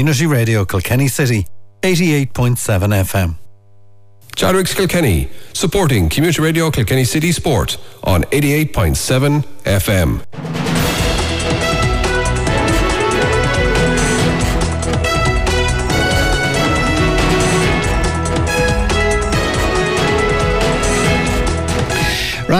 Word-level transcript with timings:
Community 0.00 0.24
Radio 0.24 0.64
Kilkenny 0.64 1.08
City, 1.08 1.46
88.7 1.82 2.56
FM. 3.04 3.34
Chadwick's 4.34 4.72
Kilkenny, 4.72 5.28
supporting 5.52 6.08
Community 6.08 6.40
Radio 6.40 6.70
Kilkenny 6.70 7.04
City 7.04 7.32
Sport 7.32 7.76
on 8.02 8.22
88.7 8.32 9.44
FM. 9.64 10.59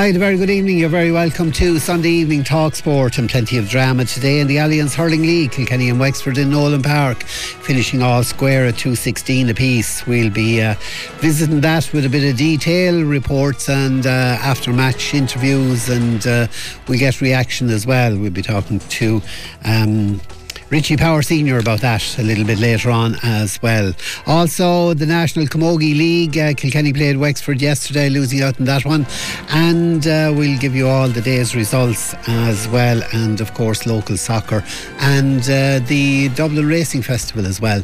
Right, 0.00 0.16
a 0.16 0.18
very 0.18 0.38
good 0.38 0.48
evening. 0.48 0.78
You're 0.78 0.88
very 0.88 1.12
welcome 1.12 1.52
to 1.52 1.78
Sunday 1.78 2.08
Evening 2.08 2.42
Talk 2.42 2.74
Sport 2.74 3.18
and 3.18 3.28
plenty 3.28 3.58
of 3.58 3.68
drama 3.68 4.06
today 4.06 4.40
in 4.40 4.46
the 4.46 4.56
Allianz 4.56 4.94
Hurling 4.94 5.20
League. 5.20 5.52
Kilkenny 5.52 5.90
and 5.90 6.00
Wexford 6.00 6.38
in 6.38 6.48
Nolan 6.48 6.82
Park, 6.82 7.22
finishing 7.24 8.02
all 8.02 8.24
square 8.24 8.64
at 8.64 8.76
2.16 8.76 9.50
apiece. 9.50 10.06
We'll 10.06 10.30
be 10.30 10.62
uh, 10.62 10.76
visiting 11.18 11.60
that 11.60 11.92
with 11.92 12.06
a 12.06 12.08
bit 12.08 12.24
of 12.24 12.38
detail, 12.38 13.02
reports 13.04 13.68
and 13.68 14.06
uh, 14.06 14.38
after 14.40 14.72
match 14.72 15.12
interviews, 15.12 15.90
and 15.90 16.26
uh, 16.26 16.46
we'll 16.88 16.98
get 16.98 17.20
reaction 17.20 17.68
as 17.68 17.86
well. 17.86 18.16
We'll 18.16 18.30
be 18.30 18.40
talking 18.40 18.78
to. 18.78 19.20
Um, 19.66 20.22
Richie 20.70 20.96
Power 20.96 21.20
Senior 21.20 21.58
about 21.58 21.80
that 21.80 22.18
a 22.18 22.22
little 22.22 22.44
bit 22.44 22.60
later 22.60 22.90
on 22.90 23.16
as 23.24 23.60
well. 23.60 23.92
Also, 24.26 24.94
the 24.94 25.04
National 25.04 25.46
Camogie 25.46 25.96
League, 25.96 26.38
uh, 26.38 26.54
Kilkenny 26.54 26.92
played 26.92 27.16
Wexford 27.16 27.60
yesterday, 27.60 28.08
losing 28.08 28.40
out 28.42 28.58
in 28.60 28.66
that 28.66 28.84
one. 28.84 29.04
And 29.48 30.06
uh, 30.06 30.32
we'll 30.36 30.58
give 30.58 30.76
you 30.76 30.86
all 30.86 31.08
the 31.08 31.20
day's 31.20 31.56
results 31.56 32.14
as 32.28 32.68
well, 32.68 33.02
and 33.12 33.40
of 33.40 33.52
course, 33.52 33.84
local 33.84 34.16
soccer 34.16 34.62
and 35.00 35.42
uh, 35.42 35.80
the 35.86 36.28
Dublin 36.36 36.66
Racing 36.66 37.02
Festival 37.02 37.46
as 37.46 37.60
well. 37.60 37.82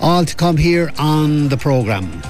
All 0.00 0.26
to 0.26 0.36
come 0.36 0.58
here 0.58 0.92
on 0.98 1.48
the 1.48 1.56
programme 1.56 2.22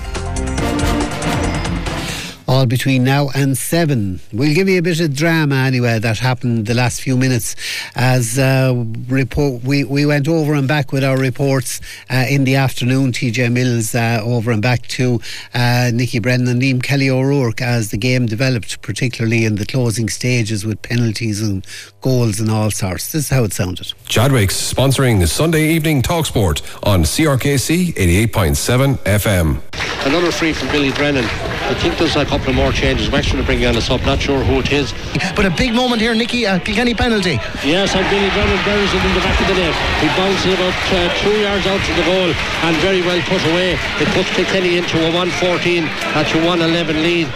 all 2.48 2.64
between 2.64 3.04
now 3.04 3.28
and 3.34 3.56
seven. 3.56 4.20
We'll 4.32 4.54
give 4.54 4.68
you 4.68 4.78
a 4.78 4.82
bit 4.82 5.00
of 5.00 5.14
drama 5.14 5.56
anyway 5.56 5.98
that 5.98 6.18
happened 6.18 6.66
the 6.66 6.74
last 6.74 7.02
few 7.02 7.16
minutes 7.16 7.54
as 7.94 8.38
uh, 8.38 8.84
report 9.06 9.62
we, 9.62 9.84
we 9.84 10.06
went 10.06 10.26
over 10.26 10.54
and 10.54 10.66
back 10.66 10.90
with 10.90 11.04
our 11.04 11.18
reports 11.18 11.80
uh, 12.10 12.24
in 12.28 12.44
the 12.44 12.56
afternoon. 12.56 13.12
TJ 13.12 13.52
Mills 13.52 13.94
uh, 13.94 14.22
over 14.24 14.50
and 14.50 14.62
back 14.62 14.86
to 14.88 15.20
uh, 15.52 15.90
Nicky 15.92 16.20
Brennan 16.20 16.48
and 16.48 16.62
Liam 16.62 16.82
Kelly 16.82 17.10
O'Rourke 17.10 17.60
as 17.60 17.90
the 17.90 17.98
game 17.98 18.24
developed, 18.24 18.80
particularly 18.80 19.44
in 19.44 19.56
the 19.56 19.66
closing 19.66 20.08
stages 20.08 20.64
with 20.64 20.80
penalties 20.80 21.42
and 21.42 21.66
goals 22.00 22.40
and 22.40 22.50
all 22.50 22.70
sorts. 22.70 23.12
This 23.12 23.24
is 23.24 23.28
how 23.28 23.44
it 23.44 23.52
sounded. 23.52 23.92
Chadwick's 24.06 24.56
sponsoring 24.72 25.20
the 25.20 25.26
Sunday 25.26 25.68
evening 25.68 26.00
talk 26.00 26.24
sport 26.24 26.62
on 26.82 27.02
CRKC 27.02 27.94
88.7 27.94 28.96
FM. 29.00 29.60
Another 30.06 30.32
free 30.32 30.54
from 30.54 30.68
Billy 30.68 30.92
Drennan. 30.92 31.28
I 31.68 31.74
think 31.74 31.98
there's 31.98 32.16
a 32.16 32.24
couple 32.24 32.48
of 32.48 32.56
more 32.56 32.72
changes. 32.72 33.10
Wexford 33.10 33.40
to 33.40 33.44
bring 33.44 33.60
on 33.66 33.76
us 33.76 33.88
sub, 33.88 34.00
Not 34.08 34.22
sure 34.22 34.42
who 34.42 34.60
it 34.60 34.72
is. 34.72 34.94
But 35.36 35.44
a 35.44 35.50
big 35.50 35.74
moment 35.74 36.00
here, 36.00 36.14
Nicky. 36.14 36.44
A 36.44 36.58
Kilkenny 36.58 36.94
penalty. 36.94 37.36
Yes, 37.60 37.94
and 37.94 38.08
Billy 38.08 38.30
Drennan 38.32 38.56
buries 38.64 38.88
it 38.88 39.04
in 39.04 39.12
the 39.12 39.20
back 39.20 39.36
of 39.36 39.48
the 39.48 39.54
net. 39.60 39.76
He 40.00 40.08
bounces 40.16 40.54
about 40.56 40.72
uh, 40.72 41.12
two 41.20 41.36
yards 41.44 41.66
out 41.66 41.76
to 41.84 41.92
the 41.92 42.04
goal 42.08 42.32
and 42.64 42.74
very 42.80 43.02
well 43.02 43.20
put 43.28 43.44
away. 43.52 43.76
It 44.00 44.08
puts 44.16 44.32
Kilkenny 44.32 44.78
into 44.78 44.96
a 44.96 45.12
114 45.12 45.84
uh, 45.84 46.24
to 46.24 46.36
111 46.40 47.02
lead. 47.02 47.28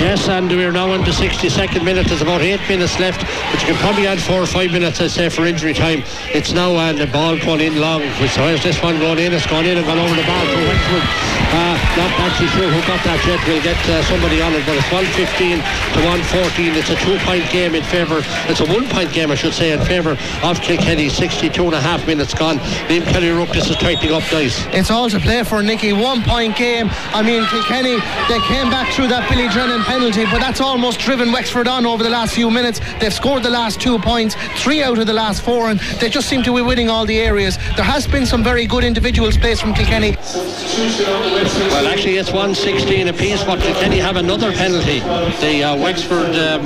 Yes, 0.00 0.30
and 0.30 0.48
we're 0.48 0.72
now 0.72 0.88
the 0.96 1.12
62nd 1.12 1.84
minute. 1.84 2.06
There's 2.08 2.22
about 2.22 2.40
eight 2.40 2.64
minutes 2.72 2.98
left, 2.98 3.20
but 3.20 3.60
you 3.60 3.68
can 3.68 3.76
probably 3.84 4.06
add 4.06 4.18
four 4.18 4.40
or 4.40 4.46
five 4.46 4.72
minutes, 4.72 4.98
I'd 4.98 5.10
say, 5.10 5.28
for 5.28 5.44
injury 5.44 5.74
time. 5.74 6.02
It's 6.32 6.52
now 6.52 6.72
and 6.72 6.98
uh, 6.98 7.04
the 7.04 7.12
ball 7.12 7.36
going 7.36 7.60
in 7.60 7.76
long. 7.76 8.00
So 8.32 8.40
where's 8.40 8.62
this 8.62 8.80
one 8.82 8.98
going 8.98 9.18
in? 9.18 9.34
It's 9.34 9.44
gone 9.44 9.66
in 9.66 9.76
and 9.76 9.84
gone 9.84 9.98
over 9.98 10.16
the 10.16 10.24
bar 10.24 10.40
for 10.48 10.64
Wexford. 10.64 11.04
Uh, 11.52 11.76
not 12.00 12.10
actually 12.24 12.48
sure 12.48 12.70
who 12.72 12.80
got 12.88 13.04
that 13.04 13.20
yet. 13.28 13.44
We'll 13.44 13.60
get 13.60 13.76
uh, 13.92 14.00
somebody 14.08 14.40
on 14.40 14.56
it, 14.56 14.64
but 14.64 14.80
it's 14.80 14.88
115 14.88 15.60
to 15.60 15.98
114. 16.32 16.80
It's 16.80 16.88
a 16.88 16.96
two-point 17.04 17.50
game 17.52 17.74
in 17.74 17.84
favour. 17.84 18.24
It's 18.48 18.64
a 18.64 18.68
one-point 18.72 19.12
game, 19.12 19.30
I 19.30 19.34
should 19.34 19.52
say, 19.52 19.76
in 19.76 19.84
favour 19.84 20.16
of 20.40 20.60
Kilkenny. 20.64 21.10
62 21.10 21.52
and 21.60 21.74
a 21.74 21.80
half 21.80 22.06
minutes 22.06 22.32
gone. 22.32 22.56
Liam 22.88 23.04
Kelly 23.04 23.28
Rook, 23.36 23.50
this 23.50 23.68
is 23.68 23.76
tightening 23.76 24.16
up 24.16 24.24
nice. 24.32 24.64
It's 24.72 24.90
all 24.90 25.10
to 25.10 25.20
play 25.20 25.44
for 25.44 25.60
Nicky. 25.60 25.92
One-point 25.92 26.56
game. 26.56 26.88
I 27.12 27.20
mean, 27.20 27.44
Kilkenny, 27.52 28.00
they 28.32 28.40
came 28.48 28.72
back 28.72 28.94
through 28.94 29.12
that 29.12 29.28
Billy 29.28 29.50
Drennan 29.52 29.82
penalty, 29.90 30.24
but 30.26 30.38
that's 30.38 30.60
almost 30.60 31.00
driven 31.00 31.32
Wexford 31.32 31.66
on 31.66 31.84
over 31.84 32.04
the 32.04 32.10
last 32.10 32.32
few 32.32 32.48
minutes. 32.48 32.80
They've 33.00 33.12
scored 33.12 33.42
the 33.42 33.50
last 33.50 33.80
two 33.80 33.98
points, 33.98 34.36
three 34.62 34.84
out 34.84 34.98
of 34.98 35.06
the 35.08 35.12
last 35.12 35.42
four, 35.42 35.68
and 35.68 35.80
they 35.98 36.08
just 36.08 36.28
seem 36.28 36.44
to 36.44 36.54
be 36.54 36.62
winning 36.62 36.88
all 36.88 37.04
the 37.04 37.18
areas. 37.18 37.56
There 37.74 37.84
has 37.84 38.06
been 38.06 38.24
some 38.24 38.44
very 38.44 38.66
good 38.66 38.84
individual 38.84 39.32
space 39.32 39.60
from 39.60 39.74
Kilkenny. 39.74 40.16
Well, 41.74 41.88
actually, 41.88 42.18
it's 42.18 42.30
116 42.30 43.08
apiece, 43.08 43.42
but 43.42 43.58
Kilkenny 43.58 43.98
have 43.98 44.14
another 44.14 44.52
penalty. 44.52 45.00
The 45.44 45.64
uh, 45.64 45.76
Wexford 45.76 46.36
um, 46.36 46.64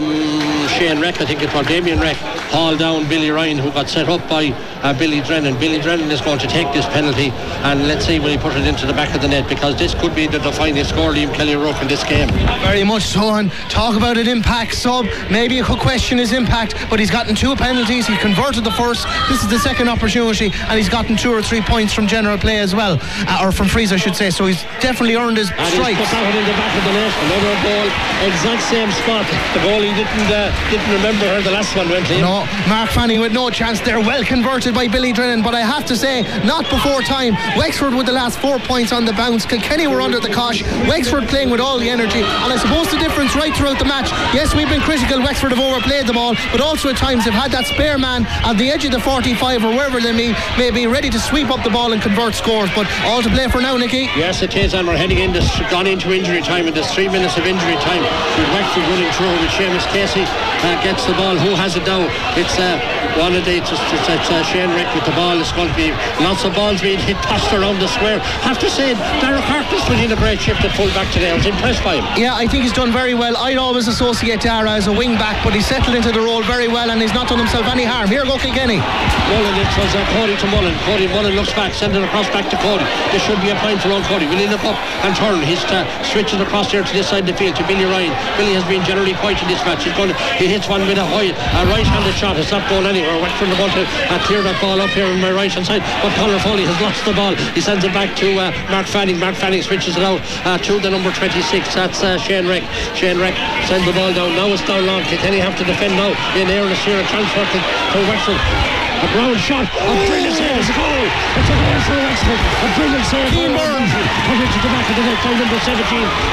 Shane 0.68 1.00
Reck, 1.00 1.22
I 1.22 1.24
think 1.24 1.40
it 1.40 1.52
was 1.54 1.66
Damien 1.66 2.00
Reck, 2.00 2.16
hauled 2.52 2.78
down 2.78 3.08
Billy 3.08 3.30
Ryan, 3.30 3.56
who 3.56 3.70
got 3.70 3.88
set 3.88 4.10
up 4.10 4.20
by 4.28 4.52
uh, 4.82 4.92
Billy 4.98 5.22
Drennan. 5.22 5.58
Billy 5.58 5.80
Drennan 5.80 6.10
is 6.10 6.20
going 6.20 6.38
to 6.40 6.46
take 6.46 6.70
this 6.74 6.84
penalty, 6.86 7.30
and 7.64 7.88
let's 7.88 8.04
see 8.04 8.18
when 8.20 8.30
he 8.30 8.36
put 8.36 8.54
it 8.54 8.66
into 8.66 8.84
the 8.84 8.92
back 8.92 9.14
of 9.14 9.22
the 9.22 9.28
net, 9.28 9.48
because 9.48 9.78
this 9.78 9.94
could 9.94 10.14
be 10.14 10.26
the 10.26 10.38
defining 10.40 10.84
score, 10.84 11.12
Liam 11.12 11.32
Kelly 11.32 11.56
Rourke 11.56 11.80
in 11.80 11.88
this 11.88 12.04
game. 12.04 12.28
Very 12.60 12.84
much 12.84 13.13
talk 13.14 13.96
about 13.96 14.18
an 14.18 14.28
impact 14.28 14.74
sub. 14.74 15.06
Maybe 15.30 15.54
you 15.54 15.64
could 15.64 15.78
question 15.78 16.18
his 16.18 16.32
impact, 16.32 16.74
but 16.90 16.98
he's 16.98 17.10
gotten 17.10 17.34
two 17.34 17.54
penalties. 17.56 18.06
He 18.06 18.16
converted 18.18 18.64
the 18.64 18.72
first. 18.72 19.06
This 19.28 19.42
is 19.42 19.48
the 19.48 19.58
second 19.58 19.88
opportunity, 19.88 20.50
and 20.68 20.78
he's 20.78 20.88
gotten 20.88 21.16
two 21.16 21.32
or 21.32 21.42
three 21.42 21.60
points 21.60 21.92
from 21.92 22.06
general 22.06 22.38
play 22.38 22.58
as 22.58 22.74
well, 22.74 22.98
uh, 23.00 23.40
or 23.42 23.52
from 23.52 23.68
freeze, 23.68 23.92
I 23.92 23.96
should 23.96 24.16
say. 24.16 24.30
So 24.30 24.46
he's 24.46 24.62
definitely 24.80 25.16
earned 25.16 25.36
his 25.36 25.50
and 25.50 25.74
stripes. 25.74 25.98
He's 25.98 26.08
put 26.08 26.16
that 26.16 26.24
one 26.26 26.36
in 26.36 26.46
the 26.46 26.56
back 26.58 26.72
of 26.76 26.84
the 26.84 26.92
net. 26.92 27.12
Another 27.24 27.54
goal, 27.62 27.86
exact 28.28 28.62
same 28.68 28.90
spot. 29.02 29.24
The 29.54 29.60
goalie 29.60 29.94
didn't 29.94 30.28
uh, 30.30 30.50
didn't 30.70 30.90
remember 30.92 31.24
where 31.26 31.42
the 31.42 31.50
last 31.50 31.74
one 31.76 31.88
went 31.88 32.10
in. 32.10 32.20
No, 32.20 32.46
Mark 32.68 32.90
Fanning 32.90 33.20
with 33.20 33.32
no 33.32 33.50
chance. 33.50 33.80
They're 33.80 34.00
well 34.00 34.24
converted 34.24 34.74
by 34.74 34.88
Billy 34.88 35.12
Drennan, 35.12 35.42
but 35.42 35.54
I 35.54 35.60
have 35.60 35.84
to 35.86 35.96
say, 35.96 36.22
not 36.44 36.68
before 36.70 37.02
time. 37.02 37.34
Wexford 37.56 37.94
with 37.94 38.06
the 38.06 38.12
last 38.12 38.38
four 38.38 38.58
points 38.58 38.92
on 38.92 39.04
the 39.04 39.12
bounce. 39.12 39.46
Kilkenny 39.46 39.86
were 39.86 40.00
under 40.00 40.20
the 40.20 40.30
cosh. 40.30 40.62
Wexford 40.88 41.28
playing 41.28 41.50
with 41.50 41.60
all 41.60 41.78
the 41.78 41.88
energy, 41.88 42.22
and 42.22 42.52
I 42.52 42.56
suppose 42.56 42.90
the 42.94 43.02
difference 43.02 43.34
right 43.34 43.54
throughout 43.56 43.78
the 43.78 43.84
match. 43.84 44.10
Yes, 44.30 44.54
we've 44.54 44.68
been 44.68 44.80
critical. 44.80 45.18
Wexford 45.18 45.50
have 45.50 45.58
overplayed 45.58 46.06
the 46.06 46.12
ball, 46.12 46.34
but 46.54 46.60
also 46.60 46.88
at 46.90 46.96
times 46.96 47.24
they've 47.24 47.34
had 47.34 47.50
that 47.50 47.66
spare 47.66 47.98
man 47.98 48.22
at 48.46 48.54
the 48.54 48.70
edge 48.70 48.84
of 48.84 48.92
the 48.92 49.00
45 49.00 49.64
or 49.64 49.74
wherever 49.74 50.00
they 50.00 50.12
may, 50.12 50.30
may 50.56 50.70
be 50.70 50.86
ready 50.86 51.10
to 51.10 51.18
sweep 51.18 51.50
up 51.50 51.64
the 51.64 51.70
ball 51.70 51.92
and 51.92 52.00
convert 52.00 52.34
scores. 52.34 52.70
But 52.74 52.86
all 53.02 53.22
to 53.22 53.30
play 53.30 53.48
for 53.48 53.60
now, 53.60 53.76
Nicky. 53.76 54.06
Yes, 54.14 54.42
it 54.42 54.54
is, 54.54 54.74
and 54.74 54.86
we're 54.86 54.96
heading 54.96 55.18
in. 55.18 55.32
This 55.32 55.50
gone 55.70 55.86
into 55.86 56.14
injury 56.14 56.40
time, 56.40 56.66
and 56.66 56.76
there's 56.76 56.90
three 56.94 57.08
minutes 57.08 57.36
of 57.36 57.46
injury 57.46 57.74
time. 57.82 58.02
With 58.38 58.50
Wexford 58.54 58.86
running 58.86 59.10
through 59.18 59.34
with 59.42 59.50
Seamus 59.58 59.86
Casey 59.90 60.22
uh, 60.22 60.78
gets 60.86 61.04
the 61.06 61.14
ball. 61.18 61.34
Who 61.34 61.58
has 61.58 61.74
it 61.74 61.82
now? 61.82 62.06
It's 62.38 62.54
uh, 62.58 62.78
one 63.18 63.34
of 63.34 63.44
the 63.44 63.58
it's, 63.58 63.70
it's, 63.70 64.06
it's 64.06 64.30
uh, 64.30 64.42
Shane 64.46 64.70
Reck 64.70 64.86
with 64.94 65.04
the 65.04 65.14
ball. 65.18 65.34
It's 65.40 65.52
going 65.52 65.68
to 65.68 65.78
be 65.78 65.90
lots 66.22 66.44
of 66.44 66.54
balls 66.54 66.80
being 66.80 66.98
hit 66.98 67.18
tossed 67.26 67.52
around 67.52 67.80
the 67.82 67.88
square. 67.88 68.18
Have 68.46 68.58
to 68.60 68.70
say, 68.70 68.94
Derek 69.18 69.42
Harkness 69.50 69.82
in 69.90 70.12
a 70.12 70.16
great 70.16 70.40
shift 70.40 70.62
at 70.62 70.74
full 70.76 70.88
back 70.94 71.10
today. 71.12 71.30
I 71.30 71.36
was 71.36 71.46
impressed 71.46 71.82
by 71.82 71.96
him. 71.96 72.04
Yeah, 72.20 72.34
I 72.34 72.46
think 72.46 72.62
he's 72.62 72.72
done 72.72 72.83
very 72.92 73.14
well. 73.14 73.36
I'd 73.36 73.56
always 73.56 73.88
associate 73.88 74.40
Dara 74.40 74.72
as 74.72 74.86
a 74.88 74.92
wing 74.92 75.14
back, 75.14 75.38
but 75.44 75.54
he's 75.54 75.66
settled 75.66 75.94
into 75.94 76.10
the 76.10 76.20
role 76.20 76.42
very 76.42 76.66
well 76.66 76.90
and 76.90 77.00
he's 77.00 77.14
not 77.14 77.28
done 77.28 77.38
himself 77.38 77.66
any 77.70 77.84
harm. 77.84 78.08
Here 78.08 78.24
go 78.24 78.36
Kilkenny. 78.36 78.82
Mullen, 79.30 79.54
it 79.56 79.70
was 79.78 79.92
uh, 79.94 80.02
Cody 80.12 80.36
to 80.36 80.46
Mullen. 80.50 80.74
Cody 80.84 81.06
Mullen 81.08 81.34
looks 81.38 81.52
back, 81.54 81.72
send 81.72 81.94
it 81.94 82.02
across 82.02 82.26
back 82.34 82.50
to 82.50 82.56
Cody. 82.60 82.84
This 83.12 83.22
should 83.22 83.40
be 83.40 83.54
a 83.54 83.58
point 83.62 83.80
for 83.80 83.94
old 83.94 84.04
Cody. 84.10 84.26
Will 84.26 84.42
he 84.42 84.48
look 84.48 84.64
up 84.64 84.76
and 85.06 85.14
turn? 85.16 85.40
He's 85.46 85.62
uh, 85.70 85.86
switching 86.10 86.40
across 86.40 86.72
here 86.72 86.82
to 86.82 86.92
this 86.92 87.08
side 87.08 87.24
of 87.24 87.32
the 87.32 87.38
field 87.38 87.56
to 87.56 87.64
Billy 87.70 87.86
Ryan. 87.86 88.12
Billy 88.36 88.58
has 88.58 88.66
been 88.66 88.82
generally 88.82 89.14
quiet 89.22 89.40
in 89.40 89.48
this 89.48 89.62
match. 89.62 89.84
He's 89.84 89.94
going 89.94 90.10
to, 90.10 90.16
he 90.36 90.50
hits 90.50 90.68
one 90.68 90.82
with 90.84 90.98
a, 90.98 91.06
high, 91.06 91.30
a 91.30 91.62
right-handed 91.70 92.14
shot. 92.18 92.36
It's 92.36 92.50
not 92.50 92.68
going 92.68 92.84
anywhere. 92.84 93.14
Wexford 93.22 93.48
are 93.48 93.60
going 93.60 93.74
to 93.78 93.84
uh, 94.10 94.18
clear 94.26 94.42
that 94.42 94.58
ball 94.60 94.80
up 94.80 94.90
here 94.90 95.06
on 95.06 95.20
my 95.20 95.30
right-hand 95.30 95.64
side, 95.64 95.86
but 96.02 96.10
Conor 96.18 96.42
Foley 96.42 96.66
has 96.66 96.78
lost 96.82 97.04
the 97.06 97.14
ball. 97.14 97.34
He 97.54 97.60
sends 97.60 97.84
it 97.84 97.94
back 97.94 98.16
to 98.18 98.28
uh, 98.38 98.52
Mark 98.68 98.86
Fanning. 98.86 99.18
Mark 99.18 99.38
Fanning 99.38 99.62
switches 99.62 99.96
it 99.96 100.02
out 100.02 100.20
uh, 100.44 100.58
to 100.58 100.80
the 100.80 100.90
number 100.90 101.12
26. 101.12 101.46
That's 101.74 102.02
uh, 102.02 102.18
Shane 102.18 102.46
Reck. 102.46 102.64
Shane 102.94 103.18
Reck 103.18 103.34
sends 103.66 103.86
the 103.86 103.92
ball 103.92 104.12
down. 104.12 104.34
Now 104.36 104.48
it's 104.48 104.64
down 104.66 104.86
long. 104.86 105.02
Kilkenny 105.04 105.38
have 105.38 105.56
to 105.58 105.64
defend 105.64 105.94
now 105.96 106.10
in 106.36 106.48
airless 106.48 106.82
here. 106.84 107.00
A 107.00 107.06
transfer 107.06 107.44
to, 107.44 107.58
to 107.58 107.98
Wexford. 108.08 108.83
A 108.94 109.06
brown 109.10 109.34
shot. 109.42 109.66
A 109.66 109.94
brilliant 110.06 110.38
save. 110.38 110.54
It's 110.54 110.70
a 110.70 110.76
goal. 110.78 111.06
It's 111.34 111.50
a 111.50 111.56
goal 111.58 111.78
for 111.82 111.98
Wexford. 111.98 112.40
A 112.62 112.68
brilliant 112.78 113.06
save. 113.10 113.30
Keane 113.34 113.54
Byrne. 113.58 113.86
Comes 113.90 114.40
into 114.46 114.58
the 114.62 114.70
back 114.70 114.86
of 114.86 114.94
the 114.94 115.04
net 115.04 115.18
by 115.18 115.32
number 115.34 115.58
17, 115.58 115.82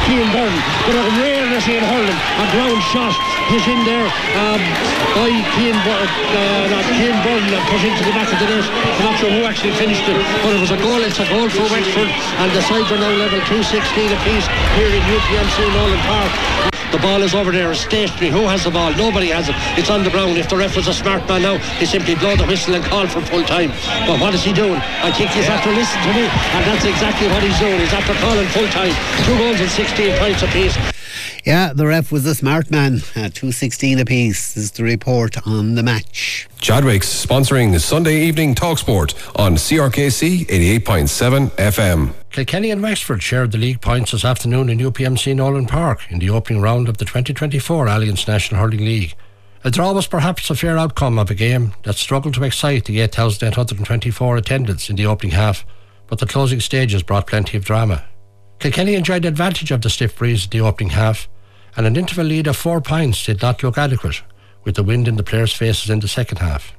Keane 0.06 0.30
Byrne. 0.30 0.60
But 0.86 0.96
a 1.02 1.04
rarity 1.18 1.74
in 1.82 1.84
hurling. 1.84 2.20
A 2.38 2.46
ground 2.54 2.82
shot 2.94 3.14
hit 3.50 3.66
in 3.66 3.82
there 3.84 4.08
um, 4.38 4.62
by 5.18 5.30
Keane 5.58 5.80
Byrne. 5.82 6.12
Uh, 6.38 6.70
not 6.70 6.86
Keane 6.94 7.20
Byrne 7.26 7.50
put 7.68 7.82
into 7.82 8.04
the 8.06 8.14
back 8.14 8.30
of 8.30 8.38
the 8.38 8.48
net. 8.48 8.66
I'm 8.70 9.06
not 9.10 9.16
sure 9.18 9.32
who 9.34 9.42
actually 9.44 9.74
finished 9.76 10.06
it, 10.06 10.18
but 10.46 10.54
it 10.54 10.62
was 10.62 10.72
a 10.72 10.80
goal. 10.80 11.02
It's 11.02 11.18
a 11.18 11.28
goal 11.28 11.50
for 11.50 11.66
Wexford. 11.66 12.10
And 12.10 12.50
the 12.54 12.62
sides 12.62 12.94
are 12.94 13.02
now 13.02 13.14
level 13.18 13.42
216 13.50 13.74
apiece 14.14 14.48
here 14.78 14.92
in 14.94 15.02
UPMC 15.02 15.58
Nolan 15.74 16.02
Park. 16.06 16.71
The 16.92 17.00
ball 17.00 17.24
is 17.24 17.34
over 17.34 17.52
there, 17.52 17.72
it's 17.72 17.80
stationary. 17.80 18.28
Who 18.28 18.44
has 18.48 18.66
the 18.66 18.72
ball? 18.72 18.92
Nobody 18.96 19.30
has 19.30 19.48
it. 19.48 19.56
It's 19.80 19.90
on 19.90 20.04
the 20.04 20.10
ground. 20.10 20.38
If 20.38 20.50
the 20.50 20.58
ref 20.58 20.76
was 20.76 20.90
a 20.90 20.94
smart 20.94 21.26
man 21.28 21.42
now, 21.42 21.58
he 21.80 21.86
simply 21.86 22.16
blow 22.16 22.36
the 22.36 22.46
whistle 22.46 22.76
and 22.76 22.84
call 22.84 23.08
for 23.08 23.22
full 23.22 23.44
time. 23.44 23.72
But 24.06 24.20
what 24.20 24.36
is 24.36 24.44
he 24.44 24.52
doing? 24.52 24.76
I 25.00 25.12
think 25.12 25.32
he's 25.32 25.48
after 25.48 25.72
listening 25.72 26.04
to 26.04 26.14
me, 26.20 26.28
and 26.28 26.62
that's 26.68 26.84
exactly 26.84 27.28
what 27.30 27.44
he's 27.44 27.58
doing. 27.60 27.80
He's 27.80 27.94
after 27.94 28.14
calling 28.20 28.48
full 28.48 28.68
time. 28.76 28.92
Two 29.24 29.38
goals 29.38 29.62
and 29.62 29.72
16 29.72 30.20
points 30.20 30.44
apiece. 30.44 30.91
Yeah, 31.44 31.74
the 31.74 31.88
ref 31.88 32.12
was 32.12 32.26
a 32.26 32.36
smart 32.36 32.70
man. 32.70 32.98
Uh, 33.16 33.30
216 33.30 34.00
apiece 34.00 34.56
is 34.56 34.72
the 34.72 34.84
report 34.84 35.46
on 35.48 35.76
the 35.76 35.82
match. 35.82 36.48
Chadwick's 36.60 37.08
sponsoring 37.26 37.80
Sunday 37.80 38.22
evening 38.22 38.54
Talksport 38.54 39.16
on 39.40 39.56
CRKC 39.56 40.46
88.7 40.48 41.50
FM. 41.52 42.14
Kilkenny 42.30 42.70
and 42.70 42.84
Wexford 42.84 43.24
shared 43.24 43.52
the 43.52 43.58
league 43.58 43.82
points 43.82 44.12
this 44.12 44.24
afternoon 44.24 44.70
in 44.70 44.78
UPMC 44.78 45.36
Nolan 45.36 45.66
Park 45.66 46.02
in 46.12 46.20
the 46.20 46.30
opening 46.30 46.62
round 46.62 46.88
of 46.88 46.98
the 46.98 47.06
2024 47.06 47.88
Allianz 47.88 48.28
National 48.28 48.62
Hurling 48.62 48.86
League. 48.86 49.16
A 49.64 49.72
draw 49.72 49.94
was 49.94 50.08
perhaps 50.08 50.50
a 50.50 50.56
fair 50.56 50.78
outcome 50.78 51.20
of 51.20 51.30
a 51.30 51.36
game 51.36 51.74
that 51.84 51.96
struggled 51.96 52.36
to 52.36 52.44
excite 52.44 52.86
the 52.86 53.00
8,824 53.02 54.38
attendants 54.38 54.90
in 54.90 54.96
the 54.96 55.06
opening 55.06 55.34
half, 55.34 55.66
but 56.08 56.20
the 56.20 56.26
closing 56.26 56.60
stages 56.60 57.04
brought 57.04 57.28
plenty 57.28 57.58
of 57.58 57.66
drama. 57.66 58.04
Kilkenny 58.60 58.94
enjoyed 58.94 59.26
advantage 59.26 59.72
of 59.72 59.82
the 59.82 59.90
stiff 59.90 60.16
breeze 60.16 60.46
in 60.46 60.52
the 60.52 60.62
opening 60.62 60.92
half, 60.92 61.28
and 61.76 61.86
an 61.86 61.96
interval 61.96 62.26
lead 62.26 62.48
of 62.48 62.58
four 62.58 62.82
points 62.82 63.26
did 63.26 63.42
not 63.42 63.64
look 63.64 63.78
adequate, 63.78 64.22
with 64.64 64.76
the 64.76 64.84
wind 64.84 65.08
in 65.08 65.16
the 65.16 65.24
players' 65.24 65.54
faces 65.54 65.90
in 65.90 66.00
the 66.00 66.08
second 66.08 66.38
half. 66.38 66.74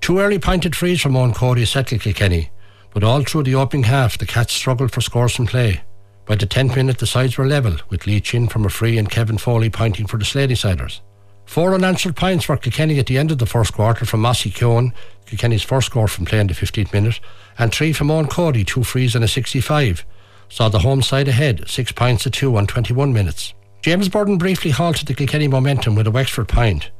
Two 0.00 0.18
early 0.18 0.38
pointed 0.38 0.74
frees 0.74 1.00
from 1.00 1.12
Eoin 1.12 1.34
Cody 1.34 1.64
settled 1.64 2.00
Kilkenny, 2.00 2.50
but 2.92 3.04
all 3.04 3.22
through 3.22 3.44
the 3.44 3.54
opening 3.54 3.84
half 3.84 4.18
the 4.18 4.26
Cats 4.26 4.52
struggled 4.52 4.92
for 4.92 5.00
scores 5.00 5.36
from 5.36 5.46
play. 5.46 5.82
By 6.26 6.36
the 6.36 6.46
10th 6.46 6.76
minute 6.76 6.98
the 6.98 7.06
sides 7.06 7.36
were 7.36 7.46
level, 7.46 7.76
with 7.88 8.06
Lee 8.06 8.20
Chin 8.20 8.48
from 8.48 8.64
a 8.64 8.70
free 8.70 8.98
and 8.98 9.10
Kevin 9.10 9.38
Foley 9.38 9.70
pointing 9.70 10.06
for 10.06 10.16
the 10.16 10.24
Slaneysiders. 10.24 11.00
Four 11.44 11.74
unanswered 11.74 12.16
points 12.16 12.44
for 12.44 12.56
Kilkenny 12.56 12.98
at 12.98 13.06
the 13.06 13.18
end 13.18 13.32
of 13.32 13.38
the 13.38 13.46
first 13.46 13.72
quarter 13.74 14.04
from 14.04 14.20
Mossy 14.20 14.50
Keoghan, 14.50 14.92
Kilkenny's 15.26 15.64
first 15.64 15.86
score 15.86 16.08
from 16.08 16.24
play 16.24 16.38
in 16.38 16.46
the 16.46 16.54
15th 16.54 16.92
minute, 16.92 17.20
and 17.58 17.72
three 17.72 17.92
from 17.92 18.08
Eoin 18.08 18.30
Cody, 18.30 18.64
two 18.64 18.84
frees 18.84 19.14
and 19.14 19.24
a 19.24 19.28
65, 19.28 20.06
saw 20.48 20.68
the 20.68 20.78
home 20.78 21.02
side 21.02 21.28
ahead, 21.28 21.68
six 21.68 21.92
points 21.92 22.22
to 22.22 22.30
two 22.30 22.56
on 22.56 22.66
21 22.66 23.12
minutes. 23.12 23.52
James 23.82 24.10
Burton 24.10 24.36
briefly 24.36 24.70
halted 24.70 25.08
the 25.08 25.14
Kilkenny 25.14 25.48
momentum 25.48 25.94
with 25.94 26.06
a 26.06 26.10
Wexford 26.10 26.48
point, 26.48 26.90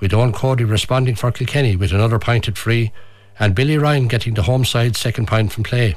with 0.00 0.12
Eoin 0.12 0.34
Cody 0.34 0.64
responding 0.64 1.14
for 1.14 1.32
Kilkenny 1.32 1.76
with 1.76 1.92
another 1.92 2.18
pint 2.18 2.46
at 2.46 2.58
free, 2.58 2.92
and 3.38 3.54
Billy 3.54 3.78
Ryan 3.78 4.06
getting 4.06 4.34
the 4.34 4.42
home 4.42 4.62
side's 4.62 4.98
second 4.98 5.26
pint 5.26 5.50
from 5.50 5.64
play. 5.64 5.94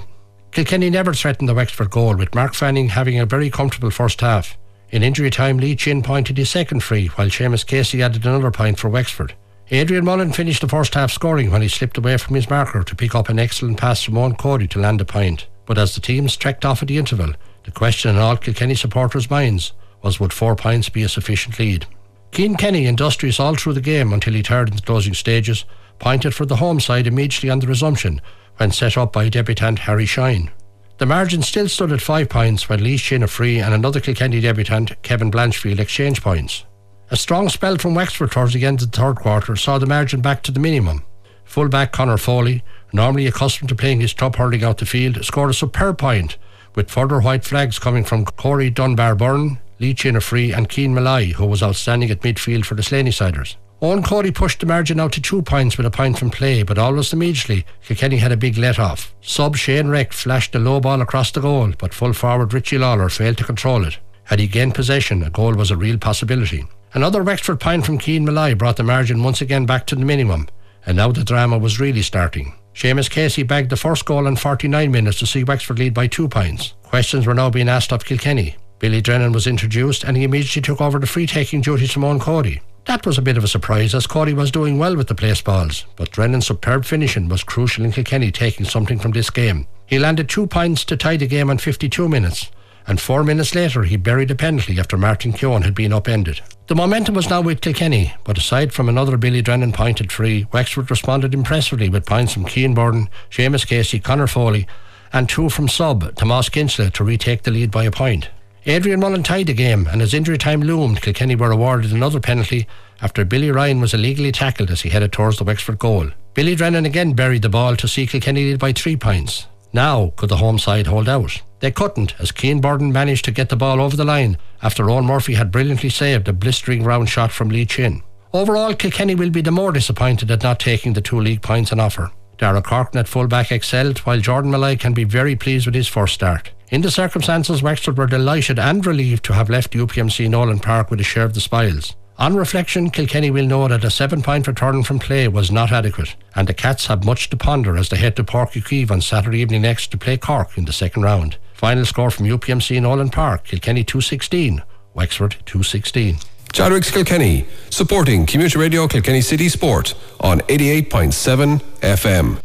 Kilkenny 0.52 0.90
never 0.90 1.14
threatened 1.14 1.50
the 1.50 1.54
Wexford 1.54 1.90
goal, 1.90 2.16
with 2.16 2.34
Mark 2.34 2.54
Fanning 2.54 2.88
having 2.88 3.20
a 3.20 3.26
very 3.26 3.50
comfortable 3.50 3.92
first 3.92 4.22
half. 4.22 4.58
In 4.92 5.04
injury 5.04 5.30
time, 5.30 5.58
Lee 5.58 5.76
Chin 5.76 6.02
pointed 6.02 6.38
his 6.38 6.50
second 6.50 6.84
free, 6.84 7.08
while 7.08 7.28
Seamus 7.28 7.68
Casey 7.68 8.02
added 8.02 8.26
another 8.26 8.50
pint 8.50 8.80
for 8.80 8.88
Wexford. 8.88 9.34
Adrian 9.72 10.06
Mullen 10.06 10.32
finished 10.32 10.62
the 10.62 10.70
first 10.70 10.94
half 10.94 11.12
scoring 11.12 11.52
when 11.52 11.62
he 11.62 11.68
slipped 11.68 11.98
away 11.98 12.16
from 12.16 12.36
his 12.36 12.50
marker 12.50 12.82
to 12.82 12.96
pick 12.96 13.14
up 13.14 13.28
an 13.28 13.40
excellent 13.40 13.78
pass 13.78 14.04
from 14.04 14.14
Eoin 14.14 14.38
Cody 14.38 14.70
to 14.70 14.80
land 14.80 15.02
a 15.02 15.06
pint. 15.06 15.48
But 15.66 15.78
as 15.78 15.96
the 15.96 16.02
teams 16.02 16.38
trekked 16.38 16.64
off 16.64 16.82
at 16.82 16.88
the 16.88 16.98
interval, 16.98 17.34
the 17.66 17.72
question 17.72 18.12
in 18.12 18.18
all 18.18 18.38
Kilkenny 18.38 18.76
supporters' 18.76 19.30
minds 19.30 19.74
was 20.02 20.20
would 20.20 20.34
four 20.34 20.56
points 20.56 20.90
be 20.90 21.04
a 21.04 21.10
sufficient 21.10 21.60
lead? 21.60 21.86
Cian 22.32 22.56
Kenny, 22.56 22.86
industrious 22.86 23.40
all 23.40 23.56
through 23.56 23.74
the 23.74 23.82
game 23.82 24.14
until 24.14 24.34
he 24.34 24.44
tired 24.44 24.70
in 24.70 24.76
the 24.76 24.82
closing 24.82 25.14
stages, 25.14 25.66
pointed 25.98 26.34
for 26.34 26.46
the 26.46 26.58
home 26.58 26.80
side 26.80 27.08
immediately 27.08 27.50
on 27.50 27.60
the 27.60 27.68
resumption 27.68 28.22
when 28.58 28.72
set 28.72 28.98
up 28.98 29.14
by 29.14 29.30
debutant 29.30 29.80
Harry 29.80 30.06
Shine. 30.06 30.52
The 30.98 31.06
margin 31.06 31.42
still 31.42 31.70
stood 31.70 31.92
at 31.92 32.02
five 32.02 32.28
points 32.30 32.68
when 32.68 32.84
Lee 32.84 32.98
Chin 32.98 33.24
a 33.24 33.28
free 33.28 33.60
and 33.60 33.74
another 33.74 34.02
Kilkenny 34.02 34.42
debutant, 34.42 35.02
Kevin 35.02 35.32
Blanchfield, 35.32 35.80
exchanged 35.80 36.22
points. 36.22 36.66
A 37.10 37.16
strong 37.16 37.50
spell 37.50 37.78
from 37.78 37.96
Wexford 37.96 38.32
towards 38.32 38.54
the 38.54 38.66
end 38.66 38.82
of 38.82 38.92
the 38.92 38.98
third 38.98 39.16
quarter 39.16 39.56
saw 39.56 39.78
the 39.80 39.86
margin 39.86 40.22
back 40.22 40.44
to 40.44 40.52
the 40.52 40.60
minimum. 40.60 41.04
Fullback 41.46 41.92
Conor 41.92 42.18
Foley, 42.18 42.64
normally 42.94 43.28
accustomed 43.28 43.70
to 43.70 43.76
playing 43.76 44.02
his 44.02 44.14
top 44.14 44.36
hurling 44.36 44.64
out 44.64 44.78
the 44.78 44.86
field, 44.86 45.24
scored 45.24 45.50
a 45.50 45.54
superb 45.54 45.98
point, 45.98 46.38
with 46.76 46.92
further 46.92 47.20
white 47.22 47.46
flags 47.46 47.80
coming 47.80 48.04
from 48.04 48.26
Corey 48.26 48.70
Dunbar 48.70 49.16
Byrne, 49.16 49.58
Lee 49.80 49.94
free, 49.94 50.52
and 50.52 50.68
Keane 50.68 50.94
Malai, 50.94 51.34
who 51.34 51.46
was 51.46 51.64
outstanding 51.64 52.12
at 52.12 52.22
midfield 52.22 52.66
for 52.66 52.76
the 52.76 52.82
Slaneysiders. 52.82 53.56
Eoin 53.82 54.04
Cody 54.04 54.30
pushed 54.30 54.60
the 54.60 54.66
margin 54.66 55.00
out 55.00 55.14
to 55.14 55.22
two 55.22 55.42
points 55.42 55.78
with 55.78 55.86
a 55.86 55.92
point 55.92 56.20
from 56.20 56.30
play, 56.30 56.64
but 56.64 56.78
almost 56.78 57.14
immediately 57.14 57.66
Kilkenny 57.82 58.18
had 58.18 58.34
a 58.34 58.38
big 58.38 58.58
let 58.58 58.78
off. 58.78 59.14
Sub 59.22 59.56
Shane 59.56 59.88
Reck 59.88 60.12
flashed 60.12 60.54
a 60.54 60.60
low 60.60 60.82
ball 60.82 61.02
across 61.02 61.32
the 61.32 61.40
goal, 61.40 61.72
but 61.80 61.94
full 61.94 62.12
forward 62.12 62.54
Richie 62.54 62.78
Lawler 62.78 63.08
failed 63.08 63.38
to 63.38 63.46
control 63.46 63.86
it. 63.86 63.98
Had 64.26 64.40
he 64.40 64.48
gained 64.48 64.76
possession, 64.76 65.24
a 65.24 65.30
goal 65.30 65.54
was 65.54 65.72
a 65.72 65.78
real 65.78 65.98
possibility. 65.98 66.68
Another 66.94 67.24
Wexford 67.24 67.62
point 67.62 67.86
from 67.86 67.98
Keane 67.98 68.26
Malai 68.26 68.58
brought 68.58 68.76
the 68.76 68.84
margin 68.84 69.24
once 69.24 69.40
again 69.40 69.66
back 69.66 69.88
to 69.88 69.96
the 69.96 70.04
minimum, 70.04 70.50
and 70.86 70.98
now 70.98 71.14
the 71.14 71.24
drama 71.24 71.58
was 71.58 71.80
really 71.80 72.02
starting. 72.02 72.54
Seamus 72.76 73.10
Casey 73.10 73.44
bagged 73.44 73.70
the 73.70 73.78
first 73.78 74.04
goal 74.04 74.28
in 74.28 74.36
49 74.36 74.92
minutes 74.92 75.20
to 75.20 75.26
see 75.26 75.46
Wexford 75.46 75.80
lead 75.80 75.94
by 75.94 76.08
two 76.08 76.28
points. 76.28 76.74
Questions 76.84 77.26
were 77.26 77.34
now 77.34 77.50
being 77.50 77.70
asked 77.70 77.94
of 77.94 78.04
Kilkenny. 78.04 78.58
Billy 78.80 79.02
Drennan 79.02 79.34
was 79.34 79.46
introduced 79.46 80.04
and 80.04 80.16
he 80.16 80.24
immediately 80.24 80.62
took 80.62 80.82
over 80.82 81.00
the 81.00 81.08
free 81.08 81.28
taking 81.28 81.62
duties 81.62 81.92
from 81.92 82.04
Eoin 82.04 82.20
Cody. 82.20 82.62
That 82.86 83.06
was 83.06 83.18
a 83.18 83.22
bit 83.22 83.38
of 83.38 83.44
a 83.44 83.48
surprise 83.48 83.94
as 83.94 84.08
Cody 84.08 84.34
was 84.34 84.52
doing 84.52 84.80
well 84.80 84.96
with 84.96 85.08
the 85.08 85.16
place 85.16 85.42
balls, 85.42 85.86
but 85.96 86.12
Drennan's 86.12 86.48
superb 86.48 86.86
finishing 86.86 87.30
was 87.30 87.44
crucial 87.44 87.86
in 87.86 87.92
Kilkenny 87.92 88.32
taking 88.32 88.66
something 88.66 88.98
from 88.98 89.12
this 89.12 89.30
game. 89.30 89.68
He 89.86 90.00
landed 90.00 90.30
two 90.30 90.48
points 90.48 90.84
to 90.86 90.98
tie 90.98 91.18
the 91.18 91.28
game 91.28 91.50
on 91.50 91.58
52 91.58 92.10
minutes, 92.10 92.50
and 92.88 93.00
four 93.00 93.24
minutes 93.24 93.54
later 93.54 93.84
he 93.84 93.98
buried 93.98 94.32
a 94.32 94.36
penalty 94.36 94.80
after 94.80 94.98
Martin 94.98 95.34
Keoghan 95.34 95.64
had 95.64 95.76
been 95.76 95.94
upended. 95.94 96.42
The 96.68 96.76
momentum 96.76 97.16
was 97.16 97.30
now 97.30 97.42
with 97.42 97.62
Kilkenny, 97.62 98.14
but 98.24 98.38
aside 98.38 98.74
from 98.74 98.90
another 98.90 99.18
Billy 99.18 99.42
Drennan 99.42 99.74
pointed 99.74 100.12
free, 100.12 100.48
Wexford 100.52 100.90
responded 100.90 101.34
impressively 101.34 101.90
with 101.90 102.06
points 102.06 102.34
from 102.34 102.46
Keane 102.46 102.74
Borden, 102.74 103.10
Seamus 103.30 103.68
Casey, 103.68 104.00
Conor 104.00 104.28
Foley, 104.28 104.68
and 105.12 105.28
two 105.28 105.50
from 105.50 105.68
sub, 105.68 106.16
Tomas 106.16 106.50
Kinsella, 106.50 106.90
to 106.92 107.04
retake 107.04 107.44
the 107.44 107.52
lead 107.52 107.72
by 107.72 107.84
a 107.84 107.92
point. 107.92 108.30
Adrian 108.66 109.00
Mullen 109.00 109.24
tied 109.24 109.48
the 109.48 109.54
game, 109.54 109.88
and 109.88 110.02
as 110.02 110.14
injury 110.14 110.38
time 110.38 110.62
loomed, 110.62 111.02
Kilkenny 111.02 111.36
were 111.36 111.52
awarded 111.52 111.92
another 111.92 112.20
penalty 112.20 112.68
after 113.02 113.24
Billy 113.24 113.52
Ryan 113.52 113.80
was 113.80 113.94
illegally 113.94 114.32
tackled 114.32 114.70
as 114.70 114.82
he 114.82 114.90
headed 114.90 115.12
towards 115.12 115.38
the 115.38 115.46
Wexford 115.46 115.80
goal. 115.80 116.10
Billy 116.34 116.56
Drennan 116.56 116.86
again 116.86 117.14
buried 117.14 117.42
the 117.42 117.50
ball 117.50 117.76
to 117.78 117.88
see 117.88 118.06
Kilkenny 118.06 118.46
lead 118.46 118.60
by 118.60 118.74
three 118.74 118.98
points. 118.98 119.48
Now, 119.72 120.14
could 120.18 120.30
the 120.30 120.38
home 120.38 120.60
side 120.60 120.88
hold 120.88 121.08
out? 121.08 121.42
They 121.60 121.72
couldn't, 121.72 122.20
as 122.20 122.32
Cian 122.36 122.60
Borden 122.60 122.92
managed 122.92 123.26
to 123.26 123.32
get 123.32 123.50
the 123.50 123.56
ball 123.56 123.80
over 123.82 123.96
the 123.96 124.06
line 124.06 124.38
after 124.62 124.84
Eoin 124.84 125.06
Murphy 125.06 125.36
had 125.36 125.52
brilliantly 125.52 125.90
saved 125.90 126.28
a 126.28 126.34
blistering 126.34 126.84
round 126.84 127.10
shot 127.10 127.32
from 127.32 127.50
Lee 127.50 127.66
Chin. 127.66 128.02
Overall, 128.34 128.74
Kilkenny 128.74 129.16
will 129.16 129.30
be 129.30 129.42
the 129.42 129.52
more 129.52 129.72
disappointed 129.72 130.30
at 130.32 130.44
not 130.44 130.60
taking 130.60 130.94
the 130.94 131.02
two 131.02 131.20
league 131.20 131.42
points 131.42 131.72
on 131.72 131.80
offer. 131.80 132.12
Dara 132.40 132.62
Corkin 132.62 133.00
at 133.00 133.08
fullback 133.08 133.52
excelled, 133.52 134.00
while 134.00 134.20
Jordan 134.20 134.52
Molloy 134.52 134.78
can 134.78 134.94
be 134.94 135.04
very 135.04 135.36
pleased 135.36 135.66
with 135.66 135.76
his 135.76 135.88
first 135.88 136.14
start. 136.16 136.52
In 136.70 136.82
the 136.82 136.90
circumstances, 136.90 137.62
Wexford 137.62 137.98
were 137.98 138.08
delighted 138.08 138.58
and 138.58 138.86
relieved 138.86 139.26
to 139.26 139.34
have 139.34 139.50
left 139.50 139.74
UPMC 139.74 140.30
Nolan 140.30 140.60
Park 140.60 140.90
with 140.90 141.02
a 141.02 141.04
share 141.04 141.26
of 141.26 141.34
the 141.34 141.42
spoils. 141.42 141.96
On 142.18 142.36
reflection, 142.36 142.90
Kilkenny 142.90 143.32
will 143.32 143.46
know 143.46 143.68
that 143.68 143.84
a 143.84 143.90
seven 143.90 144.22
point 144.22 144.48
return 144.48 144.84
from 144.84 145.00
play 145.00 145.28
was 145.28 145.52
not 145.52 145.72
adequate, 145.72 146.16
and 146.36 146.48
the 146.48 146.54
Cats 146.54 146.88
have 146.88 147.06
much 147.06 147.30
to 147.30 147.38
ponder 147.38 147.78
as 147.78 147.90
they 147.90 147.98
head 147.98 148.16
to 148.18 148.24
Uí 148.24 148.92
on 148.92 149.02
Saturday 149.02 149.40
evening 149.40 149.62
next 149.62 149.92
to 149.92 149.98
play 149.98 150.18
Cork 150.18 150.58
in 150.58 150.66
the 150.66 150.74
second 150.74 151.04
round. 151.04 151.38
Final 151.54 151.86
score 151.86 152.12
from 152.12 152.26
UPMC 152.26 152.82
Nolan 152.82 153.10
Park 153.10 153.46
Kilkenny 153.46 153.84
216, 153.84 154.62
Wexford 154.94 155.38
216. 155.46 156.18
Chadwick's 156.52 156.92
Kilkenny, 156.92 157.46
supporting 157.70 158.26
Community 158.26 158.58
Radio 158.60 158.88
Kilkenny 158.88 159.22
City 159.22 159.50
Sport 159.50 159.94
on 160.20 160.40
88.7 160.42 161.62
FM. 161.82 162.42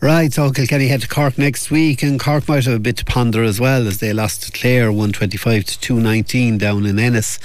Right, 0.00 0.32
so 0.32 0.50
Kilkenny 0.50 0.88
head 0.88 1.00
to 1.00 1.08
Cork 1.08 1.36
next 1.38 1.70
week, 1.70 2.02
and 2.02 2.20
Cork 2.20 2.48
might 2.48 2.64
have 2.64 2.74
a 2.74 2.78
bit 2.78 2.98
to 2.98 3.04
ponder 3.04 3.42
as 3.42 3.58
well 3.58 3.86
as 3.88 3.98
they 3.98 4.12
lost 4.12 4.42
to 4.44 4.52
Clare 4.52 4.92
125 4.92 5.64
to 5.64 5.80
219 5.80 6.58
down 6.58 6.86
in 6.86 6.98
Ennis. 6.98 7.38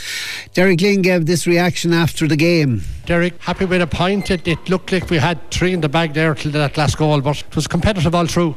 Derek 0.54 0.80
Lyng 0.80 1.02
gave 1.02 1.26
this 1.26 1.48
reaction 1.48 1.94
after 1.94 2.28
the 2.28 2.36
game. 2.36 2.84
Derek, 3.06 3.42
happy 3.42 3.66
with 3.66 3.82
a 3.82 3.88
point. 3.88 4.30
It, 4.30 4.48
it 4.48 4.70
looked 4.70 4.92
like 4.92 5.10
we 5.10 5.18
had 5.18 5.50
three 5.50 5.74
in 5.74 5.82
the 5.82 5.90
bag 5.90 6.14
there 6.14 6.36
till 6.36 6.52
that 6.52 6.78
last 6.78 6.98
goal, 6.98 7.22
but 7.22 7.42
it 7.42 7.56
was 7.56 7.68
competitive 7.68 8.14
all 8.14 8.28
through. 8.28 8.56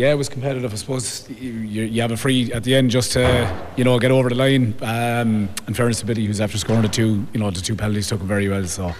Yeah, 0.00 0.12
it 0.12 0.14
was 0.14 0.30
competitive. 0.30 0.72
I 0.72 0.76
suppose 0.76 1.28
you, 1.28 1.52
you 1.52 2.00
have 2.00 2.10
a 2.10 2.16
free 2.16 2.50
at 2.54 2.64
the 2.64 2.74
end 2.74 2.90
just 2.90 3.12
to 3.12 3.66
you 3.76 3.84
know 3.84 3.98
get 3.98 4.10
over 4.10 4.30
the 4.30 4.34
line. 4.34 4.74
Um, 4.80 5.50
in 5.68 5.74
fairness 5.74 6.00
to 6.00 6.06
Biddy, 6.06 6.24
who's 6.24 6.40
after 6.40 6.56
scoring 6.56 6.80
the 6.80 6.88
two, 6.88 7.26
you 7.34 7.38
know 7.38 7.50
the 7.50 7.60
two 7.60 7.76
penalties 7.76 8.08
took 8.08 8.22
him 8.22 8.26
very 8.26 8.48
well. 8.48 8.64
So 8.64 8.94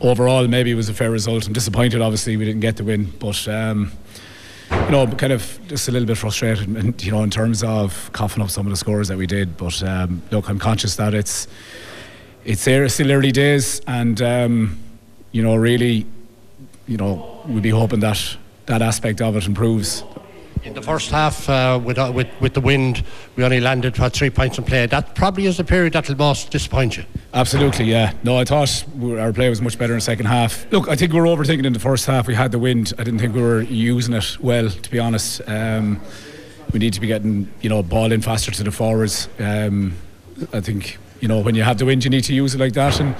overall, 0.00 0.48
maybe 0.48 0.72
it 0.72 0.74
was 0.74 0.88
a 0.88 0.92
fair 0.92 1.12
result. 1.12 1.46
I'm 1.46 1.52
disappointed, 1.52 2.00
obviously, 2.00 2.36
we 2.36 2.44
didn't 2.46 2.62
get 2.62 2.76
the 2.76 2.82
win, 2.82 3.12
but. 3.20 3.46
Um, 3.46 3.92
you 4.70 4.90
know, 4.90 5.06
kind 5.06 5.32
of 5.32 5.60
just 5.68 5.88
a 5.88 5.92
little 5.92 6.06
bit 6.06 6.18
frustrated, 6.18 6.66
and 6.66 7.00
you 7.04 7.12
know, 7.12 7.22
in 7.22 7.30
terms 7.30 7.62
of 7.62 8.10
coughing 8.12 8.42
up 8.42 8.50
some 8.50 8.66
of 8.66 8.70
the 8.70 8.76
scores 8.76 9.06
that 9.08 9.16
we 9.16 9.26
did. 9.28 9.56
But 9.56 9.80
um, 9.84 10.20
look, 10.32 10.48
I'm 10.48 10.58
conscious 10.58 10.96
that 10.96 11.14
it's 11.14 11.46
it's 12.44 12.62
still 12.62 13.12
early 13.12 13.30
days, 13.30 13.80
and 13.86 14.20
um, 14.20 14.78
you 15.30 15.44
know, 15.44 15.54
really, 15.54 16.06
you 16.88 16.96
know, 16.96 17.40
we'll 17.46 17.60
be 17.60 17.70
hoping 17.70 18.00
that 18.00 18.36
that 18.66 18.82
aspect 18.82 19.20
of 19.20 19.36
it 19.36 19.46
improves. 19.46 20.02
In 20.64 20.72
the 20.72 20.80
first 20.80 21.10
half, 21.10 21.46
uh, 21.50 21.78
with, 21.84 21.98
uh, 21.98 22.10
with 22.14 22.26
with 22.40 22.54
the 22.54 22.60
wind, 22.60 23.04
we 23.36 23.44
only 23.44 23.60
landed 23.60 23.98
what, 23.98 24.14
three 24.14 24.30
points 24.30 24.56
in 24.56 24.64
play. 24.64 24.86
That 24.86 25.14
probably 25.14 25.44
is 25.44 25.58
the 25.58 25.64
period 25.64 25.92
that'll 25.92 26.16
most 26.16 26.50
disappoint 26.50 26.96
you. 26.96 27.04
Absolutely, 27.34 27.84
yeah. 27.84 28.14
No, 28.22 28.38
I 28.38 28.46
thought 28.46 28.82
our 29.02 29.30
play 29.34 29.50
was 29.50 29.60
much 29.60 29.78
better 29.78 29.92
in 29.92 29.98
the 29.98 30.00
second 30.00 30.24
half. 30.24 30.66
Look, 30.72 30.88
I 30.88 30.96
think 30.96 31.12
we 31.12 31.20
were 31.20 31.26
overthinking 31.26 31.66
in 31.66 31.74
the 31.74 31.78
first 31.78 32.06
half. 32.06 32.26
We 32.26 32.34
had 32.34 32.50
the 32.50 32.58
wind. 32.58 32.94
I 32.98 33.04
didn't 33.04 33.20
think 33.20 33.34
we 33.34 33.42
were 33.42 33.60
using 33.60 34.14
it 34.14 34.40
well, 34.40 34.70
to 34.70 34.90
be 34.90 34.98
honest. 34.98 35.42
Um, 35.46 36.00
we 36.72 36.78
need 36.78 36.94
to 36.94 37.00
be 37.00 37.08
getting, 37.08 37.52
you 37.60 37.68
know, 37.68 37.82
ball 37.82 38.10
in 38.10 38.22
faster 38.22 38.50
to 38.50 38.64
the 38.64 38.72
forwards. 38.72 39.28
Um, 39.38 39.92
I 40.54 40.60
think, 40.60 40.96
you 41.20 41.28
know, 41.28 41.40
when 41.40 41.54
you 41.54 41.62
have 41.62 41.76
the 41.76 41.84
wind, 41.84 42.04
you 42.04 42.10
need 42.10 42.24
to 42.24 42.34
use 42.34 42.54
it 42.54 42.58
like 42.58 42.72
that. 42.72 43.00
And 43.00 43.14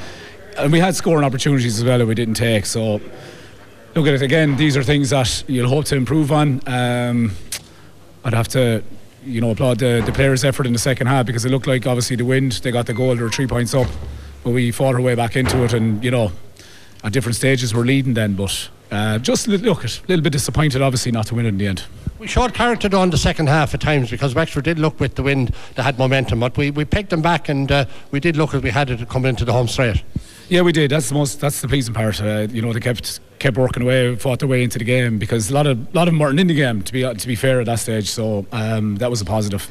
and 0.56 0.72
we 0.72 0.78
had 0.78 0.94
scoring 0.96 1.24
opportunities 1.24 1.78
as 1.78 1.84
well 1.84 1.98
that 1.98 2.06
we 2.06 2.14
didn't 2.14 2.34
take. 2.34 2.64
So 2.64 3.02
look 3.94 4.06
at 4.06 4.14
it 4.14 4.22
again. 4.22 4.56
These 4.56 4.76
are 4.76 4.82
things 4.82 5.10
that 5.10 5.44
you'll 5.46 5.68
hope 5.68 5.84
to 5.86 5.96
improve 5.96 6.32
on. 6.32 6.60
Um, 6.66 7.32
I'd 8.24 8.34
have 8.34 8.48
to, 8.48 8.82
you 9.24 9.40
know, 9.40 9.50
applaud 9.50 9.78
the, 9.78 10.02
the 10.04 10.12
players' 10.12 10.44
effort 10.44 10.66
in 10.66 10.72
the 10.72 10.78
second 10.78 11.06
half 11.06 11.26
because 11.26 11.44
it 11.44 11.50
looked 11.50 11.66
like 11.66 11.86
obviously 11.86 12.16
the 12.16 12.24
wind. 12.24 12.52
They 12.52 12.70
got 12.70 12.86
the 12.86 12.94
goal. 12.94 13.14
They 13.14 13.22
were 13.22 13.30
three 13.30 13.46
points 13.46 13.74
up, 13.74 13.88
but 14.42 14.50
we 14.50 14.70
fought 14.70 14.94
our 14.94 15.00
way 15.00 15.14
back 15.14 15.36
into 15.36 15.62
it. 15.64 15.72
And 15.72 16.02
you 16.02 16.10
know, 16.10 16.32
at 17.04 17.12
different 17.12 17.36
stages 17.36 17.74
we're 17.74 17.84
leading 17.84 18.14
then, 18.14 18.34
but 18.34 18.70
uh, 18.90 19.18
just 19.18 19.46
look, 19.48 19.84
it 19.84 20.00
a 20.00 20.06
little 20.08 20.22
bit 20.22 20.32
disappointed, 20.32 20.82
obviously, 20.82 21.12
not 21.12 21.26
to 21.26 21.34
win 21.34 21.46
it 21.46 21.50
in 21.50 21.58
the 21.58 21.66
end. 21.66 21.84
We 22.18 22.28
showed 22.28 22.54
character 22.54 22.88
in 23.02 23.10
the 23.10 23.18
second 23.18 23.48
half 23.48 23.74
at 23.74 23.80
times 23.80 24.10
because 24.10 24.34
Wexford 24.34 24.64
did 24.64 24.78
look 24.78 24.98
with 25.00 25.16
the 25.16 25.22
wind, 25.22 25.54
they 25.74 25.82
had 25.82 25.98
momentum, 25.98 26.40
but 26.40 26.56
we, 26.56 26.70
we 26.70 26.84
picked 26.84 27.10
them 27.10 27.20
back 27.20 27.48
and 27.48 27.70
uh, 27.70 27.84
we 28.12 28.20
did 28.20 28.36
look 28.36 28.54
as 28.54 28.62
we 28.62 28.70
had 28.70 28.88
it 28.88 29.08
coming 29.08 29.28
into 29.28 29.44
the 29.44 29.52
home 29.52 29.68
straight. 29.68 30.02
Yeah, 30.48 30.62
we 30.62 30.72
did. 30.72 30.90
That's 30.90 31.08
the 31.08 31.14
most. 31.14 31.40
That's 31.40 31.60
the 31.60 31.68
pleasing 31.68 31.94
part. 31.94 32.20
Uh, 32.22 32.46
you 32.50 32.62
know, 32.62 32.72
they 32.72 32.80
kept 32.80 33.20
kept 33.44 33.58
working 33.58 33.82
away, 33.82 34.16
fought 34.16 34.38
their 34.38 34.48
way 34.48 34.62
into 34.62 34.78
the 34.78 34.86
game 34.86 35.18
because 35.18 35.50
a 35.50 35.54
lot 35.54 35.66
of 35.66 35.94
lot 35.94 36.08
of 36.08 36.14
them 36.14 36.18
weren't 36.18 36.40
in 36.40 36.46
the 36.46 36.54
game. 36.54 36.80
To 36.80 36.92
be 36.92 37.02
to 37.02 37.26
be 37.26 37.36
fair 37.36 37.60
at 37.60 37.66
that 37.66 37.78
stage, 37.78 38.08
so 38.08 38.46
um, 38.52 38.96
that 38.96 39.10
was 39.10 39.20
a 39.20 39.24
positive. 39.26 39.68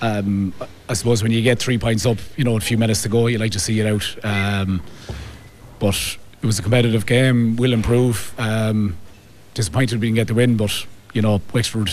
Um, 0.00 0.52
I 0.88 0.94
suppose 0.94 1.22
when 1.22 1.30
you 1.30 1.40
get 1.40 1.60
three 1.60 1.78
points 1.78 2.04
up, 2.04 2.18
you 2.36 2.42
know, 2.42 2.56
a 2.56 2.60
few 2.60 2.76
minutes 2.76 3.02
to 3.02 3.08
go, 3.08 3.28
you 3.28 3.38
like 3.38 3.52
to 3.52 3.60
see 3.60 3.78
it 3.78 3.86
out. 3.86 4.24
Um, 4.24 4.82
but 5.78 6.18
it 6.42 6.46
was 6.46 6.58
a 6.58 6.62
competitive 6.62 7.06
game. 7.06 7.54
Will 7.56 7.72
improve. 7.72 8.34
Um, 8.38 8.96
disappointed 9.54 10.00
we 10.00 10.08
didn't 10.08 10.16
get 10.16 10.26
the 10.26 10.34
win, 10.34 10.56
but 10.56 10.84
you 11.14 11.22
know, 11.22 11.40
Wexford. 11.52 11.90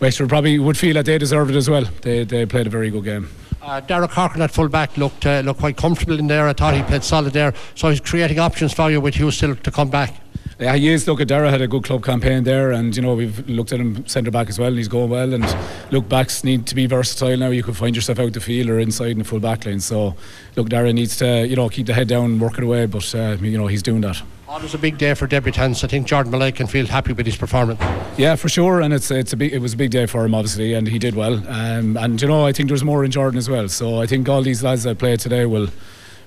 Wexford 0.00 0.28
probably 0.28 0.58
would 0.58 0.76
feel 0.76 0.94
that 0.94 1.06
they 1.06 1.16
deserved 1.16 1.52
it 1.52 1.56
as 1.56 1.70
well. 1.70 1.84
They 2.02 2.24
they 2.24 2.44
played 2.44 2.66
a 2.66 2.70
very 2.70 2.90
good 2.90 3.04
game. 3.04 3.28
Uh, 3.62 3.78
Derek 3.80 4.10
Harkin 4.10 4.42
at 4.42 4.50
full 4.50 4.68
back 4.68 4.96
looked 4.96 5.24
uh, 5.26 5.42
looked 5.44 5.60
quite 5.60 5.76
comfortable 5.76 6.18
in 6.18 6.26
there. 6.26 6.48
I 6.48 6.54
thought 6.54 6.74
he 6.74 6.82
played 6.82 7.04
solid 7.04 7.32
there. 7.32 7.54
So 7.76 7.88
he's 7.88 8.00
creating 8.00 8.40
options 8.40 8.72
for 8.72 8.90
you 8.90 9.00
with 9.00 9.14
Huw 9.14 9.32
still 9.32 9.54
to 9.54 9.70
come 9.70 9.90
back. 9.90 10.23
Yeah, 10.58 10.76
he 10.76 10.88
is. 10.88 11.06
Look, 11.08 11.24
Dara 11.26 11.50
had 11.50 11.60
a 11.60 11.66
good 11.66 11.82
club 11.82 12.04
campaign 12.04 12.44
there, 12.44 12.70
and 12.70 12.94
you 12.96 13.02
know 13.02 13.14
we've 13.14 13.48
looked 13.48 13.72
at 13.72 13.80
him 13.80 14.06
centre 14.06 14.30
back 14.30 14.48
as 14.48 14.58
well, 14.58 14.68
and 14.68 14.76
he's 14.76 14.88
going 14.88 15.10
well. 15.10 15.34
And 15.34 15.44
look, 15.90 16.08
backs 16.08 16.44
need 16.44 16.66
to 16.68 16.74
be 16.74 16.86
versatile 16.86 17.36
now. 17.36 17.48
You 17.48 17.62
can 17.62 17.74
find 17.74 17.96
yourself 17.96 18.20
out 18.20 18.32
the 18.32 18.40
field 18.40 18.68
or 18.68 18.78
inside 18.78 19.10
in 19.10 19.18
the 19.18 19.24
full 19.24 19.40
back 19.40 19.66
line. 19.66 19.80
So, 19.80 20.14
look, 20.54 20.68
Dara 20.68 20.92
needs 20.92 21.16
to 21.16 21.46
you 21.46 21.56
know 21.56 21.68
keep 21.68 21.86
the 21.86 21.94
head 21.94 22.08
down, 22.08 22.24
and 22.26 22.40
work 22.40 22.58
it 22.58 22.64
away. 22.64 22.86
But 22.86 23.12
uh, 23.14 23.36
you 23.40 23.58
know 23.58 23.66
he's 23.66 23.82
doing 23.82 24.02
that. 24.02 24.22
Oh, 24.48 24.58
it 24.58 24.62
was 24.62 24.74
a 24.74 24.78
big 24.78 24.98
day 24.98 25.14
for 25.14 25.26
debutants. 25.26 25.82
I 25.82 25.88
think 25.88 26.06
Jordan 26.06 26.30
Molloy 26.30 26.52
can 26.52 26.68
feel 26.68 26.86
happy 26.86 27.12
with 27.12 27.26
his 27.26 27.36
performance. 27.36 27.80
Yeah, 28.16 28.36
for 28.36 28.48
sure, 28.48 28.80
and 28.80 28.94
it's 28.94 29.10
it's 29.10 29.32
a 29.32 29.36
big 29.36 29.52
it 29.52 29.58
was 29.58 29.72
a 29.72 29.76
big 29.76 29.90
day 29.90 30.06
for 30.06 30.24
him 30.24 30.34
obviously, 30.34 30.74
and 30.74 30.86
he 30.86 31.00
did 31.00 31.16
well. 31.16 31.42
Um, 31.48 31.96
and 31.96 32.20
you 32.22 32.28
know 32.28 32.46
I 32.46 32.52
think 32.52 32.68
there's 32.68 32.84
more 32.84 33.04
in 33.04 33.10
Jordan 33.10 33.38
as 33.38 33.48
well. 33.48 33.68
So 33.68 34.00
I 34.00 34.06
think 34.06 34.28
all 34.28 34.42
these 34.42 34.62
lads 34.62 34.84
that 34.84 34.98
play 34.98 35.16
today 35.16 35.46
will 35.46 35.68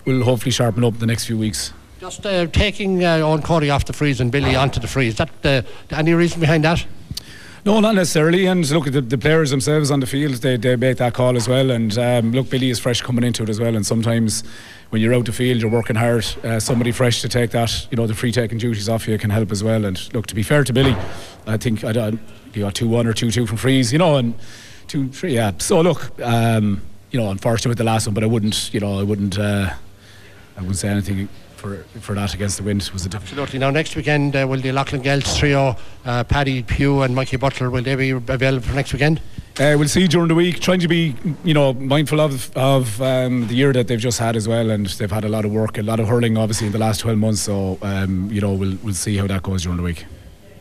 will 0.03 0.23
hopefully 0.23 0.51
sharpen 0.51 0.83
up 0.83 0.99
the 0.99 1.05
next 1.05 1.25
few 1.25 1.37
weeks. 1.37 1.71
Just 1.99 2.25
uh, 2.27 2.45
taking 2.47 3.03
uh, 3.03 3.17
Eoin 3.17 3.43
Cody 3.43 3.71
off 3.71 3.85
the 3.85 3.93
freeze 3.93 4.21
and 4.21 4.31
Billy 4.31 4.55
onto 4.55 4.79
the 4.79 4.87
freeze. 4.87 5.13
Is 5.13 5.17
that 5.17 5.29
uh, 5.43 5.95
any 5.95 6.13
reason 6.13 6.39
behind 6.39 6.63
that? 6.63 6.85
No, 7.65 7.79
not 7.79 7.95
necessarily. 7.95 8.45
And 8.45 8.69
look 8.69 8.85
at 8.85 8.93
the, 8.93 9.01
the 9.01 9.17
players 9.17 9.49
themselves 9.49 9.89
on 9.89 9.99
the 9.99 10.05
field; 10.05 10.35
they, 10.35 10.57
they 10.57 10.75
make 10.75 10.97
that 10.97 11.15
call 11.15 11.35
as 11.35 11.47
well. 11.47 11.71
And 11.71 11.97
um, 11.97 12.31
look, 12.33 12.51
Billy 12.51 12.69
is 12.69 12.79
fresh 12.79 13.01
coming 13.01 13.23
into 13.23 13.41
it 13.41 13.49
as 13.49 13.59
well. 13.59 13.75
And 13.75 13.83
sometimes 13.83 14.43
when 14.91 15.01
you're 15.01 15.13
out 15.15 15.25
the 15.25 15.31
field, 15.31 15.59
you're 15.59 15.71
working 15.71 15.95
hard. 15.95 16.23
Uh, 16.43 16.59
somebody 16.59 16.91
fresh 16.91 17.21
to 17.23 17.29
take 17.29 17.49
that, 17.51 17.87
you 17.89 17.97
know, 17.97 18.05
the 18.05 18.13
free 18.13 18.31
taking 18.31 18.59
duties 18.59 18.87
off 18.87 19.07
you 19.07 19.17
can 19.17 19.31
help 19.31 19.51
as 19.51 19.63
well. 19.63 19.83
And 19.83 20.13
look, 20.13 20.27
to 20.27 20.35
be 20.35 20.43
fair 20.43 20.63
to 20.63 20.71
Billy, 20.71 20.95
I 21.47 21.57
think 21.57 21.83
I, 21.83 21.89
I, 21.89 22.09
you 22.53 22.61
got 22.61 22.75
two 22.75 22.87
one 22.87 23.07
or 23.07 23.13
two 23.13 23.31
two 23.31 23.47
from 23.47 23.57
freeze, 23.57 23.91
you 23.91 23.97
know, 23.97 24.17
and 24.17 24.35
two 24.87 25.09
three. 25.09 25.33
Yeah. 25.33 25.51
So 25.57 25.81
look, 25.81 26.11
um, 26.21 26.83
you 27.09 27.19
know, 27.19 27.31
unfortunate 27.31 27.69
with 27.69 27.79
the 27.79 27.83
last 27.83 28.05
one, 28.05 28.13
but 28.13 28.23
I 28.23 28.27
wouldn't, 28.27 28.71
you 28.71 28.79
know, 28.79 28.99
I 28.99 29.03
wouldn't, 29.03 29.39
uh, 29.39 29.73
I 30.55 30.59
wouldn't 30.59 30.77
say 30.77 30.89
anything 30.89 31.27
for 31.57 31.83
for 31.99 32.15
that 32.15 32.33
against 32.33 32.57
the 32.57 32.63
wind 32.63 32.89
was 32.93 33.05
a 33.05 33.09
different. 33.09 33.31
Absolutely. 33.31 33.59
Now 33.59 33.69
next 33.69 33.95
weekend 33.95 34.35
uh, 34.35 34.45
will 34.47 34.61
the 34.61 34.69
O'Loughlin 34.69 35.01
Gaels 35.01 35.37
trio, 35.37 35.75
uh, 36.05 36.23
Paddy 36.23 36.63
Pugh 36.63 37.01
and 37.01 37.15
Mikey 37.15 37.37
Butler, 37.37 37.69
will 37.69 37.83
they 37.83 37.95
be 37.95 38.11
available 38.11 38.65
for 38.65 38.75
next 38.75 38.93
weekend? 38.93 39.19
Uh, 39.59 39.75
we'll 39.77 39.87
see 39.87 40.07
during 40.07 40.27
the 40.27 40.35
week. 40.35 40.59
Trying 40.59 40.81
to 40.81 40.87
be, 40.87 41.15
you 41.43 41.53
know, 41.53 41.73
mindful 41.73 42.21
of 42.21 42.55
of 42.55 43.01
um, 43.01 43.47
the 43.47 43.55
year 43.55 43.73
that 43.73 43.87
they've 43.87 43.99
just 43.99 44.19
had 44.19 44.35
as 44.35 44.47
well, 44.47 44.69
and 44.69 44.85
they've 44.85 45.11
had 45.11 45.25
a 45.25 45.29
lot 45.29 45.45
of 45.45 45.51
work, 45.51 45.79
a 45.79 45.81
lot 45.81 45.99
of 45.99 46.07
hurling, 46.07 46.37
obviously 46.37 46.67
in 46.67 46.73
the 46.73 46.79
last 46.79 46.99
twelve 46.99 47.17
months. 47.17 47.41
So, 47.41 47.79
um, 47.81 48.29
you 48.31 48.39
know, 48.39 48.53
we'll 48.53 48.77
we'll 48.83 48.93
see 48.93 49.17
how 49.17 49.25
that 49.27 49.41
goes 49.41 49.63
during 49.63 49.77
the 49.77 49.83
week. 49.83 50.05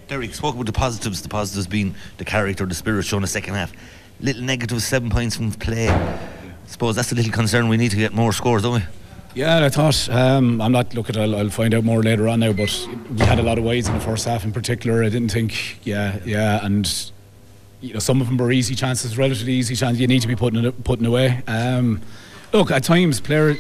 Derek 0.09 0.35
spoke 0.35 0.55
about 0.55 0.67
the 0.67 0.73
positives. 0.73 1.21
The 1.21 1.29
positives 1.29 1.67
being 1.67 1.95
the 2.17 2.25
character, 2.25 2.65
the 2.65 2.75
spirit 2.75 3.05
shown 3.05 3.19
in 3.19 3.23
the 3.23 3.29
second 3.29 3.55
half. 3.55 3.73
Little 4.21 4.81
seven 4.81 5.11
points 5.11 5.37
from 5.37 5.53
play. 5.53 5.89
I 5.89 6.19
suppose 6.67 6.97
that's 6.97 7.13
a 7.13 7.15
little 7.15 7.33
concern. 7.33 7.69
We 7.69 7.77
need 7.77 7.91
to 7.91 7.97
get 7.99 8.15
more 8.15 8.33
scores, 8.33 8.63
don't 8.63 8.81
we? 8.81 8.83
Yeah, 9.37 9.67
I 9.67 9.69
thought 9.69 10.09
um, 10.09 10.63
I'm 10.63 10.73
not 10.73 10.95
looking. 10.95 11.19
I'll, 11.19 11.37
I'll 11.37 11.51
find 11.51 11.75
out 11.75 11.85
more 11.85 12.03
later 12.03 12.27
on 12.27 12.41
now. 12.41 12.55
But 12.55 12.89
we 13.13 13.19
had 13.27 13.39
a 13.39 13.43
lot 13.43 13.59
of 13.59 13.65
wides 13.65 13.87
in 13.87 13.93
the 13.93 14.01
first 14.01 14.25
half, 14.25 14.45
in 14.45 14.53
particular. 14.53 15.05
I 15.05 15.11
didn't 15.11 15.29
think. 15.29 15.79
Yeah, 15.85 16.19
yeah, 16.25 16.65
and 16.65 16.91
you 17.83 17.93
know 17.93 17.99
some 17.99 18.23
of 18.23 18.29
them 18.29 18.39
were 18.39 18.51
easy 18.51 18.75
chances, 18.75 19.19
relatively 19.19 19.53
easy 19.53 19.77
chances. 19.77 20.01
You 20.01 20.07
need 20.07 20.23
to 20.23 20.27
be 20.27 20.37
putting 20.37 20.65
it 20.65 20.85
putting 20.85 21.05
away. 21.05 21.43
Um, 21.47 22.01
look, 22.55 22.71
at 22.71 22.83
times 22.83 23.21
player 23.21 23.57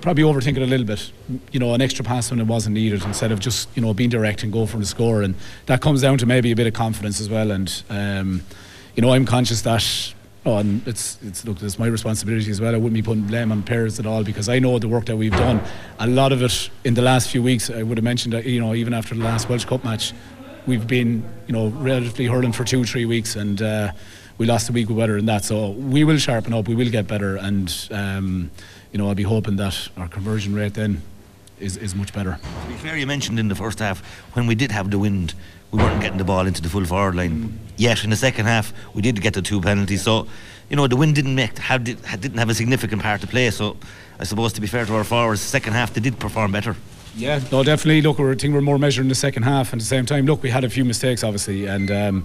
probably 0.00 0.22
overthinking 0.22 0.62
a 0.62 0.66
little 0.66 0.86
bit. 0.86 1.10
You 1.50 1.58
know, 1.58 1.74
an 1.74 1.80
extra 1.80 2.04
pass 2.04 2.30
when 2.30 2.38
it 2.38 2.46
wasn't 2.46 2.74
needed 2.74 3.02
instead 3.02 3.32
of 3.32 3.40
just 3.40 3.68
you 3.74 3.82
know 3.82 3.92
being 3.92 4.10
direct 4.10 4.44
and 4.44 4.52
go 4.52 4.64
for 4.64 4.76
the 4.76 4.86
score. 4.86 5.22
And 5.22 5.34
that 5.66 5.80
comes 5.80 6.02
down 6.02 6.18
to 6.18 6.26
maybe 6.26 6.52
a 6.52 6.56
bit 6.56 6.68
of 6.68 6.74
confidence 6.74 7.20
as 7.20 7.28
well. 7.28 7.50
And 7.50 7.82
um, 7.90 8.44
you 8.94 9.02
know, 9.02 9.12
I'm 9.12 9.26
conscious 9.26 9.62
that 9.62 10.14
Oh, 10.46 10.58
and 10.58 10.86
it's 10.86 11.18
it's 11.22 11.44
look, 11.44 11.60
it's 11.60 11.76
my 11.76 11.88
responsibility 11.88 12.48
as 12.52 12.60
well. 12.60 12.72
I 12.72 12.78
wouldn't 12.78 12.94
be 12.94 13.02
putting 13.02 13.24
blame 13.24 13.50
on 13.50 13.64
players 13.64 13.98
at 13.98 14.06
all 14.06 14.22
because 14.22 14.48
I 14.48 14.60
know 14.60 14.78
the 14.78 14.86
work 14.86 15.06
that 15.06 15.16
we've 15.16 15.32
done. 15.32 15.60
A 15.98 16.06
lot 16.06 16.30
of 16.30 16.40
it 16.40 16.70
in 16.84 16.94
the 16.94 17.02
last 17.02 17.30
few 17.30 17.42
weeks, 17.42 17.68
I 17.68 17.82
would 17.82 17.98
have 17.98 18.04
mentioned 18.04 18.32
that 18.32 18.46
you 18.46 18.60
know 18.60 18.72
even 18.72 18.94
after 18.94 19.16
the 19.16 19.24
last 19.24 19.48
Walsh 19.48 19.64
Cup 19.64 19.82
match, 19.82 20.12
we've 20.64 20.86
been 20.86 21.28
you 21.48 21.52
know 21.52 21.66
relatively 21.68 22.26
hurling 22.26 22.52
for 22.52 22.64
two 22.64 22.84
three 22.84 23.04
weeks 23.04 23.36
and. 23.36 23.60
Uh, 23.60 23.92
we 24.38 24.44
lost 24.44 24.68
a 24.68 24.72
week 24.72 24.88
with 24.88 24.98
weather 24.98 25.16
and 25.16 25.26
that, 25.30 25.44
so 25.44 25.70
we 25.70 26.04
will 26.04 26.18
sharpen 26.18 26.52
up. 26.52 26.68
We 26.68 26.74
will 26.74 26.90
get 26.90 27.06
better, 27.06 27.36
and 27.36 27.74
um, 27.90 28.50
you 28.92 28.98
know 28.98 29.08
I'll 29.08 29.14
be 29.14 29.22
hoping 29.22 29.56
that 29.56 29.88
our 29.96 30.08
conversion 30.08 30.54
rate 30.54 30.74
then 30.74 31.00
is, 31.58 31.78
is 31.78 31.94
much 31.94 32.12
better. 32.12 32.38
To 32.62 32.68
be 32.68 32.74
fair, 32.74 32.98
you 32.98 33.06
mentioned 33.06 33.38
in 33.38 33.48
the 33.48 33.54
first 33.54 33.78
half 33.78 34.04
when 34.34 34.46
we 34.46 34.54
did 34.54 34.70
have 34.72 34.90
the 34.90 34.98
wind, 34.98 35.32
we 35.76 35.82
weren't 35.82 36.00
getting 36.00 36.16
the 36.16 36.24
ball 36.24 36.46
into 36.46 36.62
the 36.62 36.68
full 36.68 36.84
forward 36.86 37.14
line. 37.14 37.58
Yet 37.76 38.02
in 38.02 38.10
the 38.10 38.16
second 38.16 38.46
half, 38.46 38.72
we 38.94 39.02
did 39.02 39.20
get 39.20 39.34
the 39.34 39.42
two 39.42 39.60
penalties. 39.60 40.02
So, 40.02 40.26
you 40.70 40.76
know, 40.76 40.86
the 40.86 40.96
wind 40.96 41.14
didn't 41.14 41.34
make 41.34 41.58
have, 41.58 41.84
didn't 41.84 42.38
have 42.38 42.48
a 42.48 42.54
significant 42.54 43.02
part 43.02 43.20
to 43.20 43.26
play. 43.26 43.50
So, 43.50 43.76
I 44.18 44.24
suppose 44.24 44.54
to 44.54 44.62
be 44.62 44.66
fair 44.66 44.86
to 44.86 44.94
our 44.94 45.04
forwards, 45.04 45.42
the 45.42 45.48
second 45.48 45.74
half 45.74 45.92
they 45.92 46.00
did 46.00 46.18
perform 46.18 46.52
better. 46.52 46.76
Yeah, 47.14 47.40
no, 47.52 47.62
definitely. 47.62 48.00
Look, 48.00 48.18
we're, 48.18 48.32
I 48.32 48.36
think 48.36 48.54
we're 48.54 48.62
more 48.62 48.78
measured 48.78 49.04
in 49.04 49.08
the 49.10 49.14
second 49.14 49.42
half. 49.42 49.72
And 49.72 49.80
at 49.80 49.84
the 49.84 49.88
same 49.88 50.06
time, 50.06 50.24
look, 50.24 50.42
we 50.42 50.48
had 50.48 50.64
a 50.64 50.70
few 50.70 50.84
mistakes, 50.84 51.22
obviously, 51.22 51.66
and 51.66 51.90
um, 51.90 52.24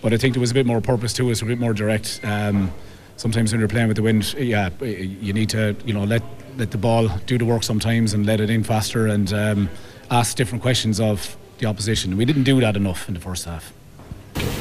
but 0.00 0.12
I 0.12 0.16
think 0.16 0.34
there 0.34 0.40
was 0.40 0.52
a 0.52 0.54
bit 0.54 0.66
more 0.66 0.80
purpose 0.80 1.12
to 1.14 1.30
us, 1.30 1.42
a 1.42 1.44
bit 1.44 1.58
more 1.58 1.74
direct. 1.74 2.20
Um, 2.22 2.72
sometimes 3.16 3.52
when 3.52 3.58
you're 3.58 3.68
playing 3.68 3.88
with 3.88 3.96
the 3.96 4.02
wind, 4.02 4.32
yeah, 4.34 4.70
you 4.80 5.32
need 5.32 5.50
to, 5.50 5.74
you 5.84 5.92
know, 5.92 6.04
let 6.04 6.22
let 6.56 6.70
the 6.70 6.78
ball 6.78 7.08
do 7.26 7.36
the 7.36 7.44
work 7.44 7.64
sometimes 7.64 8.14
and 8.14 8.24
let 8.24 8.40
it 8.40 8.48
in 8.48 8.62
faster 8.62 9.08
and 9.08 9.32
um, 9.32 9.68
ask 10.10 10.36
different 10.36 10.62
questions 10.62 11.00
of 11.00 11.36
the 11.58 11.66
opposition. 11.66 12.16
We 12.16 12.24
didn't 12.24 12.44
do 12.44 12.60
that 12.60 12.76
enough 12.76 13.08
in 13.08 13.14
the 13.14 13.20
first 13.20 13.44
half. 13.44 13.72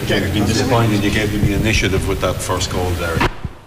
Again, 0.04 0.24
it's 0.24 0.34
been 0.34 0.46
disappointed 0.46 1.04
you 1.04 1.12
gave 1.12 1.32
them 1.32 1.42
the 1.42 1.54
initiative 1.54 2.08
with 2.08 2.22
that 2.22 2.36
first 2.36 2.72
goal 2.72 2.90
there. 2.92 3.18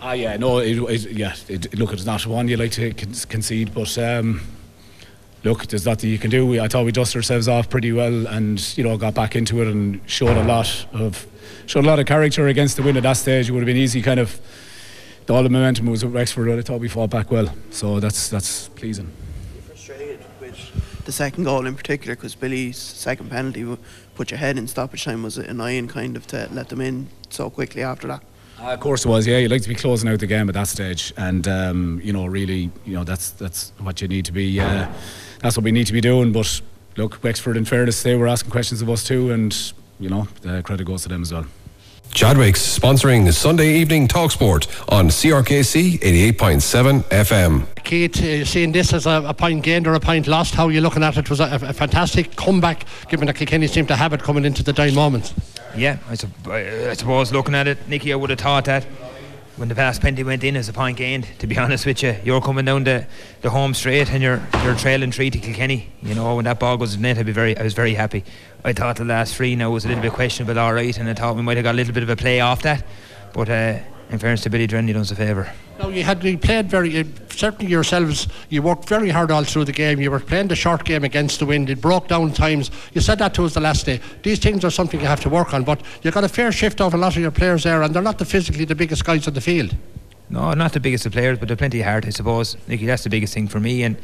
Ah, 0.01 0.13
yeah, 0.13 0.37
no, 0.37 0.59
it, 0.59 0.79
it, 0.79 1.11
yeah. 1.13 1.35
It, 1.49 1.79
look, 1.79 1.93
it's 1.93 2.07
not 2.07 2.25
one 2.27 2.49
you 2.49 2.57
like 2.57 2.73
to 2.73 2.93
concede, 2.93 3.75
but 3.75 3.99
um, 3.99 4.41
look, 5.45 5.67
there's 5.67 5.85
nothing 5.85 6.09
you 6.11 6.19
can 6.19 6.31
do. 6.31 6.47
We, 6.47 6.61
I 6.61 6.69
thought 6.69 6.85
we 6.85 6.93
dusted 6.93 7.17
ourselves 7.17 7.49
off 7.49 7.69
pretty 7.69 7.93
well, 7.93 8.27
and 8.27 8.79
you 8.79 8.85
know, 8.85 8.97
got 8.97 9.15
back 9.15 9.37
into 9.37 9.61
it 9.61 9.69
and 9.69 10.01
showed 10.07 10.37
a 10.37 10.45
lot 10.45 10.87
of 10.93 11.27
showed 11.67 11.85
a 11.85 11.89
lot 11.89 11.99
of 11.99 12.07
character 12.07 12.47
against 12.47 12.77
the 12.77 12.83
win 12.83 12.97
at 12.97 13.03
that 13.03 13.15
stage. 13.15 13.49
It 13.49 13.53
would 13.53 13.61
have 13.61 13.67
been 13.67 13.77
easy, 13.77 14.01
kind 14.01 14.21
of 14.21 14.41
all 15.29 15.43
the 15.43 15.51
momentum 15.51 15.87
was 15.87 16.05
with 16.05 16.15
Wexford. 16.15 16.49
I 16.49 16.63
thought 16.63 16.81
we 16.81 16.89
fought 16.89 17.11
back 17.11 17.31
well, 17.31 17.53
so 17.71 18.01
that's 18.01 18.29
that's 18.29 18.69
pleasing. 18.69 19.13
The 21.09 21.13
second 21.13 21.45
goal 21.45 21.65
in 21.65 21.75
particular 21.75 22.15
because 22.15 22.35
Billy's 22.35 22.77
second 22.77 23.31
penalty 23.31 23.65
put 24.15 24.31
your 24.31 24.37
head 24.37 24.59
in 24.59 24.69
stoppage 24.69 25.05
time 25.05 25.23
was 25.23 25.39
annoying, 25.39 25.89
kind 25.89 26.19
of 26.19 26.27
to 26.27 26.51
let 26.53 26.69
them 26.69 26.83
in 26.83 27.09
so 27.31 27.49
quickly 27.49 27.83
after 27.83 28.09
that. 28.09 28.23
Uh, 28.61 28.75
of 28.75 28.81
course 28.81 29.07
it 29.07 29.09
was. 29.09 29.27
Yeah, 29.27 29.39
you 29.39 29.49
like 29.49 29.63
to 29.63 29.71
be 29.71 29.75
closing 29.75 30.11
out 30.11 30.21
the 30.21 30.27
game 30.27 30.51
at 30.51 30.55
that 30.55 30.69
stage, 30.69 31.15
and 31.17 31.49
um, 31.49 31.99
you 32.05 32.13
know, 32.13 32.27
really, 32.27 32.71
you 32.85 32.93
know, 32.93 33.05
that's 33.05 33.31
that's 33.31 33.73
what 33.79 34.03
you 34.03 34.09
need 34.09 34.27
to 34.27 34.33
be. 34.33 34.61
Uh, 34.61 34.87
that's 35.41 35.57
what 35.57 35.65
we 35.65 35.73
need 35.73 35.87
to 35.87 35.95
be 35.95 36.03
doing. 36.03 36.31
But 36.31 36.61
look, 36.99 37.25
Wexford, 37.25 37.57
in 37.57 37.65
fairness, 37.65 38.03
they 38.03 38.15
were 38.15 38.29
asking 38.29 38.51
questions 38.51 38.83
of 38.83 38.91
us 38.91 39.03
too, 39.03 39.33
and 39.33 39.57
you 39.99 40.11
know, 40.11 40.29
the 40.43 40.63
credit 40.63 40.85
goes 40.85 41.05
to 41.05 41.09
them 41.09 41.23
as 41.23 41.33
well. 41.33 41.47
Chadwick's 42.19 42.61
sponsoring 42.77 43.33
Sunday 43.33 43.75
evening 43.77 44.09
Talksport 44.09 44.67
on 44.93 45.07
CRKC 45.07 46.01
88.7 46.01 47.05
FM. 47.05 47.85
Keith, 47.85 48.21
uh, 48.21 48.45
seeing 48.45 48.73
this 48.73 48.93
as 48.93 49.07
a, 49.07 49.23
a 49.25 49.33
point 49.33 49.63
gained 49.63 49.87
or 49.87 49.95
a 49.95 50.01
point 50.01 50.27
lost, 50.27 50.57
how 50.57 50.67
are 50.67 50.73
you 50.73 50.81
looking 50.81 51.05
at 51.05 51.17
it? 51.17 51.21
it 51.21 51.31
was 51.31 51.39
a, 51.39 51.45
a 51.63 51.73
fantastic 51.73 52.35
comeback, 52.35 52.87
given 53.09 53.29
that 53.29 53.37
Kilkenny 53.37 53.69
seemed 53.69 53.87
to 53.87 53.95
have 53.95 54.13
it 54.13 54.21
coming 54.21 54.45
into 54.45 54.65
the 54.65 54.73
dying 54.73 54.97
moments. 54.97 55.33
Yeah, 55.77 55.99
I, 56.09 56.17
sup- 56.17 56.49
I 56.49 56.93
suppose 56.95 57.33
looking 57.33 57.55
at 57.55 57.69
it, 57.69 57.89
Nicky, 57.89 58.13
I 58.13 58.17
would 58.17 58.31
have 58.31 58.41
thought 58.41 58.65
that 58.65 58.85
when 59.59 59.69
the 59.69 59.75
last 59.75 60.01
penalty 60.01 60.23
went 60.23 60.45
in 60.45 60.57
as 60.57 60.69
a 60.69 60.73
point 60.73 60.97
gained, 60.97 61.27
to 61.41 61.47
be 61.49 61.59
honest 61.59 61.85
with 61.85 62.03
you, 62.03 62.15
you're 62.23 62.41
coming 62.41 62.65
down 62.65 62.85
the, 62.85 63.05
the 63.43 63.51
home 63.51 63.75
straight 63.75 64.09
and 64.11 64.23
you're 64.23 64.41
you're 64.63 64.77
trailing 64.77 65.11
three 65.11 65.31
to 65.31 65.39
Kilkenny. 65.39 65.91
You 66.01 66.15
know, 66.15 66.37
when 66.37 66.45
that 66.45 66.61
ball 66.61 66.77
goes 66.77 66.95
in 66.95 67.03
net, 67.03 67.19
I'd 67.19 67.27
be 67.27 67.33
very, 67.33 67.59
I 67.59 67.65
was 67.65 67.75
very 67.75 67.95
happy. 67.95 68.25
I 68.65 68.73
thought 68.73 68.97
the 68.97 69.05
last 69.05 69.35
three 69.35 69.57
now 69.57 69.71
was 69.71 69.85
a 69.85 69.89
little 69.89 70.03
bit 70.03 70.13
questionable, 70.13 70.59
all 70.59 70.73
right, 70.73 70.97
and 70.97 71.09
I 71.09 71.15
thought 71.15 71.35
we 71.35 71.43
might 71.43 71.57
have 71.57 71.65
got 71.65 71.75
a 71.75 71.77
little 71.77 71.93
bit 71.93 72.05
of 72.05 72.09
a 72.09 72.17
play 72.17 72.41
off 72.41 72.63
that. 72.63 72.85
But 73.33 73.49
uh, 73.49 73.79
in 74.11 74.19
fairness 74.19 74.43
to 74.43 74.51
Billy 74.51 74.67
Dren, 74.67 74.87
he 74.87 74.93
does 74.93 75.11
a 75.11 75.17
favour. 75.17 75.53
Now 75.79 75.89
you 75.89 76.03
had 76.03 76.25
you 76.25 76.39
played 76.39 76.71
very 76.71 76.99
uh, 76.99 77.05
certainly 77.31 77.71
yourselves. 77.71 78.27
You 78.49 78.63
worked 78.63 78.89
very 78.89 79.11
hard 79.11 79.31
all 79.31 79.45
through 79.45 79.67
the 79.67 79.73
game. 79.73 80.01
You 80.01 80.11
were 80.11 80.21
playing 80.21 80.49
the 80.49 80.57
short 80.57 80.85
game 80.85 81.05
against 81.05 81.39
the 81.39 81.47
wind. 81.47 81.71
It 81.71 81.81
broke 81.81 82.09
down 82.09 82.33
times. 82.33 82.71
You 82.95 83.01
said 83.01 83.19
that 83.19 83.35
to 83.35 83.45
us 83.45 83.55
the 83.55 83.61
last 83.61 83.87
day. 83.87 84.01
These 84.23 84.39
things 84.39 84.65
are 84.65 84.71
something 84.71 84.99
you 84.99 85.07
have 85.07 85.21
to 85.21 85.29
work 85.29 85.55
on. 85.55 85.65
But 85.65 85.83
you 86.03 86.11
got 86.11 86.25
a 86.25 86.29
fair 86.29 86.51
shift 86.53 86.81
of 86.81 86.95
a 86.95 86.97
lot 86.97 87.17
of 87.17 87.23
your 87.23 87.31
players 87.31 87.65
there, 87.65 87.83
and 87.83 87.95
they're 87.95 88.03
not 88.03 88.19
the 88.19 88.25
physically 88.25 88.65
the 88.65 88.75
biggest 88.75 89.05
guys 89.05 89.29
on 89.29 89.35
the 89.35 89.41
field. 89.41 89.77
No, 90.31 90.53
not 90.53 90.73
the 90.73 90.81
biggest 90.81 91.07
of 91.07 91.13
players, 91.13 91.39
but 91.39 91.49
they're 91.49 91.57
plenty 91.57 91.81
of 91.81 91.87
heart, 91.87 92.07
I 92.07 92.11
suppose. 92.11 92.57
Nicky, 92.67 92.87
that's 92.87 93.05
the 93.05 93.11
biggest 93.11 93.33
thing 93.33 93.49
for 93.49 93.61
me. 93.61 93.83
And 93.83 93.97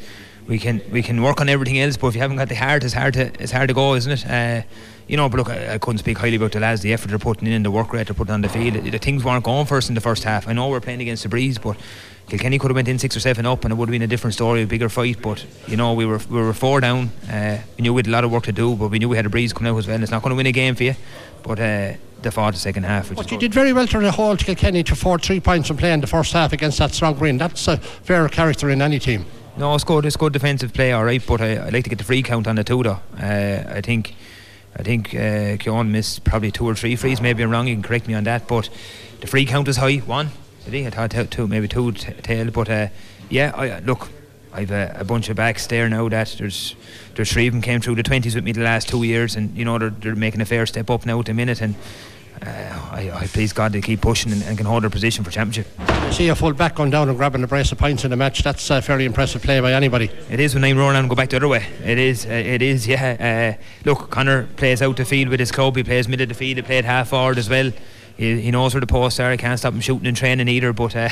we 0.47 0.59
can 0.59 0.81
we 0.91 1.01
can 1.01 1.21
work 1.21 1.41
on 1.41 1.49
everything 1.49 1.79
else, 1.79 1.97
but 1.97 2.07
if 2.07 2.15
you 2.15 2.21
haven't 2.21 2.37
got 2.37 2.49
the 2.49 2.55
heart, 2.55 2.83
it's 2.83 2.93
hard 2.93 3.13
to 3.15 3.31
it's 3.41 3.51
hard 3.51 3.67
to 3.67 3.73
go, 3.73 3.95
isn't 3.95 4.11
it? 4.11 4.25
Uh, 4.25 4.61
you 5.07 5.17
know, 5.17 5.29
but 5.29 5.37
look, 5.37 5.49
I, 5.49 5.75
I, 5.75 5.77
couldn't 5.77 5.99
speak 5.99 6.17
highly 6.17 6.35
about 6.35 6.51
the 6.51 6.59
lads, 6.59 6.81
the 6.81 6.93
effort 6.93 7.09
they're 7.09 7.19
putting 7.19 7.47
in, 7.47 7.63
the 7.63 7.71
work 7.71 7.93
rate 7.93 8.07
they're 8.07 8.13
putting 8.13 8.33
on 8.33 8.41
the 8.41 8.49
field. 8.49 8.75
The, 8.75 8.89
the 8.89 8.97
things 8.97 9.23
weren't 9.23 9.43
going 9.43 9.65
for 9.65 9.77
us 9.77 9.89
in 9.89 9.95
the 9.95 10.01
first 10.01 10.23
half. 10.23 10.47
I 10.47 10.53
know 10.53 10.69
we're 10.69 10.81
playing 10.81 11.01
against 11.01 11.23
the 11.23 11.29
breeze, 11.29 11.57
but 11.57 11.77
Kilkenny 12.27 12.57
could 12.57 12.71
have 12.71 12.75
went 12.75 12.87
in 12.87 12.97
six 12.97 13.15
or 13.15 13.19
seven 13.19 13.45
up, 13.45 13.63
and 13.63 13.71
it 13.71 13.75
would 13.75 13.87
have 13.87 13.91
been 13.91 14.01
a 14.01 14.07
different 14.07 14.33
story, 14.33 14.63
a 14.63 14.67
bigger 14.67 14.89
fight. 14.89 15.21
But 15.21 15.45
you 15.67 15.77
know, 15.77 15.93
we 15.93 16.05
were 16.05 16.19
we 16.29 16.41
were 16.41 16.53
four 16.53 16.79
down. 16.79 17.11
Uh, 17.29 17.59
we 17.77 17.83
knew 17.83 17.93
we 17.93 17.99
had 17.99 18.07
a 18.07 18.11
lot 18.11 18.23
of 18.23 18.31
work 18.31 18.45
to 18.45 18.51
do, 18.51 18.75
but 18.75 18.89
we 18.89 18.99
knew 18.99 19.09
we 19.09 19.17
had 19.17 19.25
a 19.25 19.29
breeze 19.29 19.53
coming 19.53 19.71
out 19.71 19.77
as 19.77 19.87
well. 19.87 19.95
And 19.95 20.03
it's 20.03 20.11
not 20.11 20.23
going 20.23 20.31
to 20.31 20.35
win 20.35 20.47
a 20.47 20.51
game 20.51 20.75
for 20.75 20.83
you, 20.83 20.95
but. 21.43 21.59
Uh, 21.59 21.93
they 22.25 22.31
fought 22.31 22.53
the 22.53 22.59
second 22.59 22.83
half. 22.83 23.13
But 23.13 23.31
you 23.31 23.37
did 23.37 23.53
very 23.53 23.71
well 23.71 23.85
to 23.85 24.11
hold 24.11 24.39
Kilkenny 24.39 24.83
to 24.85 24.95
four 24.95 25.19
three 25.19 25.39
points 25.39 25.67
from 25.67 25.77
playing 25.77 26.01
the 26.01 26.07
first 26.07 26.33
half 26.33 26.53
against 26.53 26.79
that 26.79 26.91
strong 26.91 27.13
green. 27.13 27.37
That's 27.37 27.67
a 27.67 27.77
fair 27.77 28.27
character 28.29 28.71
in 28.71 28.81
any 28.81 28.97
team. 28.97 29.25
No, 29.57 29.73
it's 29.75 29.83
good. 29.83 30.05
It's 30.05 30.17
good 30.17 30.33
defensive 30.33 30.73
play, 30.73 30.91
all 30.91 31.05
right. 31.05 31.23
But 31.25 31.39
I, 31.41 31.55
I 31.55 31.69
like 31.69 31.83
to 31.85 31.89
get 31.89 31.99
the 31.99 32.03
free 32.03 32.23
count 32.23 32.47
on 32.47 32.55
the 32.55 32.63
two, 32.63 32.83
though. 32.83 32.99
Uh, 33.17 33.63
I 33.67 33.81
think, 33.81 34.15
I 34.77 34.83
think 34.83 35.15
uh, 35.15 35.83
missed 35.83 36.23
probably 36.23 36.51
two 36.51 36.67
or 36.67 36.75
three 36.75 36.95
frees. 36.95 37.21
Maybe 37.21 37.43
I'm 37.43 37.49
wrong. 37.49 37.67
You 37.67 37.75
can 37.75 37.83
correct 37.83 38.07
me 38.07 38.13
on 38.13 38.25
that. 38.25 38.47
But 38.47 38.69
the 39.21 39.27
free 39.27 39.45
count 39.45 39.67
is 39.67 39.77
high. 39.77 39.97
One, 39.97 40.31
did 40.65 40.73
he? 40.73 40.85
I 40.85 40.89
thought 40.89 41.31
two, 41.31 41.47
maybe 41.47 41.67
two 41.67 41.93
t- 41.93 42.13
tail. 42.13 42.51
But 42.51 42.69
uh, 42.69 42.87
yeah, 43.29 43.53
I, 43.55 43.79
look, 43.79 44.09
I've 44.51 44.71
a, 44.71 44.97
a, 44.99 45.05
bunch 45.05 45.29
of 45.29 45.37
backs 45.37 45.67
there 45.67 45.87
now 45.87 46.09
that 46.09 46.35
there's 46.37 46.75
there's 47.15 47.31
three 47.31 47.47
of 47.47 47.53
them 47.53 47.61
came 47.61 47.79
through 47.79 47.95
the 47.95 48.03
twenties 48.03 48.35
with 48.35 48.43
me 48.43 48.51
the 48.51 48.61
last 48.61 48.89
two 48.89 49.03
years, 49.03 49.35
and 49.35 49.55
you 49.57 49.63
know 49.63 49.79
they're, 49.79 49.89
they're 49.91 50.15
making 50.15 50.41
a 50.41 50.45
fair 50.45 50.65
step 50.65 50.89
up 50.89 51.05
now 51.05 51.19
at 51.19 51.25
the 51.25 51.33
minute 51.33 51.61
and. 51.61 51.75
Uh, 52.41 52.89
I, 52.91 53.11
I, 53.13 53.27
please 53.27 53.53
God 53.53 53.71
they 53.71 53.81
keep 53.81 54.01
pushing 54.01 54.31
and, 54.31 54.43
and, 54.43 54.57
can 54.57 54.65
hold 54.65 54.83
their 54.83 54.89
position 54.89 55.23
for 55.23 55.31
championship. 55.31 55.67
I 55.79 56.11
see 56.11 56.27
a 56.27 56.35
full 56.35 56.53
back 56.53 56.75
going 56.75 56.89
down 56.89 57.07
and 57.07 57.17
grabbing 57.17 57.43
a 57.43 57.47
brace 57.47 57.71
of 57.71 57.77
points 57.77 58.03
in 58.03 58.11
the 58.11 58.17
match. 58.17 58.43
That's 58.43 58.69
a 58.69 58.81
fairly 58.81 59.05
impressive 59.05 59.41
play 59.41 59.59
by 59.61 59.73
anybody. 59.73 60.11
It 60.29 60.39
is 60.39 60.53
when 60.53 60.63
I'm 60.63 60.77
running 60.77 60.99
and 60.99 61.09
go 61.09 61.15
back 61.15 61.29
the 61.29 61.37
other 61.37 61.47
way. 61.47 61.65
It 61.83 61.97
is. 61.97 62.25
Uh, 62.25 62.29
it 62.29 62.61
is. 62.61 62.87
Yeah. 62.87 63.57
Uh, 63.57 63.63
look, 63.85 64.09
Connor 64.09 64.47
plays 64.57 64.81
out 64.81 64.97
the 64.97 65.05
field 65.05 65.29
with 65.29 65.39
his 65.39 65.51
club. 65.51 65.75
He 65.75 65.83
plays 65.83 66.07
mid 66.07 66.21
of 66.21 66.29
the 66.29 66.35
field. 66.35 66.57
He 66.57 66.61
played 66.61 66.85
half 66.85 67.09
forward 67.09 67.37
as 67.37 67.49
well. 67.49 67.71
He, 68.17 68.41
he 68.41 68.51
knows 68.51 68.73
where 68.73 68.81
the 68.81 68.87
posts 68.87 69.19
are. 69.19 69.31
He 69.31 69.37
can't 69.37 69.59
stop 69.59 69.73
him 69.73 69.81
shooting 69.81 70.07
and 70.07 70.15
training 70.15 70.47
either. 70.47 70.73
But 70.73 70.95
uh, 70.95 71.09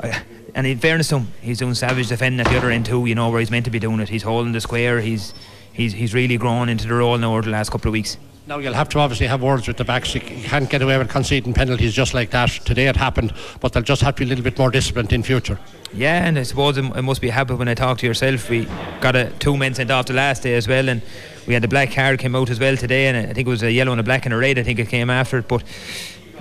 and 0.54 0.66
in 0.66 0.78
fairness 0.78 1.08
to 1.08 1.18
him, 1.18 1.28
he's 1.40 1.58
doing 1.58 1.74
savage 1.74 2.08
defending 2.08 2.40
at 2.40 2.50
the 2.50 2.56
other 2.56 2.70
end 2.70 2.86
too. 2.86 3.06
You 3.06 3.14
know 3.14 3.30
where 3.30 3.40
he's 3.40 3.50
meant 3.50 3.64
to 3.64 3.70
be 3.70 3.78
doing 3.78 4.00
it. 4.00 4.08
He's 4.08 4.22
holding 4.22 4.52
the 4.52 4.60
square. 4.60 5.00
He's 5.00 5.34
he's 5.72 5.92
he's 5.92 6.14
really 6.14 6.36
grown 6.36 6.68
into 6.68 6.86
the 6.86 6.94
role 6.94 7.18
now 7.18 7.32
over 7.32 7.42
the 7.42 7.50
last 7.50 7.70
couple 7.70 7.88
of 7.88 7.92
weeks. 7.92 8.16
Now 8.50 8.58
you'll 8.58 8.74
have 8.74 8.88
to 8.88 8.98
obviously 8.98 9.28
have 9.28 9.42
words 9.42 9.68
with 9.68 9.76
the 9.76 9.84
backs. 9.84 10.12
You 10.12 10.20
can't 10.20 10.68
get 10.68 10.82
away 10.82 10.98
with 10.98 11.08
conceding 11.08 11.54
penalties 11.54 11.94
just 11.94 12.14
like 12.14 12.30
that. 12.30 12.50
Today 12.50 12.88
it 12.88 12.96
happened, 12.96 13.32
but 13.60 13.72
they'll 13.72 13.84
just 13.84 14.02
have 14.02 14.16
to 14.16 14.18
be 14.18 14.24
a 14.24 14.28
little 14.28 14.42
bit 14.42 14.58
more 14.58 14.72
disciplined 14.72 15.12
in 15.12 15.22
future. 15.22 15.56
Yeah, 15.94 16.26
and 16.26 16.36
I 16.36 16.42
suppose 16.42 16.76
it 16.76 16.82
must 16.82 17.20
be 17.20 17.28
happy 17.28 17.54
when 17.54 17.68
I 17.68 17.74
talk 17.74 17.98
to 17.98 18.06
yourself. 18.06 18.50
We 18.50 18.66
got 19.00 19.14
a 19.14 19.30
two 19.38 19.56
men 19.56 19.74
sent 19.74 19.92
off 19.92 20.06
the 20.06 20.14
last 20.14 20.42
day 20.42 20.56
as 20.56 20.66
well, 20.66 20.88
and 20.88 21.00
we 21.46 21.54
had 21.54 21.62
the 21.62 21.68
black 21.68 21.92
card 21.92 22.18
came 22.18 22.34
out 22.34 22.50
as 22.50 22.58
well 22.58 22.76
today, 22.76 23.06
and 23.06 23.16
I 23.16 23.32
think 23.32 23.46
it 23.46 23.50
was 23.50 23.62
a 23.62 23.70
yellow 23.70 23.92
and 23.92 24.00
a 24.00 24.02
black 24.02 24.24
and 24.24 24.34
a 24.34 24.36
red. 24.36 24.58
I 24.58 24.64
think 24.64 24.80
it 24.80 24.88
came 24.88 25.10
after 25.10 25.38
it, 25.38 25.46
but. 25.46 25.62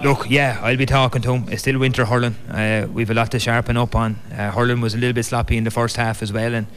Look, 0.02 0.30
yeah, 0.30 0.62
I'll 0.62 0.78
be 0.78 0.86
talking 0.86 1.22
to 1.24 1.34
him. 1.34 1.50
It's 1.52 1.62
still 1.63 1.78
winter 1.78 2.06
hurling. 2.06 2.36
Uh, 2.50 2.88
we've 2.89 3.10
a 3.10 3.13
lot 3.13 3.32
to 3.32 3.39
sharpen 3.39 3.76
up 3.76 3.95
on. 3.98 4.15
Uh, 4.32 4.50
hurling 4.50 4.80
was 4.80 4.93
a 4.93 4.98
little 4.98 5.12
bit 5.12 5.26
sloppy 5.26 5.58
in 5.58 5.65
the 5.65 5.72
first 5.72 5.98
half 5.98 6.24
as 6.24 6.32
well, 6.32 6.56
and 6.56 6.67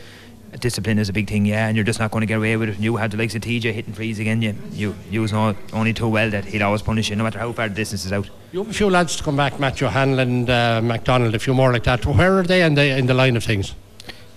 discipline 0.58 0.98
is 0.98 1.08
a 1.08 1.12
big 1.12 1.28
thing, 1.28 1.46
yeah, 1.46 1.66
and 1.66 1.76
you're 1.76 1.84
just 1.84 1.98
not 1.98 2.10
going 2.10 2.20
to 2.20 2.26
get 2.26 2.38
away 2.38 2.56
with 2.56 2.68
it. 2.68 2.74
And 2.76 2.84
you 2.84 2.96
had 2.96 3.10
the 3.10 3.16
likes 3.16 3.34
of 3.34 3.42
TJ 3.42 3.72
hitting 3.72 3.94
frees 3.94 4.18
again, 4.18 4.42
you 4.42 4.54
you 4.72 4.94
you 5.10 5.26
know 5.28 5.56
only 5.72 5.92
too 5.92 6.08
well 6.08 6.30
that 6.30 6.44
he'd 6.44 6.62
always 6.62 6.82
punish 6.82 7.10
you, 7.10 7.16
no 7.16 7.24
matter 7.24 7.38
how 7.38 7.52
far 7.52 7.68
the 7.68 7.74
distance 7.74 8.04
is 8.04 8.12
out. 8.12 8.28
You 8.52 8.60
have 8.60 8.70
a 8.70 8.74
few 8.74 8.90
lads 8.90 9.16
to 9.16 9.24
come 9.24 9.36
back, 9.36 9.58
Matthew 9.58 9.88
Hanlon, 9.88 10.48
uh, 10.48 10.80
McDonald, 10.82 11.34
a 11.34 11.38
few 11.38 11.54
more 11.54 11.72
like 11.72 11.84
that. 11.84 12.04
Where 12.04 12.38
are 12.38 12.42
they 12.42 12.62
in 12.62 12.74
the 12.74 12.96
in 12.98 13.06
the 13.06 13.14
line 13.14 13.36
of 13.36 13.44
things? 13.44 13.74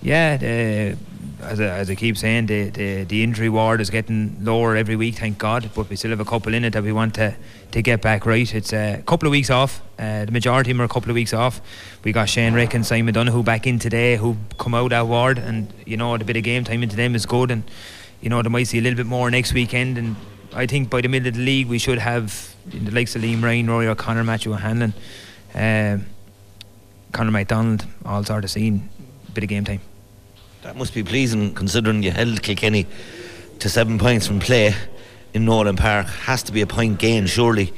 Yeah, 0.02 0.94
as, 1.40 1.60
I, 1.60 1.64
as 1.64 1.90
I 1.90 1.94
keep 1.94 2.16
saying, 2.16 2.46
the, 2.46 2.70
the, 2.70 3.04
the 3.04 3.22
injury 3.22 3.48
ward 3.48 3.80
is 3.80 3.90
getting 3.90 4.36
lower 4.44 4.76
every 4.76 4.96
week, 4.96 5.16
thank 5.16 5.38
God. 5.38 5.70
But 5.74 5.88
we 5.88 5.96
still 5.96 6.10
have 6.10 6.20
a 6.20 6.24
couple 6.24 6.54
in 6.54 6.64
it 6.64 6.72
that 6.72 6.82
we 6.82 6.92
want 6.92 7.14
to, 7.14 7.34
to 7.72 7.82
get 7.82 8.02
back 8.02 8.26
right. 8.26 8.54
It's 8.54 8.72
a 8.72 9.02
couple 9.06 9.26
of 9.26 9.32
weeks 9.32 9.50
off. 9.50 9.82
Uh, 9.98 10.24
the 10.24 10.32
majority 10.32 10.70
of 10.70 10.76
them 10.76 10.82
are 10.82 10.84
a 10.84 10.88
couple 10.88 11.10
of 11.10 11.14
weeks 11.14 11.32
off. 11.32 11.60
We 12.04 12.12
got 12.12 12.28
Shane 12.28 12.54
Reck 12.54 12.74
and 12.74 12.84
Simon 12.86 13.14
Donoghue 13.14 13.42
back 13.42 13.66
in 13.66 13.78
today 13.78 14.16
who 14.16 14.36
come 14.58 14.74
out 14.74 14.90
that 14.90 15.06
ward, 15.06 15.38
and 15.38 15.72
you 15.84 15.96
know, 15.96 16.16
the 16.16 16.24
bit 16.24 16.36
of 16.36 16.42
game 16.42 16.64
time 16.64 16.82
into 16.82 16.96
them 16.96 17.14
is 17.14 17.26
good. 17.26 17.50
And 17.50 17.64
you 18.20 18.28
know, 18.30 18.42
they 18.42 18.48
might 18.48 18.64
see 18.64 18.78
a 18.78 18.80
little 18.80 18.96
bit 18.96 19.06
more 19.06 19.30
next 19.30 19.52
weekend. 19.52 19.98
And 19.98 20.16
I 20.54 20.66
think 20.66 20.90
by 20.90 21.00
the 21.00 21.08
middle 21.08 21.28
of 21.28 21.34
the 21.34 21.40
league, 21.40 21.68
we 21.68 21.78
should 21.78 21.98
have 21.98 22.54
the 22.66 22.90
likes 22.90 23.16
of 23.16 23.22
Liam 23.22 23.42
Ryan, 23.42 23.68
Rory 23.68 23.88
O'Connor, 23.88 24.24
Matthew 24.24 24.52
Hanlon, 24.52 24.94
uh, 25.54 25.98
Conor 27.12 27.30
McDonald, 27.30 27.84
all 28.04 28.24
sort 28.24 28.44
of 28.44 28.50
seen 28.50 28.88
a 29.28 29.30
bit 29.32 29.44
of 29.44 29.48
game 29.48 29.64
time. 29.64 29.80
That 30.62 30.76
must 30.76 30.94
be 30.94 31.02
pleasing 31.02 31.54
considering 31.54 32.02
you 32.02 32.10
held 32.10 32.42
Kilkenny 32.42 32.86
to 33.60 33.68
seven 33.68 33.98
points 33.98 34.26
from 34.26 34.40
play 34.40 34.74
in 35.36 35.44
Nolan 35.44 35.76
Park. 35.76 36.06
Has 36.06 36.42
to 36.44 36.52
be 36.52 36.62
a 36.62 36.66
point 36.66 36.98
gain, 36.98 37.26
surely. 37.26 37.72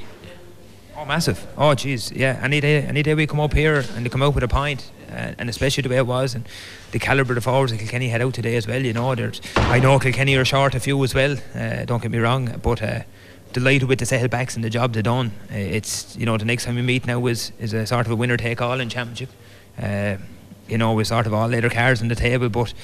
Oh, 0.96 1.04
massive. 1.04 1.46
Oh, 1.56 1.74
jeez. 1.74 2.14
Yeah, 2.14 2.40
any 2.42 2.60
day, 2.60 2.82
any 2.82 3.02
day 3.02 3.14
we 3.14 3.26
come 3.26 3.40
up 3.40 3.52
here 3.52 3.84
and 3.94 4.06
they 4.06 4.08
come 4.08 4.22
out 4.22 4.34
with 4.34 4.44
a 4.44 4.48
point, 4.48 4.90
uh, 5.10 5.34
and 5.38 5.50
especially 5.50 5.82
the 5.82 5.88
way 5.88 5.96
it 5.96 6.06
was, 6.06 6.34
and 6.34 6.48
the 6.92 6.98
calibre 6.98 7.36
of 7.36 7.44
forwards 7.44 7.72
that 7.72 7.78
Kilkenny 7.78 8.08
had 8.08 8.22
out 8.22 8.34
today 8.34 8.56
as 8.56 8.66
well. 8.66 8.80
You 8.80 8.92
know, 8.92 9.14
there's, 9.14 9.40
I 9.56 9.80
know 9.80 9.98
Kilkenny 9.98 10.36
are 10.36 10.44
short 10.44 10.74
a 10.74 10.80
few 10.80 11.02
as 11.04 11.14
well. 11.14 11.36
Uh, 11.54 11.84
don't 11.84 12.00
get 12.00 12.10
me 12.10 12.18
wrong, 12.18 12.58
but. 12.62 12.82
Uh, 12.82 13.02
delighted 13.50 13.88
with 13.88 13.98
the 13.98 14.04
settled 14.04 14.30
backs 14.30 14.56
and 14.56 14.62
the 14.62 14.68
job 14.68 14.92
they've 14.92 15.02
done. 15.02 15.32
Uh, 15.50 15.56
it's 15.56 16.14
you 16.18 16.26
know 16.26 16.36
the 16.36 16.44
next 16.44 16.66
time 16.66 16.74
we 16.74 16.82
meet 16.82 17.06
now 17.06 17.24
is 17.26 17.50
is 17.58 17.72
a 17.72 17.86
sort 17.86 18.04
of 18.04 18.12
a 18.12 18.14
winner 18.14 18.36
take 18.36 18.60
all 18.60 18.78
in 18.78 18.90
championship. 18.90 19.30
Uh, 19.82 20.18
you 20.68 20.76
know, 20.76 20.92
we 20.92 21.02
sort 21.02 21.26
of 21.26 21.32
all 21.32 21.54
our 21.54 21.70
cards 21.70 22.02
on 22.02 22.08
the 22.08 22.14
table, 22.14 22.50
but 22.50 22.74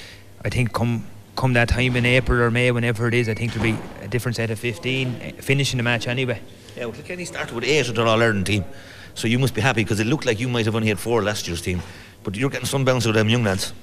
I 0.43 0.49
think 0.49 0.73
come 0.73 1.05
come 1.35 1.53
that 1.53 1.69
time 1.69 1.95
in 1.95 2.05
April 2.05 2.41
or 2.41 2.51
May, 2.51 2.71
whenever 2.71 3.07
it 3.07 3.13
is, 3.13 3.29
I 3.29 3.33
think 3.33 3.53
there'll 3.53 3.71
be 3.71 3.77
a 4.01 4.07
different 4.07 4.35
set 4.35 4.49
of 4.49 4.59
15 4.59 5.15
eh, 5.21 5.31
finishing 5.39 5.77
the 5.77 5.83
match 5.83 6.07
anyway. 6.07 6.41
Yeah, 6.75 6.85
well, 6.85 7.01
Kenny 7.03 7.25
started 7.25 7.53
with 7.53 7.63
eight 7.63 7.87
of 7.87 7.95
their 7.95 8.07
All 8.07 8.21
Ireland 8.21 8.45
team, 8.45 8.65
so 9.13 9.27
you 9.27 9.39
must 9.39 9.53
be 9.53 9.61
happy 9.61 9.83
because 9.83 9.99
it 9.99 10.07
looked 10.07 10.25
like 10.25 10.39
you 10.39 10.47
might 10.47 10.65
have 10.65 10.75
only 10.75 10.87
had 10.87 10.99
four 10.99 11.21
last 11.21 11.47
year's 11.47 11.61
team, 11.61 11.81
but 12.23 12.35
you're 12.35 12.49
getting 12.49 12.65
some 12.65 12.85
bounce 12.85 13.05
out 13.05 13.09
of 13.09 13.15
them 13.15 13.29
young 13.29 13.43
lads. 13.43 13.73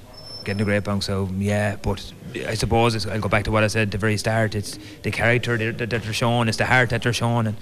Getting 0.43 0.61
a 0.61 0.65
great 0.65 0.83
bounce 0.83 1.05
so 1.05 1.29
yeah, 1.37 1.77
but 1.77 2.11
I 2.47 2.55
suppose 2.55 3.07
I'll 3.07 3.21
go 3.21 3.29
back 3.29 3.45
to 3.45 3.51
what 3.51 3.63
I 3.63 3.67
said 3.67 3.83
at 3.83 3.91
the 3.91 3.97
very 3.97 4.17
start. 4.17 4.55
It's 4.55 4.77
the 5.01 5.09
character 5.09 5.71
that 5.71 5.89
they're 5.89 6.13
showing, 6.13 6.49
it's 6.49 6.57
the 6.57 6.65
heart 6.65 6.89
that 6.89 7.01
they're 7.01 7.13
showing, 7.13 7.47
and 7.47 7.57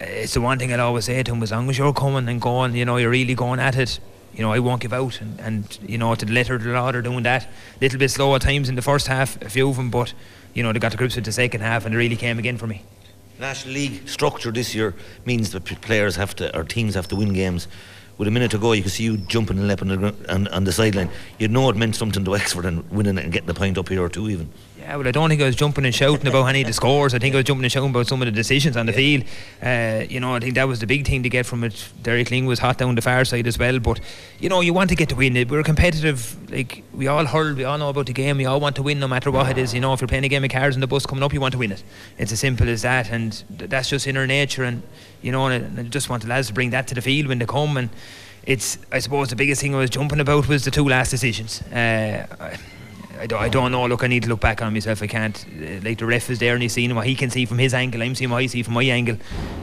it's 0.00 0.32
the 0.32 0.40
one 0.40 0.58
thing 0.58 0.72
I'd 0.72 0.80
always 0.80 1.04
say 1.04 1.22
to 1.22 1.30
them: 1.30 1.42
as 1.42 1.52
long 1.52 1.68
as 1.68 1.76
you're 1.76 1.92
coming 1.92 2.26
and 2.28 2.40
going, 2.40 2.74
you 2.74 2.86
know, 2.86 2.96
you're 2.96 3.10
really 3.10 3.34
going 3.34 3.60
at 3.60 3.76
it 3.76 4.00
you 4.36 4.42
know, 4.42 4.52
I 4.52 4.58
won't 4.58 4.80
give 4.80 4.92
out. 4.92 5.20
And, 5.20 5.40
and 5.40 5.78
you 5.86 5.98
know, 5.98 6.14
to 6.14 6.24
the 6.24 6.32
letter 6.32 6.54
of 6.54 6.62
the 6.62 6.72
law, 6.72 6.90
they're 6.92 7.02
doing 7.02 7.22
that. 7.24 7.48
Little 7.80 7.98
bit 7.98 8.10
slow 8.10 8.34
at 8.34 8.42
times 8.42 8.68
in 8.68 8.74
the 8.74 8.82
first 8.82 9.06
half, 9.06 9.40
a 9.42 9.48
few 9.48 9.68
of 9.68 9.76
them, 9.76 9.90
but, 9.90 10.12
you 10.54 10.62
know, 10.62 10.72
they 10.72 10.78
got 10.78 10.92
to 10.92 10.98
grips 10.98 11.16
with 11.16 11.24
the 11.24 11.32
second 11.32 11.60
half 11.60 11.84
and 11.84 11.94
they 11.94 11.98
really 11.98 12.16
came 12.16 12.38
again 12.38 12.58
for 12.58 12.66
me. 12.66 12.82
National 13.38 13.74
League 13.74 14.08
structure 14.08 14.52
this 14.52 14.74
year 14.74 14.94
means 15.24 15.50
that 15.50 15.64
players 15.64 16.16
have 16.16 16.36
to, 16.36 16.56
or 16.56 16.64
teams 16.64 16.94
have 16.94 17.08
to 17.08 17.16
win 17.16 17.32
games. 17.32 17.66
With 18.16 18.28
a 18.28 18.30
minute 18.30 18.52
to 18.52 18.58
go, 18.58 18.72
you 18.72 18.82
could 18.84 18.92
see 18.92 19.02
you 19.02 19.16
jumping 19.16 19.58
and 19.58 19.66
leaping 19.66 19.90
on 19.90 20.00
the, 20.00 20.54
on, 20.54 20.64
the 20.64 20.70
sideline. 20.70 21.10
You'd 21.40 21.50
know 21.50 21.68
it 21.68 21.74
meant 21.74 21.96
something 21.96 22.24
to 22.24 22.30
Wexford 22.30 22.64
and 22.64 22.88
winning 22.90 23.18
it 23.18 23.24
and 23.24 23.32
getting 23.32 23.48
the 23.48 23.54
point 23.54 23.76
up 23.76 23.88
here 23.88 24.04
or 24.04 24.08
two 24.08 24.28
even. 24.28 24.52
Yeah, 24.84 24.96
well, 24.96 25.08
I 25.08 25.12
don't 25.12 25.30
think 25.30 25.40
I 25.40 25.46
was 25.46 25.56
jumping 25.56 25.86
and 25.86 25.94
shouting 25.94 26.26
about 26.26 26.44
any 26.44 26.60
of 26.60 26.66
the 26.66 26.74
scores. 26.74 27.14
I 27.14 27.18
think 27.18 27.34
I 27.34 27.38
was 27.38 27.46
jumping 27.46 27.64
and 27.64 27.72
shouting 27.72 27.88
about 27.88 28.06
some 28.06 28.20
of 28.20 28.26
the 28.26 28.32
decisions 28.32 28.76
on 28.76 28.84
the 28.84 28.92
field. 28.92 29.24
Uh, 29.62 30.04
you 30.10 30.20
know, 30.20 30.34
I 30.34 30.40
think 30.40 30.56
that 30.56 30.68
was 30.68 30.80
the 30.80 30.86
big 30.86 31.06
thing 31.06 31.22
to 31.22 31.30
get 31.30 31.46
from 31.46 31.64
it. 31.64 31.88
Derek 32.02 32.28
Lyng 32.28 32.44
was 32.46 32.58
hot 32.58 32.76
down 32.76 32.94
the 32.94 33.00
far 33.00 33.24
side 33.24 33.46
as 33.46 33.58
well. 33.58 33.78
But, 33.78 34.00
you 34.40 34.50
know, 34.50 34.60
you 34.60 34.74
want 34.74 34.90
to 34.90 34.94
get 34.94 35.08
the 35.08 35.14
win. 35.14 35.32
We're 35.48 35.62
competitive. 35.62 36.36
Like, 36.50 36.84
we 36.92 37.06
all 37.06 37.24
heard, 37.24 37.56
we 37.56 37.64
all 37.64 37.78
know 37.78 37.88
about 37.88 38.04
the 38.04 38.12
game. 38.12 38.36
We 38.36 38.44
all 38.44 38.60
want 38.60 38.76
to 38.76 38.82
win 38.82 39.00
no 39.00 39.08
matter 39.08 39.30
what 39.30 39.48
it 39.48 39.56
is. 39.56 39.72
You 39.72 39.80
know, 39.80 39.94
if 39.94 40.02
you're 40.02 40.08
playing 40.08 40.26
a 40.26 40.28
game 40.28 40.44
of 40.44 40.50
cards 40.50 40.76
and 40.76 40.82
the 40.82 40.86
bus 40.86 41.06
coming 41.06 41.24
up, 41.24 41.32
you 41.32 41.40
want 41.40 41.52
to 41.52 41.58
win 41.58 41.72
it. 41.72 41.82
It's 42.18 42.32
as 42.32 42.40
simple 42.40 42.68
as 42.68 42.82
that. 42.82 43.10
And 43.10 43.42
th- 43.56 43.70
that's 43.70 43.88
just 43.88 44.06
in 44.06 44.18
our 44.18 44.26
nature. 44.26 44.64
And, 44.64 44.82
you 45.22 45.32
know, 45.32 45.46
and 45.46 45.80
I 45.80 45.84
just 45.84 46.10
want 46.10 46.24
the 46.24 46.28
lads 46.28 46.48
to 46.48 46.52
bring 46.52 46.68
that 46.70 46.88
to 46.88 46.94
the 46.94 47.00
field 47.00 47.28
when 47.28 47.38
they 47.38 47.46
come. 47.46 47.78
And 47.78 47.88
it's, 48.44 48.76
I 48.92 48.98
suppose, 48.98 49.30
the 49.30 49.36
biggest 49.36 49.62
thing 49.62 49.74
I 49.74 49.78
was 49.78 49.88
jumping 49.88 50.20
about 50.20 50.46
was 50.46 50.66
the 50.66 50.70
two 50.70 50.86
last 50.86 51.08
decisions. 51.08 51.62
Uh, 51.62 52.26
I 53.20 53.26
don't, 53.26 53.40
I 53.40 53.48
don't 53.48 53.72
know. 53.72 53.86
Look, 53.86 54.02
I 54.02 54.08
need 54.08 54.24
to 54.24 54.28
look 54.28 54.40
back 54.40 54.60
on 54.60 54.72
myself. 54.72 55.02
I 55.02 55.06
can't. 55.06 55.44
Uh, 55.56 55.80
like 55.84 55.98
the 55.98 56.06
ref 56.06 56.28
is 56.30 56.40
there 56.40 56.54
and 56.54 56.62
he's 56.62 56.72
seeing 56.72 56.94
what 56.94 57.06
he 57.06 57.14
can 57.14 57.30
see 57.30 57.46
from 57.46 57.58
his 57.58 57.72
angle. 57.72 58.02
I'm 58.02 58.14
seeing 58.14 58.30
what 58.30 58.38
I 58.38 58.46
see 58.46 58.62
from 58.62 58.74
my 58.74 58.84
angle. 58.84 59.16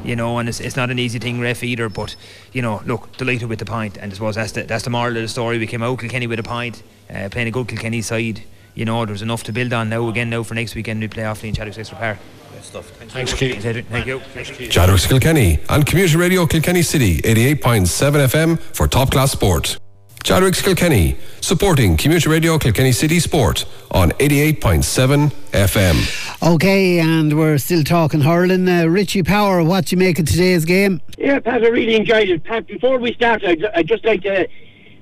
You 0.04 0.16
know, 0.16 0.38
and 0.40 0.48
it's, 0.48 0.60
it's 0.60 0.76
not 0.76 0.90
an 0.90 1.00
easy 1.00 1.20
thing, 1.20 1.42
ref 1.42 1.64
either. 1.64 1.90
But 1.90 2.16
you 2.54 2.62
know, 2.62 2.82
look, 2.86 3.18
delighted 3.18 3.50
with 3.50 3.60
the 3.60 3.66
point. 3.66 3.82
point, 3.82 3.98
and 3.98 4.12
I 4.12 4.16
suppose 4.16 4.36
that's 4.36 4.52
the 4.52 4.64
that's 4.64 4.84
the 4.84 4.90
moral 4.90 5.16
of 5.16 5.22
the 5.22 5.28
story. 5.28 5.58
We 5.58 5.68
came 5.68 5.84
out 5.84 6.00
Kilkenny 6.00 6.28
with 6.28 6.40
a 6.40 6.44
point, 6.44 6.84
uh, 7.10 7.30
playing 7.32 7.48
a 7.48 7.52
good 7.52 7.68
Kilkenny 7.68 8.02
side. 8.02 8.44
You 8.76 8.86
know, 8.86 9.06
there's 9.06 9.22
enough 9.22 9.44
to 9.44 9.52
build 9.52 9.74
on 9.74 9.90
now. 9.90 10.08
Again, 10.08 10.30
now 10.30 10.44
for 10.44 10.56
next 10.56 10.76
weekend 10.76 11.02
we 11.02 11.08
play 11.08 11.24
Offaly 11.24 11.50
in 11.50 11.56
Chadwick 11.56 11.78
Extra 11.78 11.98
Park. 11.98 12.18
Stuff. 12.62 12.86
Thanks, 13.10 13.34
Keith. 13.34 13.64
Thank 13.90 14.06
you. 14.06 14.22
Chadwick's 14.70 15.08
Kilkenny 15.08 15.60
on 15.68 15.84
Community 15.84 16.16
Radio 16.16 16.46
Kilkenny 16.46 16.84
City 16.84 17.18
88.7 17.18 18.28
FM 18.28 18.60
for 18.60 18.88
top 18.88 19.10
class 19.10 19.32
sport. 19.32 19.78
Chadwick's 20.24 20.62
Kilkenny, 20.62 21.18
supporting 21.42 21.98
Community 21.98 22.30
Radio 22.30 22.58
Kilkenny 22.58 22.92
City 22.92 23.20
Sport 23.20 23.66
on 23.90 24.12
88.7 24.12 25.32
FM. 25.52 26.54
Okay, 26.54 27.00
and 27.00 27.36
we're 27.38 27.58
still 27.58 27.84
talking 27.84 28.22
hurling. 28.22 28.70
Uh, 28.70 28.86
Richie 28.86 29.24
Power, 29.24 29.64
what 29.64 29.86
do 29.88 29.96
you 29.96 29.98
make 29.98 30.20
of 30.20 30.28
today's 30.28 30.64
game? 30.64 31.02
Yeah, 31.18 31.40
Pat, 31.40 31.64
I 31.64 31.68
really 31.68 31.96
enjoyed 31.96 32.30
it. 32.30 32.44
Pat, 32.44 32.68
before 32.68 33.00
we 33.00 33.14
start, 33.14 33.44
I'd, 33.44 33.66
I'd 33.66 33.88
just 33.88 34.06
like 34.06 34.22
to 34.22 34.48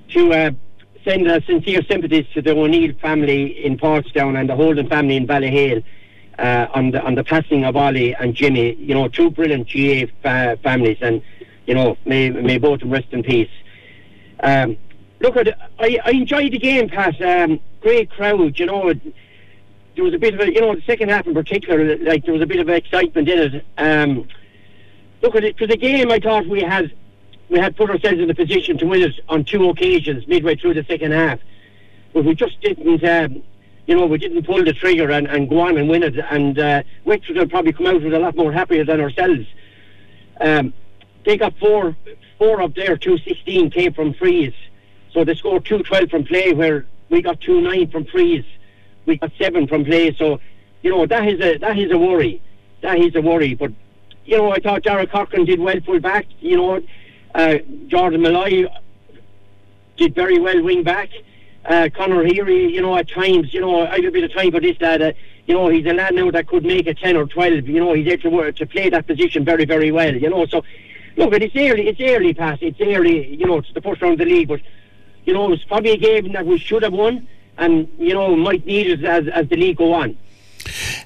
to 0.08 0.32
uh, 0.32 0.50
send 1.04 1.28
uh, 1.28 1.40
sincere 1.46 1.82
sympathies 1.82 2.26
to 2.34 2.42
the 2.42 2.52
O'Neill 2.52 2.94
family 3.00 3.64
in 3.64 3.78
Portstown 3.78 4.38
and 4.40 4.48
the 4.48 4.56
Holden 4.56 4.88
family 4.88 5.16
in 5.16 5.26
Ballyhale 5.26 5.84
uh, 6.38 6.66
on 6.74 6.90
the 6.92 7.02
on 7.02 7.14
the 7.14 7.24
passing 7.24 7.64
of 7.64 7.76
Ollie 7.76 8.14
and 8.14 8.34
Jimmy. 8.34 8.74
You 8.74 8.94
know, 8.94 9.06
two 9.08 9.30
brilliant 9.30 9.68
GAA 9.70 10.10
fa- 10.22 10.58
families, 10.62 10.98
and 11.02 11.22
you 11.66 11.74
know, 11.74 11.96
may 12.06 12.30
may 12.30 12.56
both 12.56 12.76
of 12.76 12.80
them 12.80 12.90
rest 12.90 13.08
in 13.12 13.22
peace. 13.22 13.50
Um, 14.42 14.78
look, 15.20 15.36
at 15.36 15.48
I, 15.78 15.98
I 16.04 16.10
enjoyed 16.10 16.52
the 16.52 16.58
game, 16.58 16.88
Pat. 16.88 17.20
Um, 17.22 17.60
great 17.80 18.10
crowd. 18.10 18.58
You 18.58 18.66
know, 18.66 18.92
there 18.92 20.04
was 20.04 20.14
a 20.14 20.18
bit 20.18 20.34
of 20.34 20.40
a 20.40 20.52
you 20.52 20.60
know 20.60 20.74
the 20.74 20.82
second 20.82 21.10
half 21.10 21.26
in 21.26 21.34
particular, 21.34 21.96
like 21.98 22.24
there 22.24 22.34
was 22.34 22.42
a 22.42 22.46
bit 22.46 22.60
of 22.60 22.68
excitement 22.68 23.28
in 23.28 23.38
it. 23.38 23.64
Um, 23.78 24.28
look 25.22 25.34
at 25.36 25.44
it 25.44 25.58
for 25.58 25.66
the 25.66 25.76
game. 25.76 26.10
I 26.10 26.18
thought 26.18 26.46
we 26.46 26.62
had 26.62 26.92
we 27.48 27.58
had 27.58 27.76
put 27.76 27.90
ourselves 27.90 28.20
in 28.20 28.30
a 28.30 28.34
position 28.34 28.78
to 28.78 28.86
win 28.86 29.02
it 29.02 29.20
on 29.28 29.44
two 29.44 29.68
occasions 29.68 30.26
midway 30.26 30.56
through 30.56 30.74
the 30.74 30.84
second 30.84 31.12
half, 31.12 31.38
but 32.12 32.24
we 32.24 32.34
just 32.34 32.60
didn't. 32.60 33.04
Um, 33.04 33.42
you 33.86 33.96
know, 33.96 34.06
we 34.06 34.18
didn't 34.18 34.46
pull 34.46 34.62
the 34.62 34.72
trigger 34.72 35.10
and, 35.10 35.26
and 35.26 35.48
go 35.48 35.58
on 35.60 35.76
and 35.76 35.88
win 35.88 36.04
it. 36.04 36.14
And 36.16 36.56
uh, 36.56 36.82
Wexford 37.04 37.36
will 37.36 37.48
probably 37.48 37.72
come 37.72 37.86
out 37.86 38.00
with 38.00 38.14
a 38.14 38.20
lot 38.20 38.36
more 38.36 38.52
happier 38.52 38.84
than 38.84 39.00
ourselves. 39.00 39.46
Um, 40.40 40.72
they 41.24 41.36
got 41.36 41.58
four, 41.58 41.96
four 42.38 42.60
of 42.60 42.74
their 42.74 42.96
two 42.96 43.18
sixteen 43.18 43.68
came 43.68 43.92
from 43.92 44.14
frees, 44.14 44.54
so 45.12 45.24
they 45.24 45.34
scored 45.34 45.64
two 45.64 45.82
twelve 45.82 46.10
from 46.10 46.24
play, 46.24 46.52
where 46.52 46.86
we 47.08 47.22
got 47.22 47.40
two 47.40 47.60
nine 47.60 47.90
from 47.90 48.04
frees. 48.04 48.44
We 49.06 49.16
got 49.16 49.32
seven 49.38 49.66
from 49.66 49.84
play, 49.84 50.14
so 50.14 50.40
you 50.82 50.90
know 50.90 51.06
that 51.06 51.28
is 51.28 51.40
a 51.40 51.58
that 51.58 51.78
is 51.78 51.90
a 51.90 51.98
worry. 51.98 52.42
That 52.82 52.98
is 52.98 53.14
a 53.14 53.20
worry. 53.20 53.54
But 53.54 53.72
you 54.24 54.36
know, 54.36 54.52
I 54.52 54.60
thought 54.60 54.82
Dara 54.82 55.06
Cochran 55.06 55.44
did 55.44 55.60
well 55.60 55.80
full 55.80 56.00
back. 56.00 56.26
You 56.40 56.56
know, 56.56 56.82
uh, 57.34 57.58
Jordan 57.88 58.22
Malloy 58.22 58.66
did 59.96 60.14
very 60.14 60.38
well 60.38 60.62
wing 60.62 60.82
back. 60.82 61.10
Uh, 61.64 61.88
Conor 61.94 62.24
Heary, 62.24 62.72
you 62.72 62.80
know, 62.80 62.96
at 62.96 63.08
times, 63.08 63.52
you 63.52 63.60
know, 63.60 63.86
I 63.86 63.96
have 63.96 64.04
a 64.04 64.10
bit 64.10 64.24
of 64.24 64.32
time 64.32 64.50
for 64.50 64.60
this 64.60 64.80
lad. 64.80 65.02
Uh, 65.02 65.12
you 65.46 65.54
know, 65.54 65.68
he's 65.68 65.84
a 65.86 65.92
lad 65.92 66.14
now 66.14 66.30
that 66.30 66.46
could 66.46 66.64
make 66.64 66.86
a 66.86 66.94
10 66.94 67.16
or 67.16 67.26
12. 67.26 67.68
You 67.68 67.80
know, 67.80 67.92
he's 67.92 68.06
able 68.06 68.42
to, 68.42 68.52
to 68.52 68.66
play 68.66 68.88
that 68.88 69.06
position 69.06 69.44
very, 69.44 69.64
very 69.64 69.90
well, 69.90 70.14
you 70.14 70.30
know. 70.30 70.46
So, 70.46 70.64
look, 71.16 71.34
it's 71.34 71.54
early, 71.54 71.88
it's 71.88 72.00
early, 72.00 72.32
pass. 72.32 72.58
It's 72.62 72.80
early, 72.80 73.34
you 73.34 73.46
know, 73.46 73.58
it's 73.58 73.72
the 73.74 73.82
first 73.82 74.00
round 74.00 74.20
of 74.20 74.26
the 74.26 74.32
league. 74.32 74.48
But, 74.48 74.60
you 75.24 75.34
know, 75.34 75.52
it's 75.52 75.64
probably 75.64 75.92
a 75.92 75.96
game 75.96 76.32
that 76.32 76.46
we 76.46 76.58
should 76.58 76.82
have 76.82 76.92
won 76.92 77.26
and, 77.58 77.88
you 77.98 78.14
know, 78.14 78.34
might 78.36 78.64
need 78.66 78.86
it 78.88 79.04
as, 79.04 79.28
as 79.28 79.48
the 79.48 79.56
league 79.56 79.76
go 79.76 79.92
on. 79.92 80.16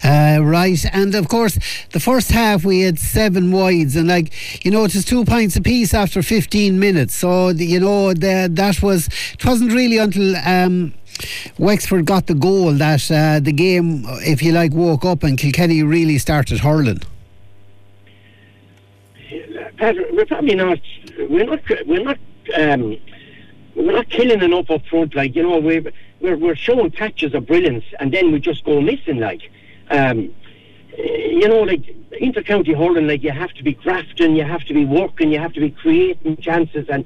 Uh, 0.02 0.40
right, 0.42 0.84
and 0.92 1.14
of 1.14 1.28
course, 1.28 1.58
the 1.92 2.00
first 2.00 2.30
half 2.30 2.64
we 2.64 2.80
had 2.80 2.98
seven 2.98 3.52
wides, 3.52 3.96
and 3.96 4.08
like 4.08 4.64
you 4.64 4.70
know, 4.70 4.84
it 4.84 4.94
was 4.94 5.04
two 5.04 5.24
points 5.24 5.56
apiece 5.56 5.94
after 5.94 6.22
15 6.22 6.78
minutes. 6.78 7.14
So 7.14 7.48
you 7.48 7.80
know 7.80 8.12
the, 8.12 8.50
that 8.52 8.82
was 8.82 9.08
it 9.32 9.44
wasn't 9.44 9.72
really 9.72 9.98
until. 9.98 10.36
Um, 10.36 10.94
Wexford 11.58 12.06
got 12.06 12.26
the 12.26 12.34
goal 12.34 12.72
that 12.72 13.08
uh, 13.08 13.38
the 13.38 13.52
game, 13.52 14.02
if 14.26 14.42
you 14.42 14.50
like, 14.50 14.72
woke 14.72 15.04
up 15.04 15.22
and 15.22 15.38
Kilkenny 15.38 15.80
really 15.84 16.18
started 16.18 16.58
hurling. 16.58 17.00
Pat, 19.76 19.94
we're 20.12 20.26
probably 20.26 20.56
not. 20.56 20.80
We're 21.30 21.44
not. 21.44 21.60
We're 21.86 22.02
not. 22.02 22.18
Um, 22.56 22.96
we're 23.76 23.92
not 23.92 24.08
killing 24.08 24.42
enough 24.42 24.70
up 24.70 24.86
front. 24.86 25.14
Like 25.14 25.34
you 25.34 25.42
know, 25.42 25.58
we're 25.58 25.92
we're, 26.20 26.36
we're 26.36 26.56
showing 26.56 26.90
patches 26.90 27.34
of 27.34 27.46
brilliance, 27.46 27.84
and 28.00 28.12
then 28.12 28.32
we 28.32 28.40
just 28.40 28.64
go 28.64 28.80
missing. 28.80 29.18
Like, 29.18 29.42
um, 29.90 30.34
you 30.96 31.48
know, 31.48 31.60
like 31.62 31.82
intercounty 32.12 32.76
hurling, 32.76 33.08
like 33.08 33.22
you 33.22 33.32
have 33.32 33.52
to 33.54 33.62
be 33.62 33.74
grafting, 33.74 34.36
you 34.36 34.44
have 34.44 34.64
to 34.64 34.74
be 34.74 34.84
working, 34.84 35.32
you 35.32 35.38
have 35.38 35.52
to 35.54 35.60
be 35.60 35.70
creating 35.70 36.36
chances, 36.38 36.86
and 36.88 37.04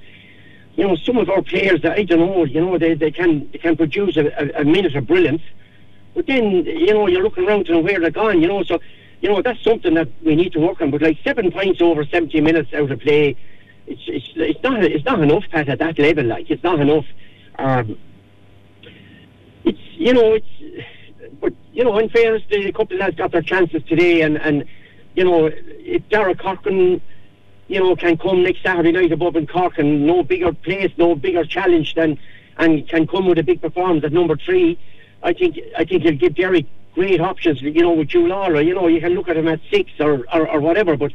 you 0.77 0.87
know, 0.87 0.95
some 0.95 1.17
of 1.17 1.29
our 1.29 1.43
players, 1.43 1.85
I 1.85 2.05
don't 2.05 2.21
know, 2.21 2.45
you 2.45 2.61
know, 2.61 2.79
they, 2.79 2.95
they 2.95 3.11
can 3.11 3.51
they 3.51 3.59
can 3.59 3.77
produce 3.77 4.17
a, 4.17 4.27
a, 4.41 4.61
a 4.61 4.65
minute 4.65 4.95
of 4.95 5.07
brilliance, 5.09 5.43
but 6.15 6.27
then 6.27 6.51
you 6.65 6.93
know 6.93 7.07
you're 7.09 7.23
looking 7.23 7.49
around 7.49 7.67
to 7.67 7.73
know 7.73 7.81
where 7.81 7.99
they're 7.99 8.11
gone. 8.11 8.41
You 8.41 8.49
know, 8.49 8.63
so 8.63 8.79
you 9.21 9.29
know 9.29 9.43
that's 9.43 9.63
something 9.65 9.95
that 9.95 10.09
we 10.23 10.37
need 10.37 10.53
to 10.53 10.61
work 10.61 10.81
on. 10.81 10.91
But 10.91 11.03
like 11.03 11.19
seven 11.25 11.51
points 11.51 11.83
over 11.83 12.05
seventy 12.05 12.41
minutes 12.41 12.73
out 12.75 12.91
of 12.91 13.01
play, 13.01 13.37
it's 13.88 14.03
it's, 14.07 14.33
it's 14.37 14.62
not 14.62 14.85
it's 14.85 15.05
not 15.05 15.20
enough, 15.20 15.44
Pat, 15.51 15.68
at 15.68 15.79
that 15.79 15.98
level. 15.98 16.24
Like 16.24 16.51
it's 16.51 16.62
not 16.62 16.81
enough. 16.81 17.07
Um, 17.59 17.98
it's 19.64 19.79
you 19.92 20.12
know 20.12 20.35
it's 20.35 20.87
but 21.40 21.53
you 21.72 21.85
know 21.85 21.98
in 21.98 22.09
fairness 22.09 22.42
the 22.51 22.72
couple 22.72 22.96
lads 22.96 23.16
got 23.16 23.33
their 23.33 23.42
chances 23.42 23.83
today 23.85 24.22
and 24.22 24.37
and 24.38 24.64
you 25.14 25.24
know 25.24 25.51
if 25.53 26.09
Dara 26.09 26.35
Corkin 26.35 27.01
you 27.68 27.81
know 27.81 27.96
can 27.96 28.16
come 28.18 28.42
next 28.42 28.62
Saturday 28.62 28.92
night 28.92 29.12
above 29.12 29.37
in 29.37 29.46
Cork 29.46 29.79
and 29.79 30.07
no 30.07 30.22
bigger 30.22 30.53
place 30.53 30.92
no 30.96 31.14
bigger 31.14 31.44
challenge 31.44 31.94
than 31.94 32.18
and 32.57 32.88
can 32.88 33.07
come 33.07 33.27
with 33.27 33.38
a 33.38 33.42
big 33.42 33.61
performance 33.61 34.05
at 34.05 34.12
number 34.12 34.37
three 34.37 34.79
I 35.22 35.33
think 35.33 35.59
I 35.77 35.85
think 35.85 36.03
he'll 36.03 36.16
give 36.16 36.35
Derry 36.35 36.68
great 36.94 37.20
options 37.20 37.61
you 37.62 37.83
know 37.83 37.92
with 37.92 38.09
June 38.09 38.29
Laura 38.29 38.62
you 38.62 38.74
know 38.74 38.87
you 38.87 39.01
can 39.01 39.12
look 39.14 39.29
at 39.29 39.37
him 39.37 39.48
at 39.48 39.61
six 39.70 39.90
or, 40.01 40.24
or, 40.33 40.48
or 40.48 40.61
whatever 40.61 40.96
but 40.96 41.12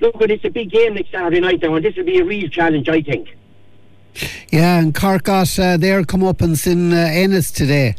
look 0.00 0.14
it's 0.20 0.44
a 0.44 0.50
big 0.50 0.70
game 0.70 0.94
next 0.94 1.10
Saturday 1.10 1.40
night 1.40 1.62
now 1.62 1.74
and 1.74 1.84
this 1.84 1.96
will 1.96 2.04
be 2.04 2.18
a 2.18 2.24
real 2.24 2.48
challenge 2.48 2.88
I 2.88 3.02
think 3.02 3.36
Yeah, 4.50 4.78
and 4.78 4.94
Cork 4.94 5.24
got 5.24 5.58
uh, 5.58 5.76
their 5.76 6.02
comeuppance 6.02 6.66
in 6.70 6.92
uh, 6.92 6.96
Ennis 6.96 7.50
today. 7.50 7.96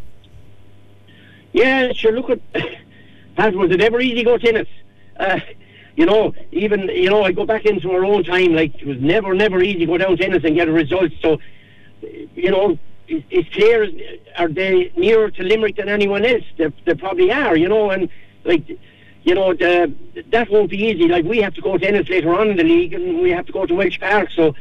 Yeah, 1.52 1.94
sure. 1.94 2.12
Look 2.12 2.30
at 2.30 2.40
that. 3.38 3.56
Was 3.56 3.72
it 3.72 3.82
ever 3.82 4.00
easy 4.02 4.24
go 4.24 4.38
tennis? 4.38 4.68
Uh, 5.18 5.40
you 5.96 6.06
know, 6.06 6.34
even 6.52 6.90
you 6.90 7.10
know, 7.10 7.24
I 7.24 7.32
go 7.32 7.46
back 7.46 7.66
into 7.66 7.92
our 7.92 8.04
own 8.06 8.24
time. 8.24 8.54
Like 8.54 8.76
it 8.76 8.88
was 8.88 9.00
never, 9.00 9.34
never 9.34 9.62
easy 9.62 9.86
go 9.86 9.98
down 9.98 10.18
tennis 10.18 10.44
and 10.44 10.56
get 10.56 10.68
a 10.68 10.72
result. 10.72 11.12
So, 11.22 11.40
you 12.02 12.52
know, 12.52 12.78
it's 13.08 13.50
clear. 13.54 13.90
Are 14.38 14.50
they 14.50 14.92
nearer 14.96 15.32
to 15.32 15.44
Limerick 15.44 15.78
than 15.78 15.90
anyone 15.90 16.26
else? 16.26 16.44
They, 16.58 16.72
they 16.86 16.96
probably 16.96 17.32
are. 17.32 17.56
You 17.56 17.70
know, 17.70 17.90
and 17.90 18.10
like. 18.44 18.80
You 19.26 19.34
know, 19.34 19.54
the, 19.54 19.94
that 20.30 20.50
won't 20.50 20.70
be 20.70 20.78
easy. 20.78 21.08
Like, 21.08 21.26
we 21.26 21.40
have 21.40 21.54
to 21.56 21.62
go 21.62 21.78
to 21.78 21.88
Ennis 21.88 22.08
later 22.08 22.34
on 22.34 22.50
in 22.52 22.58
the 22.58 22.64
league 22.64 22.94
and 22.94 23.22
we 23.22 23.32
have 23.32 23.46
to 23.48 23.52
go 23.52 23.66
to 23.66 23.74
Walsh 23.74 24.00
Park. 24.00 24.30
So, 24.32 24.56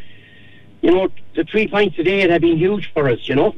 you 0.80 0.90
know, 0.90 1.08
the 1.34 1.44
three 1.44 1.68
points 1.68 1.96
today 1.96 2.28
have 2.28 2.40
been 2.40 2.56
huge 2.56 2.90
for 2.92 3.08
us, 3.08 3.28
you 3.28 3.34
know. 3.34 3.54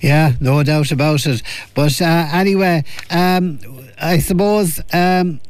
Yeah, 0.00 0.32
no 0.40 0.62
doubt 0.62 0.90
about 0.90 1.26
it. 1.26 1.42
But 1.74 2.00
uh, 2.00 2.28
anyway, 2.32 2.84
um, 3.10 3.60
I 4.00 4.18
suppose 4.18 4.80
um, 4.92 5.40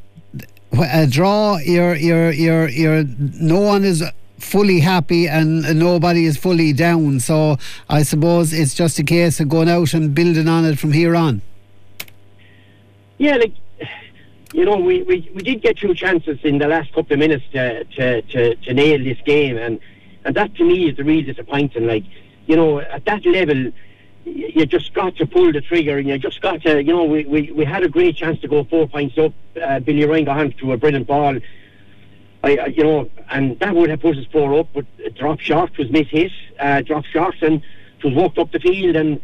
a 0.73 1.07
draw. 1.07 1.59
You're, 1.59 1.95
you're, 1.95 2.33
you're, 2.33 2.69
you're. 2.69 3.05
No 3.05 3.61
one 3.61 3.85
is 3.85 4.03
fully 4.39 4.81
happy 4.81 5.29
and 5.29 5.79
nobody 5.79 6.25
is 6.25 6.37
fully 6.37 6.73
down. 6.73 7.21
So 7.21 7.57
I 7.89 8.03
suppose 8.03 8.53
it's 8.53 8.75
just 8.75 8.99
a 8.99 9.05
case 9.05 9.39
of 9.41 9.49
going 9.49 9.69
out 9.69 9.95
and 9.95 10.15
building 10.15 10.49
on 10.49 10.65
it 10.65 10.79
from 10.79 10.93
here 10.93 11.15
on. 11.15 11.41
Yeah, 13.19 13.37
like 13.37 13.55
you 14.53 14.65
know, 14.65 14.77
we, 14.77 15.03
we, 15.03 15.31
we 15.35 15.43
did 15.43 15.63
get 15.63 15.79
two 15.79 15.95
chances 15.95 16.39
in 16.43 16.59
the 16.59 16.69
last 16.69 16.93
couple 16.93 17.15
of 17.15 17.19
minutes 17.19 17.45
to 17.53 17.85
to, 17.85 18.23
to, 18.23 18.55
to 18.57 18.75
nail 18.75 19.03
this 19.03 19.19
game, 19.25 19.57
and 19.57 19.81
and 20.25 20.37
that 20.37 20.55
to 20.57 20.65
me 20.65 20.89
is 20.89 20.97
the 20.97 21.05
real 21.05 21.25
disappointing. 21.25 21.87
Like, 21.87 22.05
you 22.47 22.57
know, 22.57 22.81
at 22.81 23.05
that 23.07 23.25
level, 23.25 23.73
you 24.25 24.67
just 24.67 24.95
got 24.95 25.17
to 25.17 25.27
pull 25.27 25.53
the 25.53 25.61
trigger 25.61 25.99
and 25.99 26.09
you 26.09 26.19
just 26.19 26.41
got 26.41 26.63
to, 26.63 26.83
you 26.83 26.93
know, 26.93 27.05
we, 27.05 27.25
we, 27.25 27.51
we 27.51 27.65
had 27.65 27.83
a 27.83 27.89
great 27.89 28.17
chance 28.17 28.41
to 28.41 28.49
go 28.49 28.63
four 28.65 28.87
points 28.87 29.19
up. 29.19 29.33
Uh, 29.61 29.81
Billy 29.81 30.05
Ryan 30.05 30.25
got 30.25 30.39
on 30.39 30.53
to 30.53 30.73
a 30.73 30.77
brilliant 30.77 31.09
ball. 31.09 31.39
I, 32.45 32.67
you 32.67 32.85
know, 32.85 33.11
and 33.31 33.59
that 33.61 33.75
would 33.75 33.91
have 33.91 34.01
put 34.01 34.17
us 34.17 34.27
four 34.33 34.59
up, 34.59 34.69
but 34.75 34.85
a 35.05 35.11
drop 35.11 35.41
shot 35.41 35.77
was 35.79 35.91
miss 35.91 36.09
hit, 36.09 36.33
uh, 36.59 36.83
drop 36.83 37.05
shots, 37.05 37.39
and 37.41 37.63
it 37.99 38.05
was 38.05 38.15
walked 38.15 38.39
up 38.39 38.51
the 38.51 38.59
field, 38.59 38.97
and 38.97 39.21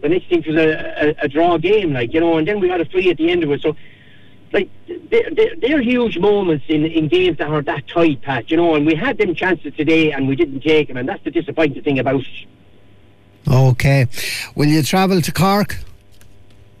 the 0.00 0.08
next 0.08 0.28
thing 0.28 0.42
was 0.46 0.56
a, 0.56 1.16
a, 1.20 1.24
a 1.24 1.28
draw 1.28 1.58
game, 1.58 1.92
like, 1.92 2.14
you 2.14 2.20
know, 2.20 2.38
and 2.38 2.48
then 2.48 2.60
we 2.60 2.68
got 2.68 2.80
a 2.80 2.86
free 2.86 3.10
at 3.10 3.18
the 3.18 3.30
end 3.30 3.44
of 3.44 3.50
it. 3.50 3.60
So, 3.60 3.76
like, 4.52 4.70
they're, 5.10 5.30
they're, 5.30 5.56
they're 5.56 5.80
huge 5.80 6.18
moments 6.18 6.64
in, 6.68 6.84
in 6.84 7.08
games 7.08 7.38
that 7.38 7.48
are 7.48 7.62
that 7.62 7.86
tight, 7.88 8.22
Pat, 8.22 8.50
you 8.50 8.56
know, 8.56 8.74
and 8.74 8.86
we 8.86 8.94
had 8.94 9.18
them 9.18 9.34
chances 9.34 9.74
today 9.74 10.12
and 10.12 10.28
we 10.28 10.36
didn't 10.36 10.60
take 10.60 10.88
them, 10.88 10.96
and 10.96 11.08
that's 11.08 11.24
the 11.24 11.30
disappointing 11.30 11.82
thing 11.82 11.98
about 11.98 12.20
it. 12.20 12.46
Okay. 13.48 14.06
Will 14.54 14.68
you 14.68 14.82
travel 14.82 15.20
to 15.20 15.32
Cork? 15.32 15.78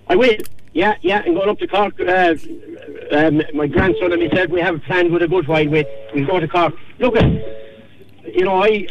I 0.08 0.16
will. 0.16 0.36
Yeah, 0.74 0.96
yeah, 1.02 1.22
and 1.24 1.34
going 1.34 1.50
up 1.50 1.58
to 1.58 1.66
Cork. 1.66 2.00
Uh, 2.00 2.34
um, 3.10 3.42
my 3.52 3.66
grandson 3.66 4.12
and 4.12 4.22
myself, 4.22 4.48
we 4.48 4.60
have 4.60 4.76
a 4.76 4.78
plan 4.78 5.12
with 5.12 5.22
a 5.22 5.28
good 5.28 5.46
while. 5.46 5.68
With 5.68 5.86
we'll 6.14 6.26
go 6.26 6.40
to 6.40 6.48
Cork. 6.48 6.74
Look, 6.98 7.16
at, 7.16 7.30
you 8.24 8.44
know, 8.44 8.62
I, 8.62 8.86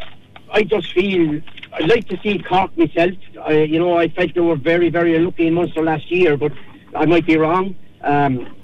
I 0.51 0.63
just 0.63 0.93
feel 0.93 1.41
I'd 1.73 1.87
like 1.87 2.07
to 2.09 2.19
see 2.21 2.37
Cork 2.37 2.77
myself. 2.77 3.13
I, 3.43 3.53
you 3.63 3.79
know, 3.79 3.97
I 3.97 4.09
felt 4.09 4.35
they 4.35 4.41
were 4.41 4.57
very, 4.57 4.89
very 4.89 5.15
unlucky 5.15 5.47
in 5.47 5.55
Munster 5.55 5.83
last 5.83 6.11
year, 6.11 6.37
but 6.37 6.51
I 6.93 7.05
might 7.05 7.25
be 7.25 7.37
wrong. 7.37 7.75
Um, 8.01 8.55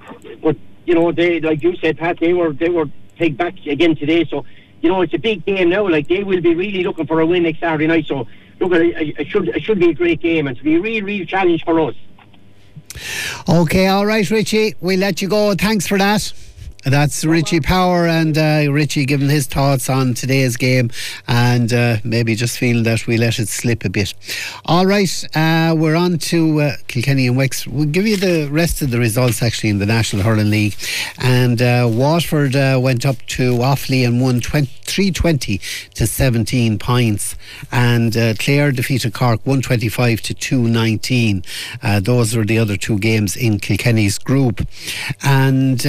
but 0.42 0.56
you 0.86 0.94
know, 0.94 1.12
they 1.12 1.40
like 1.40 1.62
you 1.64 1.76
said, 1.78 1.98
Pat, 1.98 2.20
they 2.20 2.34
were 2.34 2.54
they 2.54 2.70
were 2.70 2.86
take 3.18 3.38
back 3.38 3.54
again 3.66 3.96
today. 3.96 4.26
So 4.26 4.46
you 4.82 4.90
know, 4.90 5.02
it's 5.02 5.14
a 5.14 5.18
big 5.18 5.46
game 5.46 5.70
now. 5.70 5.88
Like 5.88 6.08
they 6.08 6.24
will 6.24 6.42
be 6.42 6.56
really 6.56 6.84
looking 6.84 7.08
for 7.08 7.20
a 7.20 7.26
win 7.26 7.44
next 7.44 7.60
Saturday 7.60 7.88
night. 7.88 8.06
So 8.06 8.28
look, 8.60 8.72
it, 8.74 9.20
it 9.20 9.28
should 9.28 9.50
it 9.50 9.64
should 9.64 9.80
be 9.80 9.90
a 9.90 9.94
great 9.94 10.22
game 10.22 10.48
and 10.48 10.62
be 10.62 10.76
a 10.76 10.82
real, 10.82 11.04
real 11.04 11.26
challenge 11.26 11.64
for 11.64 11.80
us. 11.80 11.96
Okay, 13.48 13.88
all 13.88 14.06
right, 14.06 14.30
Richie. 14.30 14.76
We'll 14.80 15.00
let 15.00 15.22
you 15.22 15.28
go. 15.28 15.54
Thanks 15.56 15.88
for 15.88 15.98
that. 15.98 16.34
That's 16.90 17.26
Richie 17.26 17.60
Power 17.60 18.08
and 18.08 18.38
uh, 18.38 18.72
Richie 18.72 19.06
giving 19.06 19.28
his 19.28 19.46
thoughts 19.46 19.90
on 19.90 20.14
today's 20.14 20.56
game 20.56 20.90
and 21.28 21.74
uh, 21.74 21.98
maybe 22.06 22.34
just 22.34 22.58
feeling 22.58 22.84
that 22.84 23.06
we 23.06 23.18
let 23.18 23.40
it 23.40 23.50
slip 23.50 23.84
a 23.84 23.90
bit. 23.90 24.14
All 24.64 24.86
right, 24.86 25.28
uh, 25.36 25.76
we're 25.78 25.98
on 25.98 26.18
to 26.18 26.62
uh, 26.62 26.72
Kilkenny 26.88 27.28
and 27.28 27.36
Wexford. 27.36 27.74
We'll 27.74 27.88
give 27.88 28.08
you 28.08 28.16
the 28.16 28.48
rest 28.50 28.82
of 28.82 28.92
the 28.92 29.00
results 29.00 29.44
actually 29.44 29.70
in 29.70 29.80
the 29.80 29.86
National 29.86 30.24
Hurling 30.24 30.50
League. 30.50 30.76
And 31.18 31.62
uh, 31.62 31.90
Waterford 31.92 32.56
uh, 32.56 32.80
went 32.82 33.06
up 33.06 33.18
to 33.36 33.56
Offaly 33.56 34.08
and 34.08 34.22
won 34.22 34.40
20, 34.40 34.68
320 34.84 35.60
to 35.96 36.08
17 36.08 36.80
points. 36.80 37.36
And 37.70 38.14
Clare 38.40 38.72
defeated 38.72 39.14
Cork 39.14 39.42
125 39.46 40.22
to 40.22 40.34
219. 40.34 41.44
those 42.00 42.34
were 42.34 42.46
the 42.46 42.60
other 42.60 42.78
two 42.78 42.98
games 42.98 43.36
in 43.36 43.60
Kilkenny's 43.60 44.18
group. 44.18 44.66
And 45.22 45.86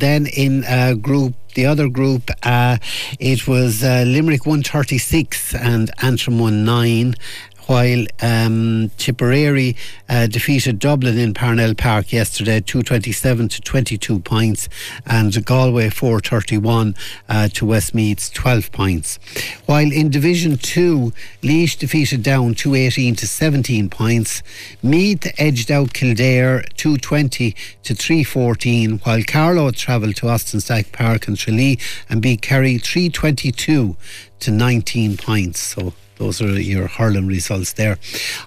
then 0.00 0.26
in 0.26 0.64
uh, 0.64 0.94
group 0.94 1.34
the 1.54 1.66
other 1.66 1.88
group, 1.88 2.30
uh, 2.42 2.78
it 3.20 3.46
was 3.46 3.84
uh, 3.84 4.04
Limerick 4.06 4.44
136 4.44 5.54
and 5.54 5.90
Antrim 6.02 6.38
19 6.64 7.14
while 7.66 8.04
um, 8.22 8.90
Tipperary 8.98 9.76
uh, 10.08 10.26
defeated 10.26 10.78
Dublin 10.78 11.18
in 11.18 11.34
Parnell 11.34 11.74
Park 11.74 12.12
yesterday, 12.12 12.60
227 12.60 13.48
to 13.48 13.60
22 13.60 14.18
points, 14.20 14.68
and 15.06 15.44
Galway 15.44 15.90
431 15.90 16.94
uh, 17.28 17.48
to 17.48 17.66
Westmeath's 17.66 18.30
12 18.30 18.72
points. 18.72 19.18
While 19.66 19.92
in 19.92 20.10
Division 20.10 20.56
2, 20.56 21.12
Laois 21.42 21.78
defeated 21.78 22.22
Down 22.22 22.54
218 22.54 23.14
to 23.16 23.26
17 23.26 23.90
points. 23.90 24.42
Meath 24.82 25.32
edged 25.38 25.70
out 25.70 25.92
Kildare 25.92 26.62
220 26.76 27.54
to 27.82 27.94
314, 27.94 28.98
while 28.98 29.22
Carlow 29.22 29.70
travelled 29.70 30.16
to 30.16 30.28
Austin 30.28 30.60
Stack 30.60 30.92
Park 30.92 31.28
and 31.28 31.36
Tralee 31.36 31.78
and 32.08 32.20
beat 32.20 32.42
Kerry 32.42 32.78
322 32.78 33.96
to 34.40 34.50
19 34.50 35.16
points. 35.16 35.60
So 35.60 35.94
those 36.16 36.40
are 36.40 36.60
your 36.60 36.86
hurling 36.86 37.26
results 37.26 37.72
there. 37.74 37.98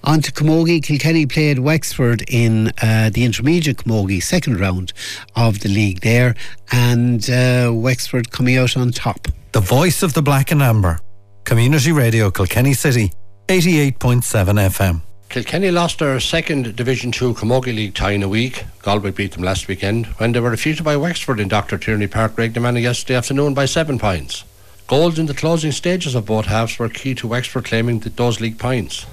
On 0.04 0.22
to 0.22 0.32
Camogie. 0.32 0.84
Kilkenny 0.84 1.26
played 1.26 1.60
Wexford 1.60 2.24
in 2.28 2.72
uh, 2.82 3.10
the 3.14 3.24
intermediate 3.24 3.78
Camogie 3.78 4.22
second 4.24 4.60
round 4.60 4.94
of 5.36 5.60
the 5.60 5.70
league 5.70 6.02
there, 6.02 6.36
and 6.72 7.30
uh, 7.30 7.72
Wexford 7.74 8.32
coming 8.32 8.58
out 8.58 8.78
on 8.78 8.92
top. 8.92 9.28
The 9.52 9.60
voice 9.60 10.04
of 10.04 10.14
the 10.14 10.22
black 10.22 10.52
and 10.52 10.62
amber. 10.62 11.00
Community 11.44 11.92
Radio 11.92 12.30
Kilkenny 12.30 12.74
City, 12.74 13.12
88.7 13.48 13.94
FM. 14.22 15.02
Kilkenny 15.30 15.72
lost 15.72 16.00
their 16.00 16.20
second 16.22 16.76
Division 16.76 17.12
2 17.12 17.34
Camogie 17.34 17.76
League 17.76 17.94
tie 17.94 18.12
in 18.12 18.24
a 18.24 18.30
week. 18.30 18.64
Galway 18.82 19.12
beat 19.12 19.34
them 19.34 19.44
last 19.44 19.68
weekend 19.68 20.06
when 20.18 20.32
they 20.32 20.40
were 20.40 20.52
defeated 20.52 20.86
by 20.86 20.96
Wexford 20.96 21.40
in 21.40 21.50
Dr. 21.50 21.78
Tierney 21.78 22.08
Park, 22.08 22.36
Graiguenamanagh 22.36 22.82
yesterday 22.82 23.16
afternoon 23.16 23.54
by 23.54 23.66
seven 23.66 24.00
points. 24.00 24.46
Goals 24.88 25.20
in 25.20 25.26
the 25.26 25.34
closing 25.34 25.74
stages 25.74 26.16
of 26.16 26.26
both 26.26 26.46
halves 26.46 26.80
were 26.80 26.88
key 26.88 27.14
to 27.16 27.28
Wexford 27.28 27.66
claiming 27.66 28.00
the 28.00 28.10
those 28.10 28.40
league 28.40 28.58
points. 28.58 29.06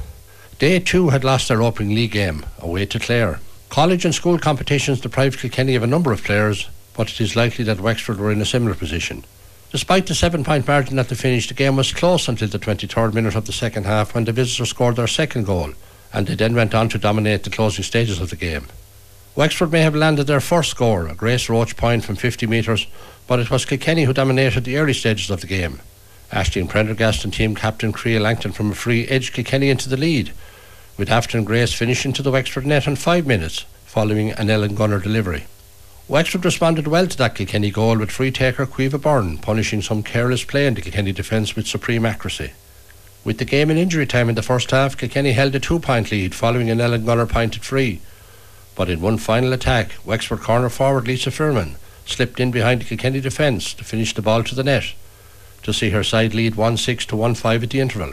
They 0.60 0.78
too 0.78 1.08
had 1.08 1.24
lost 1.24 1.48
their 1.48 1.62
opening 1.62 1.96
league 1.96 2.12
game, 2.12 2.46
away 2.60 2.86
to 2.86 3.00
Clare. 3.00 3.40
College 3.70 4.04
and 4.04 4.14
school 4.14 4.38
competitions 4.38 5.00
deprived 5.00 5.40
Kilkenny 5.40 5.74
of 5.74 5.82
a 5.82 5.88
number 5.88 6.12
of 6.12 6.22
players, 6.22 6.68
but 6.96 7.10
it 7.10 7.20
is 7.20 7.34
likely 7.34 7.64
that 7.64 7.80
Wexford 7.80 8.20
were 8.20 8.30
in 8.30 8.40
a 8.40 8.44
similar 8.44 8.76
position. 8.76 9.24
Despite 9.72 10.06
the 10.06 10.14
seven 10.14 10.44
point 10.44 10.68
margin 10.68 11.00
at 11.00 11.08
the 11.08 11.16
finish, 11.16 11.48
the 11.48 11.54
game 11.54 11.74
was 11.74 11.92
close 11.92 12.28
until 12.28 12.46
the 12.46 12.60
23rd 12.60 13.12
minute 13.12 13.34
of 13.34 13.46
the 13.46 13.52
second 13.52 13.84
half 13.84 14.14
when 14.14 14.26
the 14.26 14.32
visitors 14.32 14.70
scored 14.70 14.94
their 14.94 15.08
second 15.08 15.44
goal, 15.44 15.72
and 16.12 16.28
they 16.28 16.36
then 16.36 16.54
went 16.54 16.72
on 16.72 16.88
to 16.90 16.98
dominate 16.98 17.42
the 17.42 17.50
closing 17.50 17.82
stages 17.82 18.20
of 18.20 18.30
the 18.30 18.36
game. 18.36 18.68
Wexford 19.36 19.72
may 19.72 19.80
have 19.80 19.96
landed 19.96 20.28
their 20.28 20.40
first 20.40 20.70
score, 20.70 21.08
a 21.08 21.14
Grace 21.14 21.48
Roach 21.48 21.76
point 21.76 22.04
from 22.04 22.14
50 22.14 22.46
metres, 22.46 22.86
but 23.26 23.40
it 23.40 23.50
was 23.50 23.64
Kilkenny 23.64 24.04
who 24.04 24.12
dominated 24.12 24.62
the 24.62 24.76
early 24.76 24.92
stages 24.92 25.28
of 25.28 25.40
the 25.40 25.48
game. 25.48 25.80
Ashton 26.30 26.68
Prendergast 26.68 27.24
and 27.24 27.32
team 27.32 27.56
captain 27.56 27.92
Creel 27.92 28.22
Langton 28.22 28.52
from 28.52 28.70
a 28.70 28.74
free 28.76 29.08
edged 29.08 29.34
Kilkenny 29.34 29.70
into 29.70 29.88
the 29.88 29.96
lead, 29.96 30.32
with 30.96 31.10
Afton 31.10 31.42
Grace 31.42 31.72
finishing 31.72 32.12
to 32.12 32.22
the 32.22 32.30
Wexford 32.30 32.64
net 32.64 32.86
in 32.86 32.94
five 32.94 33.26
minutes 33.26 33.64
following 33.84 34.30
an 34.30 34.50
Ellen 34.50 34.76
Gunner 34.76 35.00
delivery. 35.00 35.46
Wexford 36.06 36.44
responded 36.44 36.86
well 36.86 37.08
to 37.08 37.16
that 37.18 37.34
Kilkenny 37.34 37.72
goal 37.72 37.98
with 37.98 38.12
free 38.12 38.30
taker 38.30 38.66
Quiva 38.66 39.00
Byrne 39.00 39.38
punishing 39.38 39.82
some 39.82 40.04
careless 40.04 40.44
play 40.44 40.66
in 40.68 40.74
the 40.74 40.80
Kilkenny 40.80 41.10
defence 41.10 41.56
with 41.56 41.66
supreme 41.66 42.06
accuracy. 42.06 42.52
With 43.24 43.38
the 43.38 43.44
game 43.44 43.70
in 43.70 43.78
injury 43.78 44.06
time 44.06 44.28
in 44.28 44.36
the 44.36 44.42
first 44.42 44.70
half, 44.70 44.96
Kilkenny 44.96 45.32
held 45.32 45.56
a 45.56 45.60
two 45.60 45.80
point 45.80 46.12
lead 46.12 46.36
following 46.36 46.70
an 46.70 46.80
Ellen 46.80 47.04
Gunner 47.04 47.26
pointed 47.26 47.64
free. 47.64 48.00
But 48.74 48.90
in 48.90 49.00
one 49.00 49.18
final 49.18 49.52
attack, 49.52 49.92
Wexford 50.04 50.40
corner 50.40 50.68
forward 50.68 51.06
Lisa 51.06 51.30
Furman 51.30 51.76
slipped 52.06 52.40
in 52.40 52.50
behind 52.50 52.80
the 52.80 52.84
Kilkenny 52.84 53.20
defence 53.20 53.72
to 53.74 53.84
finish 53.84 54.14
the 54.14 54.22
ball 54.22 54.42
to 54.44 54.54
the 54.54 54.64
net 54.64 54.94
to 55.64 55.72
see 55.72 55.90
her 55.90 56.04
side 56.04 56.34
lead 56.34 56.54
1 56.54 56.76
6 56.76 57.06
to 57.06 57.16
1 57.16 57.34
5 57.34 57.62
at 57.62 57.70
the 57.70 57.80
interval. 57.80 58.12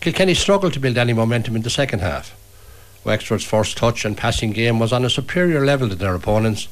Kilkenny 0.00 0.34
struggled 0.34 0.72
to 0.72 0.80
build 0.80 0.98
any 0.98 1.12
momentum 1.12 1.56
in 1.56 1.62
the 1.62 1.70
second 1.70 2.00
half. 2.00 2.36
Wexford's 3.04 3.44
first 3.44 3.76
touch 3.76 4.04
and 4.04 4.16
passing 4.16 4.52
game 4.52 4.78
was 4.78 4.92
on 4.92 5.04
a 5.04 5.10
superior 5.10 5.64
level 5.64 5.88
to 5.88 5.94
their 5.94 6.14
opponents, 6.14 6.68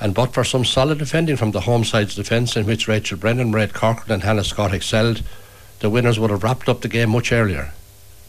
and 0.00 0.14
but 0.14 0.34
for 0.34 0.44
some 0.44 0.64
solid 0.64 0.98
defending 0.98 1.36
from 1.36 1.52
the 1.52 1.62
home 1.62 1.84
side's 1.84 2.14
defence 2.14 2.56
in 2.56 2.66
which 2.66 2.88
Rachel 2.88 3.16
Brennan, 3.16 3.52
Red 3.52 3.72
Corcoran 3.72 4.12
and 4.12 4.22
Hannah 4.22 4.44
Scott 4.44 4.74
excelled, 4.74 5.22
the 5.78 5.90
winners 5.90 6.18
would 6.18 6.30
have 6.30 6.42
wrapped 6.42 6.68
up 6.68 6.80
the 6.80 6.88
game 6.88 7.10
much 7.10 7.32
earlier. 7.32 7.72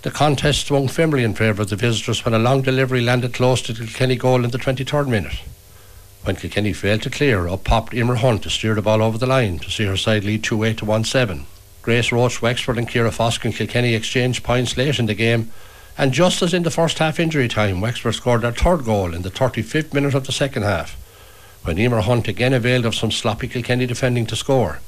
The 0.04 0.10
contest 0.10 0.66
swung 0.66 0.88
firmly 0.88 1.24
in 1.24 1.36
favour 1.36 1.62
of 1.62 1.70
the 1.70 1.76
visitors 1.76 2.26
when 2.26 2.34
a 2.34 2.40
long 2.40 2.64
delivery 2.64 3.02
landed 3.02 3.36
close 3.36 3.62
to 3.62 3.74
the 3.74 3.86
Kilkenny 3.86 4.16
goal 4.16 4.44
in 4.44 4.50
the 4.50 4.58
23rd 4.58 5.08
minute. 5.08 5.42
When 6.24 6.36
Kilkenny 6.36 6.74
failed 6.74 7.04
to 7.04 7.12
clear, 7.12 7.48
up 7.48 7.64
popped 7.64 7.94
Emer 7.94 8.16
Hunt 8.16 8.42
to 8.42 8.50
steer 8.50 8.74
the 8.74 8.82
ball 8.82 9.04
over 9.04 9.20
the 9.20 9.28
line 9.28 9.60
to 9.60 9.70
see 9.70 9.86
her 9.86 9.98
side 9.98 10.24
lead 10.24 10.44
2 10.44 10.64
8 10.64 10.78
to 10.78 10.86
1 10.86 11.04
7. 11.04 11.46
Grace 11.84 12.12
Roach, 12.12 12.42
Wexford, 12.42 12.80
and 12.80 12.90
Kira 12.90 13.12
Fosk 13.12 13.46
and 13.46 13.56
Kilkenny 13.56 13.94
exchanged 13.94 14.44
points 14.44 14.76
late 14.76 14.98
in 14.98 15.06
the 15.06 15.14
game, 15.14 15.52
and 16.00 16.14
just 16.14 16.42
as 16.42 16.52
in 16.52 16.64
the 16.64 16.72
first 16.72 16.98
half 16.98 17.20
injury 17.20 17.48
time, 17.48 17.80
Wexford 17.80 18.16
scored 18.16 18.42
their 18.42 18.52
third 18.52 18.84
goal 18.84 19.14
in 19.14 19.22
the 19.22 19.30
35th 19.30 19.94
minute 19.94 20.16
of 20.16 20.26
the 20.26 20.32
second 20.32 20.64
half, 20.64 20.98
when 21.64 21.78
Emer 21.78 22.02
Hunt 22.02 22.28
again 22.28 22.54
availed 22.54 22.86
of 22.86 22.96
some 22.96 23.12
sloppy 23.12 23.48
Kilkenny 23.48 23.86
defending 23.86 24.26
to 24.26 24.36
score. 24.36 24.80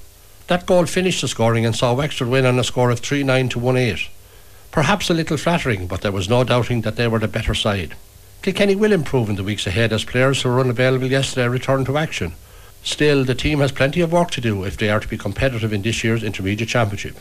That 0.48 0.66
goal 0.66 0.88
finished 0.88 1.22
the 1.22 1.28
scoring 1.28 1.68
and 1.68 1.76
saw 1.76 1.94
Wexford 1.94 2.30
win 2.30 2.48
on 2.48 2.58
a 2.58 2.64
score 2.64 2.90
of 2.90 3.00
3 3.00 3.22
9 3.22 3.50
to 3.50 3.60
1 3.60 3.78
8. 3.78 4.10
Perhaps 4.74 5.12
a 5.12 5.14
little 5.14 5.38
flattering, 5.38 5.86
but 5.86 6.02
there 6.02 6.12
was 6.12 6.28
no 6.28 6.44
doubting 6.44 6.82
that 6.82 6.96
they 6.96 7.08
were 7.08 7.20
the 7.20 7.28
better 7.28 7.54
side. 7.54 7.96
Kilkenny 8.42 8.76
will 8.76 8.92
improve 8.92 9.30
in 9.30 9.36
the 9.36 9.44
weeks 9.44 9.68
ahead 9.68 9.94
as 9.94 10.04
players 10.04 10.42
who 10.42 10.50
were 10.50 10.60
unavailable 10.60 11.12
yesterday 11.12 11.48
return 11.48 11.86
to 11.86 11.96
action. 11.96 12.34
Still, 12.82 13.24
the 13.24 13.36
team 13.36 13.60
has 13.60 13.72
plenty 13.72 14.02
of 14.02 14.12
work 14.12 14.32
to 14.32 14.42
do 14.42 14.64
if 14.64 14.76
they 14.76 14.90
are 14.90 15.00
to 15.00 15.08
be 15.08 15.16
competitive 15.16 15.74
in 15.74 15.84
this 15.84 16.04
year's 16.04 16.24
Intermediate 16.24 16.70
Championship. 16.70 17.16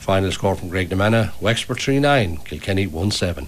Final 0.00 0.32
score 0.32 0.56
from 0.56 0.70
Greg 0.70 0.90
Graiguenamanagh, 0.90 1.40
Wexford 1.40 1.78
3 1.78 2.00
9, 2.00 2.38
Kilkenny 2.38 2.88
1 2.88 3.10
7. 3.12 3.46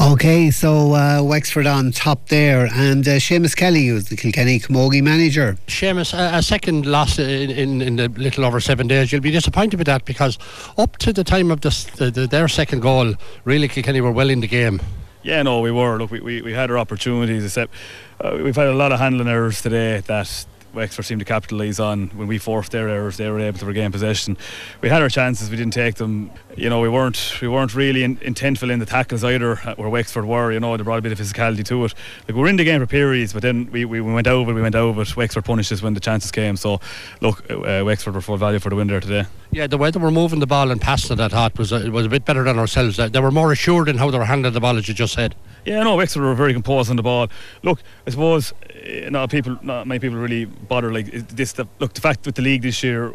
Okay, 0.00 0.50
so 0.50 0.94
uh, 0.94 1.22
Wexford 1.22 1.66
on 1.66 1.92
top 1.92 2.28
there, 2.28 2.68
and 2.72 3.06
uh, 3.06 3.12
Seamus 3.12 3.54
Kelly, 3.54 3.86
who's 3.86 4.08
the 4.08 4.16
Kilkenny 4.16 4.58
Camogie 4.58 5.02
manager. 5.02 5.56
Seamus, 5.66 6.14
a, 6.14 6.38
a 6.38 6.42
second 6.42 6.86
loss 6.86 7.18
in, 7.18 7.50
in, 7.50 7.82
in 7.82 7.96
the 7.96 8.08
little 8.08 8.44
over 8.44 8.60
seven 8.60 8.88
days. 8.88 9.12
You'll 9.12 9.20
be 9.20 9.30
disappointed 9.30 9.76
with 9.76 9.86
that 9.86 10.04
because 10.04 10.38
up 10.78 10.96
to 10.98 11.12
the 11.12 11.24
time 11.24 11.50
of 11.50 11.60
this, 11.60 11.84
the, 11.84 12.10
the, 12.10 12.26
their 12.26 12.48
second 12.48 12.80
goal, 12.80 13.14
really 13.44 13.68
Kilkenny 13.68 14.00
were 14.00 14.12
well 14.12 14.30
in 14.30 14.40
the 14.40 14.48
game. 14.48 14.80
Yeah, 15.22 15.42
no, 15.42 15.60
we 15.60 15.70
were. 15.70 15.98
Look, 15.98 16.10
we, 16.10 16.20
we, 16.20 16.42
we 16.42 16.52
had 16.52 16.70
our 16.70 16.78
opportunities, 16.78 17.44
except 17.44 17.72
uh, 18.20 18.38
we've 18.42 18.56
had 18.56 18.66
a 18.66 18.74
lot 18.74 18.90
of 18.90 18.98
handling 18.98 19.28
errors 19.28 19.62
today 19.62 20.00
that 20.06 20.46
Wexford 20.74 21.04
seemed 21.04 21.20
to 21.20 21.24
capitalise 21.24 21.78
on 21.78 22.08
when 22.08 22.28
we 22.28 22.38
forced 22.38 22.72
their 22.72 22.88
errors. 22.88 23.16
They 23.16 23.28
were 23.28 23.40
able 23.40 23.58
to 23.58 23.66
regain 23.66 23.92
possession. 23.92 24.36
We 24.80 24.88
had 24.88 25.02
our 25.02 25.08
chances, 25.08 25.50
we 25.50 25.56
didn't 25.56 25.74
take 25.74 25.96
them. 25.96 26.30
You 26.56 26.68
know, 26.70 26.80
we 26.80 26.88
weren't 26.88 27.38
we 27.40 27.48
weren't 27.48 27.74
really 27.74 28.04
in, 28.04 28.16
intentful 28.18 28.70
in 28.70 28.78
the 28.78 28.86
tackles 28.86 29.24
either, 29.24 29.58
uh, 29.64 29.74
where 29.76 29.88
Wexford 29.88 30.24
were. 30.24 30.52
You 30.52 30.60
know, 30.60 30.76
they 30.76 30.82
brought 30.82 30.98
a 30.98 31.02
bit 31.02 31.12
of 31.12 31.18
physicality 31.18 31.64
to 31.66 31.84
it. 31.84 31.94
Like 32.28 32.34
we 32.34 32.40
were 32.40 32.48
in 32.48 32.56
the 32.56 32.64
game 32.64 32.80
for 32.80 32.86
periods, 32.86 33.32
but 33.32 33.42
then 33.42 33.70
we, 33.70 33.84
we 33.84 34.00
went 34.00 34.26
over, 34.26 34.52
we 34.52 34.62
went 34.62 34.74
over. 34.74 35.04
Wexford 35.16 35.44
punished 35.44 35.72
us 35.72 35.82
when 35.82 35.94
the 35.94 36.00
chances 36.00 36.30
came. 36.30 36.56
So, 36.56 36.80
look, 37.20 37.50
uh, 37.50 37.82
Wexford 37.84 38.14
were 38.14 38.20
full 38.20 38.36
value 38.36 38.58
for 38.58 38.70
the 38.70 38.76
win 38.76 38.88
there 38.88 39.00
today. 39.00 39.26
Yeah, 39.52 39.66
the 39.66 39.76
way 39.76 39.90
they 39.90 40.00
were 40.00 40.10
moving 40.10 40.40
the 40.40 40.46
ball 40.46 40.70
and 40.70 40.80
passing 40.80 41.20
I 41.20 41.28
thought 41.28 41.58
was 41.58 41.74
uh, 41.74 41.86
was 41.92 42.06
a 42.06 42.08
bit 42.08 42.24
better 42.24 42.42
than 42.42 42.58
ourselves. 42.58 42.96
They 42.96 43.20
were 43.20 43.30
more 43.30 43.52
assured 43.52 43.86
in 43.86 43.98
how 43.98 44.10
they 44.10 44.16
were 44.16 44.24
handling 44.24 44.54
the 44.54 44.60
ball, 44.60 44.78
as 44.78 44.88
you 44.88 44.94
just 44.94 45.12
said. 45.12 45.34
Yeah, 45.66 45.82
no, 45.82 45.96
Wexford 45.96 46.22
were 46.22 46.34
very 46.34 46.54
composed 46.54 46.88
on 46.88 46.96
the 46.96 47.02
ball. 47.02 47.28
Look, 47.62 47.82
I 48.06 48.10
suppose 48.10 48.52
uh, 48.52 49.10
not 49.10 49.30
people, 49.30 49.58
not 49.62 49.86
many 49.86 49.98
people 50.00 50.16
really 50.16 50.46
bother 50.46 50.90
like 50.90 51.12
this. 51.28 51.52
The, 51.52 51.68
look, 51.80 51.92
the 51.92 52.00
fact 52.00 52.24
with 52.24 52.36
the 52.36 52.42
league 52.42 52.62
this 52.62 52.82
year, 52.82 53.12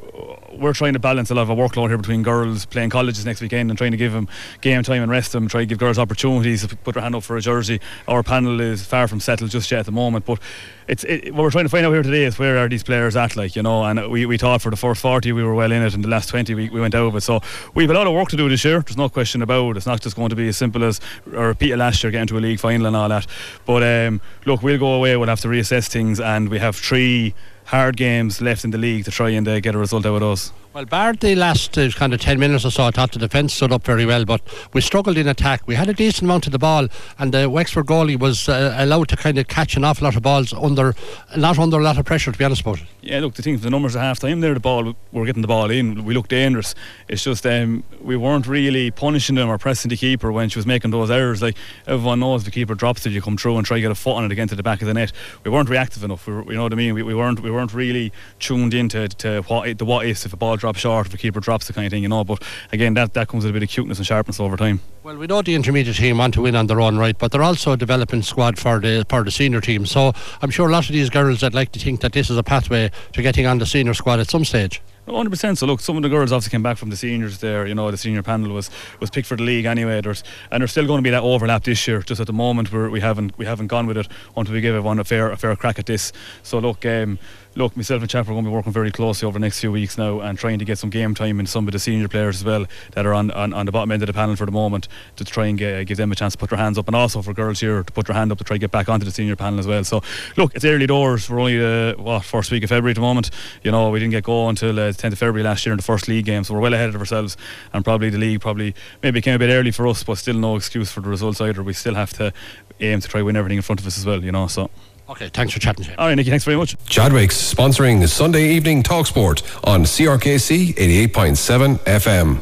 we're 0.57 0.73
trying 0.73 0.93
to 0.93 0.99
balance 0.99 1.29
a 1.31 1.35
lot 1.35 1.43
of 1.43 1.49
a 1.49 1.55
workload 1.55 1.89
here 1.89 1.97
between 1.97 2.23
girls 2.23 2.65
playing 2.65 2.89
colleges 2.89 3.25
next 3.25 3.41
weekend 3.41 3.69
and 3.69 3.77
trying 3.77 3.91
to 3.91 3.97
give 3.97 4.13
them 4.13 4.27
game 4.61 4.83
time 4.83 5.01
and 5.01 5.11
rest 5.11 5.31
them. 5.31 5.47
Try 5.47 5.61
to 5.61 5.65
give 5.65 5.77
girls 5.77 5.99
opportunities 5.99 6.67
to 6.67 6.75
put 6.75 6.93
their 6.93 7.03
hand 7.03 7.15
up 7.15 7.23
for 7.23 7.37
a 7.37 7.41
jersey. 7.41 7.79
Our 8.07 8.23
panel 8.23 8.59
is 8.59 8.85
far 8.85 9.07
from 9.07 9.19
settled 9.19 9.51
just 9.51 9.71
yet 9.71 9.81
at 9.81 9.85
the 9.85 9.91
moment, 9.91 10.25
but 10.25 10.39
it's 10.87 11.03
it, 11.03 11.33
what 11.33 11.43
we're 11.43 11.51
trying 11.51 11.65
to 11.65 11.69
find 11.69 11.85
out 11.85 11.91
here 11.91 12.03
today 12.03 12.23
is 12.23 12.39
where 12.39 12.57
are 12.57 12.69
these 12.69 12.83
players 12.83 13.15
at, 13.15 13.35
like 13.35 13.55
you 13.55 13.63
know. 13.63 13.83
And 13.83 14.09
we, 14.09 14.25
we 14.25 14.37
thought 14.37 14.61
for 14.61 14.69
the 14.69 14.77
first 14.77 15.01
40 15.01 15.31
we 15.31 15.43
were 15.43 15.53
well 15.53 15.71
in 15.71 15.81
it, 15.81 15.93
and 15.93 16.03
the 16.03 16.07
last 16.09 16.29
20 16.29 16.53
we, 16.55 16.69
we 16.69 16.79
went 16.79 16.95
over. 16.95 17.19
So 17.19 17.41
we 17.73 17.83
have 17.83 17.91
a 17.91 17.93
lot 17.93 18.07
of 18.07 18.13
work 18.13 18.29
to 18.29 18.37
do 18.37 18.47
this 18.49 18.63
year. 18.63 18.79
There's 18.79 18.97
no 18.97 19.09
question 19.09 19.41
about 19.41 19.71
it. 19.71 19.77
It's 19.77 19.85
not 19.85 20.01
just 20.01 20.15
going 20.15 20.29
to 20.29 20.35
be 20.35 20.47
as 20.47 20.57
simple 20.57 20.83
as 20.83 20.99
a 21.33 21.47
repeat 21.47 21.71
of 21.71 21.79
last 21.79 22.03
year, 22.03 22.11
getting 22.11 22.27
to 22.27 22.37
a 22.37 22.39
league 22.39 22.59
final 22.59 22.87
and 22.87 22.95
all 22.95 23.09
that. 23.09 23.27
But 23.65 23.83
um, 23.83 24.21
look, 24.45 24.63
we'll 24.63 24.79
go 24.79 24.93
away. 24.93 25.15
We'll 25.17 25.27
have 25.27 25.41
to 25.41 25.47
reassess 25.47 25.87
things, 25.87 26.19
and 26.19 26.49
we 26.49 26.59
have 26.59 26.75
three 26.75 27.35
hard 27.67 27.97
games 27.97 28.41
left 28.41 28.63
in 28.63 28.71
the 28.71 28.77
league 28.77 29.05
to 29.05 29.11
try 29.11 29.29
and 29.29 29.47
uh, 29.47 29.59
get 29.59 29.75
a 29.75 29.77
result 29.77 30.05
out 30.05 30.15
of 30.15 30.21
those. 30.21 30.51
Well, 30.77 30.85
bar 30.85 31.13
the 31.13 31.33
last 31.33 31.75
uh, 31.75 31.89
kind 31.89 32.13
of 32.13 32.21
10 32.21 32.37
minutes 32.37 32.63
or 32.63 32.69
so, 32.69 32.83
I 32.83 32.91
thought 32.91 33.11
the 33.11 33.17
defence 33.17 33.55
stood 33.55 33.71
up 33.71 33.83
very 33.83 34.05
well, 34.05 34.25
but 34.25 34.41
we 34.73 34.81
struggled 34.81 35.17
in 35.17 35.27
attack. 35.27 35.63
We 35.65 35.73
had 35.73 35.89
a 35.89 35.93
decent 35.95 36.25
amount 36.25 36.45
of 36.45 36.51
the 36.51 36.59
ball, 36.59 36.87
and 37.17 37.33
the 37.33 37.49
Wexford 37.49 37.87
goalie 37.87 38.19
was 38.19 38.47
uh, 38.47 38.75
allowed 38.77 39.07
to 39.07 39.17
kind 39.17 39.39
of 39.39 39.47
catch 39.47 39.75
an 39.75 39.83
awful 39.83 40.05
lot 40.05 40.15
of 40.15 40.21
balls 40.21 40.53
under, 40.53 40.93
not 41.35 41.57
under 41.57 41.79
a 41.79 41.83
lot 41.83 41.97
of 41.97 42.05
pressure, 42.05 42.31
to 42.31 42.37
be 42.37 42.45
honest 42.45 42.61
about 42.61 42.77
it. 42.77 42.85
Yeah, 43.01 43.21
look, 43.21 43.33
the 43.33 43.41
thing, 43.41 43.57
the 43.57 43.71
numbers 43.71 43.95
at 43.95 44.01
half 44.01 44.19
time 44.19 44.41
there, 44.41 44.53
the 44.53 44.59
ball, 44.59 44.95
we're 45.11 45.25
getting 45.25 45.41
the 45.41 45.47
ball 45.47 45.71
in. 45.71 46.05
We 46.05 46.13
looked 46.13 46.29
dangerous. 46.29 46.75
It's 47.07 47.23
just 47.23 47.47
um, 47.47 47.83
we 47.99 48.15
weren't 48.15 48.45
really 48.45 48.91
punishing 48.91 49.35
them 49.35 49.49
or 49.49 49.57
pressing 49.57 49.89
the 49.89 49.97
keeper 49.97 50.31
when 50.31 50.49
she 50.49 50.59
was 50.59 50.67
making 50.67 50.91
those 50.91 51.09
errors. 51.09 51.41
Like 51.41 51.57
everyone 51.87 52.19
knows, 52.19 52.43
the 52.43 52.51
keeper 52.51 52.75
drops 52.75 53.03
it, 53.07 53.13
you 53.13 53.21
come 53.23 53.37
through 53.37 53.57
and 53.57 53.65
try 53.65 53.77
to 53.77 53.81
get 53.81 53.89
a 53.89 53.95
foot 53.95 54.17
on 54.17 54.25
it 54.25 54.31
again 54.31 54.47
to 54.49 54.55
the 54.55 54.61
back 54.61 54.81
of 54.81 54.87
the 54.87 54.93
net. 54.93 55.11
We 55.43 55.49
weren't 55.49 55.69
reactive 55.69 56.03
enough. 56.03 56.27
We 56.27 56.33
were, 56.33 56.43
you 56.43 56.57
know 56.57 56.63
what 56.63 56.73
I 56.73 56.75
mean? 56.75 56.93
We, 56.93 57.01
we 57.01 57.15
weren't 57.15 57.39
we 57.39 57.49
weren't 57.49 57.73
really 57.73 58.11
tuned 58.37 58.75
into 58.75 59.07
to 59.07 59.41
what 59.43 59.75
the 59.77 59.85
what 59.85 60.05
ifs 60.05 60.23
if 60.23 60.33
a 60.33 60.37
ball 60.37 60.57
drops 60.67 60.79
short, 60.81 61.07
if 61.07 61.13
a 61.13 61.17
keeper 61.17 61.39
drops 61.39 61.67
the 61.67 61.73
kind 61.73 61.87
of 61.87 61.91
thing, 61.91 62.03
you 62.03 62.09
know. 62.09 62.25
But 62.25 62.43
again, 62.73 62.93
that, 62.95 63.13
that 63.13 63.29
comes 63.29 63.45
with 63.45 63.51
a 63.51 63.53
bit 63.53 63.63
of 63.63 63.69
cuteness 63.69 63.99
and 63.99 64.05
sharpness 64.05 64.39
over 64.39 64.57
time. 64.57 64.81
Well, 65.03 65.15
we 65.15 65.25
know 65.25 65.41
the 65.41 65.55
intermediate 65.55 65.95
team 65.95 66.17
want 66.17 66.33
to 66.33 66.41
win 66.41 66.55
on 66.55 66.67
their 66.67 66.81
own 66.81 66.97
right, 66.97 67.17
but 67.17 67.31
they're 67.31 67.43
also 67.43 67.71
a 67.71 67.77
developing 67.77 68.21
squad 68.21 68.59
for 68.59 68.79
the 68.79 69.05
for 69.07 69.23
the 69.23 69.31
senior 69.31 69.61
team. 69.61 69.85
So 69.85 70.11
I'm 70.41 70.49
sure 70.49 70.67
a 70.67 70.71
lot 70.71 70.89
of 70.89 70.91
these 70.91 71.09
girls 71.09 71.41
would 71.43 71.53
like 71.53 71.71
to 71.71 71.79
think 71.79 72.01
that 72.01 72.11
this 72.11 72.29
is 72.29 72.37
a 72.37 72.43
pathway 72.43 72.91
to 73.13 73.21
getting 73.21 73.45
on 73.45 73.59
the 73.59 73.65
senior 73.65 73.93
squad 73.93 74.19
at 74.19 74.29
some 74.29 74.43
stage. 74.43 74.81
100%. 75.07 75.57
So 75.57 75.65
look, 75.65 75.79
some 75.79 75.95
of 75.95 76.03
the 76.03 76.09
girls 76.09 76.33
obviously 76.33 76.51
came 76.51 76.63
back 76.63 76.77
from 76.77 76.89
the 76.89 76.97
seniors 76.97 77.37
there. 77.37 77.65
You 77.65 77.75
know, 77.75 77.89
the 77.89 77.97
senior 77.97 78.23
panel 78.23 78.51
was 78.51 78.69
was 78.99 79.09
picked 79.09 79.27
for 79.27 79.37
the 79.37 79.43
league 79.43 79.65
anyway. 79.65 80.01
There's 80.01 80.23
and 80.51 80.61
there's 80.61 80.71
still 80.71 80.85
going 80.85 80.97
to 80.97 81.03
be 81.03 81.11
that 81.11 81.23
overlap 81.23 81.63
this 81.63 81.87
year. 81.87 82.01
Just 82.01 82.19
at 82.19 82.27
the 82.27 82.33
moment, 82.33 82.73
we're, 82.73 82.89
we 82.89 82.99
haven't 82.99 83.37
we 83.37 83.45
haven't 83.45 83.67
gone 83.67 83.87
with 83.87 83.97
it 83.97 84.09
until 84.35 84.53
we 84.53 84.59
give 84.59 84.75
everyone 84.75 84.99
a 84.99 85.05
fair 85.05 85.31
a 85.31 85.37
fair 85.37 85.55
crack 85.55 85.79
at 85.79 85.85
this. 85.85 86.11
So 86.43 86.59
look, 86.59 86.85
um, 86.85 87.19
look, 87.57 87.75
myself 87.75 88.01
and 88.01 88.09
Chap 88.09 88.27
are 88.27 88.31
going 88.31 88.43
to 88.43 88.49
be 88.49 88.53
working 88.53 88.71
very 88.71 88.91
closely 88.91 89.25
over 89.25 89.39
the 89.39 89.43
next 89.43 89.59
few 89.59 89.71
weeks 89.71 89.97
now 89.97 90.19
and 90.19 90.37
trying 90.37 90.59
to 90.59 90.65
get 90.65 90.77
some 90.77 90.91
game 90.91 91.15
time 91.15 91.39
in 91.39 91.47
some 91.47 91.67
of 91.67 91.71
the 91.71 91.79
senior 91.79 92.07
players 92.07 92.37
as 92.37 92.45
well 92.45 92.67
that 92.91 93.05
are 93.05 93.15
on, 93.15 93.31
on, 93.31 93.51
on 93.51 93.65
the 93.65 93.71
bottom 93.71 93.91
end 93.91 94.03
of 94.03 94.07
the 94.07 94.13
panel 94.13 94.35
for 94.35 94.45
the 94.45 94.51
moment 94.51 94.87
to 95.15 95.25
try 95.25 95.47
and 95.47 95.57
get, 95.57 95.87
give 95.87 95.97
them 95.97 96.11
a 96.11 96.15
chance 96.15 96.33
to 96.33 96.37
put 96.37 96.51
their 96.51 96.59
hands 96.59 96.77
up 96.77 96.87
and 96.87 96.95
also 96.95 97.21
for 97.21 97.33
girls 97.33 97.59
here 97.59 97.81
to 97.81 97.91
put 97.91 98.05
their 98.05 98.15
hand 98.15 98.31
up 98.31 98.37
to 98.37 98.43
try 98.43 98.55
and 98.55 98.61
get 98.61 98.69
back 98.69 98.87
onto 98.87 99.05
the 99.05 99.11
senior 99.11 99.35
panel 99.35 99.59
as 99.59 99.65
well. 99.65 99.83
So 99.83 100.03
look, 100.37 100.53
it's 100.55 100.63
early 100.63 100.85
doors. 100.85 101.29
We're 101.29 101.39
only 101.39 101.59
uh, 101.59 101.95
what 101.95 102.23
first 102.23 102.51
week 102.51 102.63
of 102.63 102.69
February 102.69 102.91
at 102.91 102.95
the 102.95 103.01
moment. 103.01 103.31
You 103.63 103.71
know, 103.71 103.89
we 103.89 103.99
didn't 103.99 104.11
get 104.11 104.23
going 104.23 104.49
until 104.49 104.79
uh, 104.79 104.91
10th 104.91 105.13
of 105.13 105.17
February 105.17 105.43
last 105.43 105.65
year 105.65 105.73
in 105.73 105.77
the 105.77 105.83
first 105.83 106.07
league 106.07 106.25
game, 106.25 106.43
so 106.43 106.53
we're 106.53 106.59
well 106.59 106.75
ahead 106.75 106.89
of 106.89 106.95
ourselves. 106.95 107.37
And 107.73 107.83
probably 107.83 108.11
the 108.11 108.19
league 108.19 108.41
probably 108.41 108.75
maybe 109.01 109.19
came 109.19 109.35
a 109.35 109.39
bit 109.39 109.49
early 109.49 109.71
for 109.71 109.87
us, 109.87 110.03
but 110.03 110.19
still 110.19 110.35
no 110.35 110.55
excuse 110.55 110.91
for 110.91 111.01
the 111.01 111.09
results 111.09 111.41
either. 111.41 111.63
We 111.63 111.73
still 111.73 111.95
have 111.95 112.13
to 112.13 112.33
aim 112.79 113.01
to 113.01 113.07
try 113.07 113.23
win 113.23 113.35
everything 113.35 113.57
in 113.57 113.63
front 113.63 113.81
of 113.81 113.87
us 113.87 113.97
as 113.97 114.05
well. 114.05 114.23
You 114.23 114.31
know, 114.31 114.45
so. 114.45 114.69
Okay, 115.09 115.29
thanks 115.29 115.53
for 115.53 115.59
chatting. 115.59 115.87
All 115.97 116.07
right, 116.07 116.15
Nicky, 116.15 116.29
thanks 116.29 116.43
very 116.43 116.57
much. 116.57 116.75
Chadwick's 116.85 117.53
sponsoring 117.53 118.05
Sunday 118.07 118.49
evening 118.49 118.83
Talksport 118.83 119.41
on 119.63 119.83
CRKC 119.83 120.75
88.7 120.75 121.77
FM. 121.79 122.41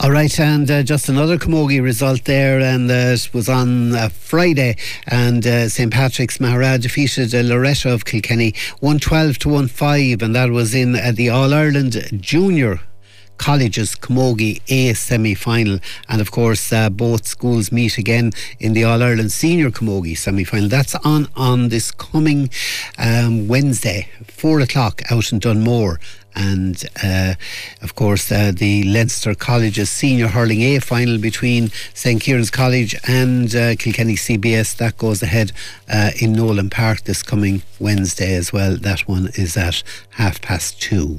All 0.00 0.10
right, 0.10 0.38
and 0.38 0.70
uh, 0.70 0.82
just 0.82 1.08
another 1.08 1.38
Camogie 1.38 1.82
result 1.82 2.24
there, 2.24 2.60
and 2.60 2.90
uh, 2.90 3.14
it 3.16 3.32
was 3.32 3.48
on 3.48 3.94
uh, 3.94 4.10
Friday, 4.10 4.76
and 5.06 5.46
uh, 5.46 5.68
St 5.70 5.90
Patrick's 5.90 6.36
Maghera 6.38 6.80
defeated 6.80 7.34
uh, 7.34 7.38
Loreto 7.38 7.92
of 7.94 8.04
Kilkenny 8.04 8.54
112 8.80 9.38
to 9.38 9.66
15, 9.66 10.22
and 10.22 10.34
that 10.34 10.50
was 10.50 10.74
in 10.74 10.94
uh, 10.94 11.12
the 11.14 11.30
All 11.30 11.54
Ireland 11.54 11.96
Junior 12.20 12.80
Colleges 13.38 13.94
Camogie 13.94 14.60
A 14.68 14.94
semi 14.94 15.34
final. 15.34 15.78
And 16.08 16.20
of 16.20 16.30
course, 16.30 16.72
uh, 16.72 16.90
both 16.90 17.26
schools 17.26 17.72
meet 17.72 17.98
again 17.98 18.32
in 18.58 18.72
the 18.72 18.84
All 18.84 19.02
Ireland 19.02 19.32
Senior 19.32 19.70
Camogie 19.70 20.16
semi 20.16 20.44
final. 20.44 20.68
That's 20.68 20.94
on 20.96 21.28
on 21.36 21.68
this 21.68 21.90
coming 21.90 22.50
um, 22.98 23.48
Wednesday, 23.48 24.08
4 24.26 24.60
o'clock 24.60 25.02
out 25.10 25.32
in 25.32 25.38
Dunmore 25.38 25.98
and 26.38 26.84
uh, 27.02 27.34
of 27.82 27.94
course 27.94 28.30
uh, 28.30 28.52
the 28.54 28.84
Leinster 28.84 29.34
College's 29.34 29.90
senior 29.90 30.28
hurling 30.28 30.62
A 30.62 30.78
final 30.78 31.18
between 31.18 31.70
St 31.94 32.20
Kieran's 32.22 32.50
College 32.50 32.94
and 33.06 33.54
uh, 33.54 33.74
Kilkenny 33.76 34.14
CBS 34.14 34.76
that 34.76 34.96
goes 34.96 35.22
ahead 35.22 35.52
uh, 35.92 36.12
in 36.20 36.32
Nolan 36.32 36.70
Park 36.70 37.02
this 37.02 37.22
coming 37.22 37.62
Wednesday 37.78 38.34
as 38.34 38.52
well. 38.52 38.76
That 38.76 39.00
one 39.00 39.28
is 39.34 39.56
at 39.56 39.82
half 40.10 40.40
past 40.40 40.80
two. 40.80 41.18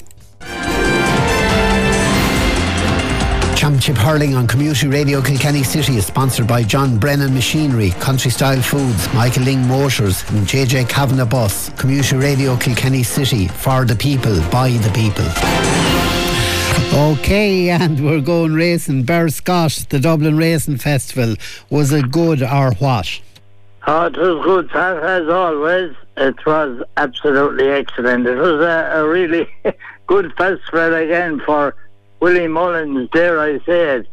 Championship 3.60 3.98
Hurling 3.98 4.36
on 4.36 4.48
Community 4.48 4.88
Radio 4.88 5.22
Kilkenny 5.22 5.64
City 5.64 5.98
is 5.98 6.06
sponsored 6.06 6.48
by 6.48 6.64
John 6.64 6.98
Brennan 6.98 7.34
Machinery, 7.34 7.90
Country 8.00 8.32
Style 8.32 8.62
Foods, 8.62 9.14
Michael 9.14 9.44
Lyng 9.44 9.68
Motors, 9.68 10.24
and 10.30 10.48
JJ 10.48 10.88
Kavanagh 10.88 11.26
Bus. 11.26 11.70
Community 11.72 12.16
Radio 12.16 12.56
Kilkenny 12.56 13.04
City, 13.04 13.50
for 13.50 13.84
the 13.84 13.98
people, 13.98 14.40
by 14.50 14.70
the 14.70 14.90
people. 14.92 15.26
Okay, 16.98 17.70
and 17.70 18.02
we're 18.02 18.22
going 18.22 18.54
racing. 18.54 19.04
Bear 19.04 19.28
Scott, 19.28 19.88
the 19.90 20.00
Dublin 20.00 20.38
Racing 20.38 20.78
Festival. 20.78 21.36
Was 21.70 21.92
it 21.92 22.12
good 22.12 22.42
or 22.42 22.72
what? 22.76 23.20
Oh, 23.86 24.06
it 24.06 24.16
was 24.16 24.46
good, 24.46 24.70
Pat, 24.70 25.04
as 25.04 25.28
always. 25.28 25.94
It 26.16 26.46
was 26.46 26.82
absolutely 26.96 27.68
excellent. 27.68 28.26
It 28.26 28.38
was 28.38 28.62
a, 28.62 29.02
a 29.02 29.06
really 29.06 29.50
good 30.08 30.32
festival 30.38 30.94
again 30.94 31.42
for 31.46 31.76
Willie 32.20 32.48
Mullins, 32.48 33.10
dare 33.12 33.40
I 33.40 33.60
say 33.60 33.98
it, 33.98 34.08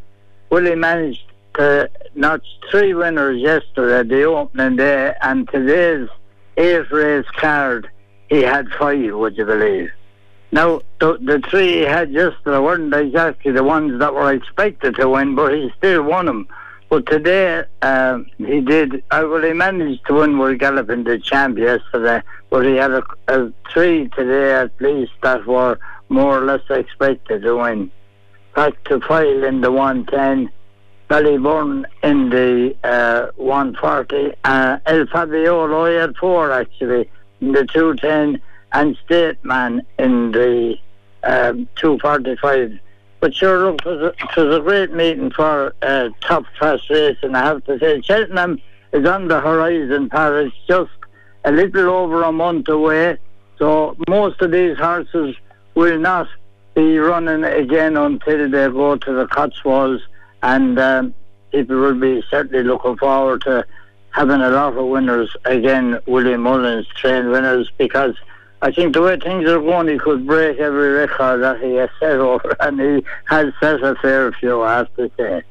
Willie 0.51 0.77
managed 0.77 1.25
to 1.55 1.91
notch 2.15 2.47
three 2.71 2.95
winners 2.95 3.41
yesterday, 3.41 4.09
the 4.09 4.23
opening 4.25 4.77
day, 4.77 5.15
and 5.23 5.49
today's 5.49 6.09
eighth 6.57 6.91
race 6.91 7.27
card, 7.37 7.89
he 8.29 8.43
had 8.43 8.69
five, 8.79 9.13
would 9.13 9.37
you 9.37 9.45
believe? 9.45 9.91
Now, 10.53 10.83
the, 11.01 11.19
the 11.21 11.43
three 11.51 11.79
he 11.79 11.81
had 11.81 12.13
yesterday 12.13 12.59
weren't 12.59 12.95
exactly 12.95 13.51
the 13.51 13.65
ones 13.65 13.99
that 13.99 14.15
were 14.15 14.33
expected 14.33 14.95
to 14.97 15.09
win, 15.09 15.35
but 15.35 15.53
he 15.53 15.73
still 15.77 16.03
won 16.05 16.27
them. 16.27 16.49
But 16.89 17.07
today, 17.07 17.65
uh, 17.83 18.21
he 18.39 18.61
did, 18.61 19.03
uh, 19.11 19.25
well, 19.29 19.43
he 19.43 19.53
managed 19.53 20.07
to 20.07 20.15
win 20.15 20.39
Will 20.39 20.55
Galopin 20.55 21.05
Des 21.05 21.19
Champs 21.19 21.59
yesterday, 21.59 22.23
but 22.49 22.65
he 22.65 22.77
had 22.77 22.93
a, 22.93 23.03
a 23.27 23.53
three 23.73 24.09
today 24.11 24.53
at 24.55 24.71
least 24.81 25.13
that 25.23 25.45
were 25.47 25.81
more 26.09 26.39
or 26.39 26.45
less 26.45 26.63
expected 26.71 27.43
to 27.43 27.57
win. 27.57 27.91
Fact 28.57 28.87
To 28.87 29.01
File 29.01 29.45
in 29.45 29.61
the 29.61 29.71
110, 29.71 30.51
Ballyburn 31.11 31.85
in 32.03 32.31
the 32.31 32.75
uh, 32.85 33.27
140, 33.37 34.33
uh, 34.45 34.79
El 34.87 35.05
Fabiolo 35.05 36.01
had 36.01 36.17
four 36.17 36.51
actually 36.51 37.11
in 37.43 37.53
the 37.53 37.67
210, 37.67 38.41
and 38.73 38.97
State 39.05 39.45
Man 39.45 39.83
in 39.99 40.33
the 40.33 40.75
um, 41.23 41.69
245. 41.77 42.81
But 43.21 43.35
sure, 43.35 43.73
look, 43.73 43.83
it 43.85 43.89
was 43.91 44.01
a, 44.01 44.07
it 44.07 44.47
was 44.47 44.57
a 44.57 44.61
great 44.61 44.95
meeting 44.95 45.31
for 45.33 45.75
uh, 45.83 46.09
top 46.23 46.45
class 46.59 46.81
race, 46.89 47.19
and 47.21 47.37
I 47.37 47.45
have 47.45 47.63
to 47.65 47.79
say, 47.79 48.01
Cheltenham 48.01 48.59
is 48.95 49.07
on 49.07 49.29
the 49.29 49.39
horizon, 49.39 50.09
Paris, 50.09 50.51
just 50.67 50.91
a 51.45 51.53
little 51.53 51.91
over 51.91 52.23
a 52.23 52.33
month 52.33 52.69
away. 52.69 53.19
So 53.59 53.99
most 54.09 54.41
of 54.41 54.51
these 54.51 54.79
horses 54.79 55.37
will 55.75 55.99
not 55.99 56.27
be 56.77 56.99
running 56.99 57.43
again 57.43 57.97
until 57.97 58.51
they 58.51 58.69
go 58.69 58.97
to 58.97 59.13
the 59.13 59.27
Cotswolds, 59.27 60.03
and 60.43 60.79
um, 60.79 61.15
people 61.51 61.77
will 61.77 61.99
be 61.99 62.23
certainly 62.31 62.63
looking 62.63 62.99
forward 62.99 63.41
to 63.43 63.65
having 64.11 64.43
a 64.43 64.51
lot 64.51 64.77
of 64.77 64.87
winners 64.87 65.35
again. 65.47 65.99
William 66.07 66.43
Mullins 66.43 66.87
train 66.89 67.31
winners 67.31 67.73
because 67.79 68.15
I 68.61 68.71
think 68.71 68.93
the 68.95 69.01
way 69.01 69.19
things 69.19 69.49
are 69.49 69.59
going, 69.59 69.89
he 69.89 69.99
could 69.99 70.27
break 70.27 70.59
every 70.59 70.91
record 70.91 71.39
that 71.39 71.63
he 71.63 71.75
has 71.77 71.89
set 71.99 72.13
over, 72.31 72.55
and 72.61 72.79
he 72.79 73.05
has 73.25 73.53
set 73.59 73.83
a 73.83 73.95
fair 73.97 74.31
few, 74.33 74.63
I 74.63 74.77
have 74.77 74.95
to 74.97 75.11
say. 75.17 75.43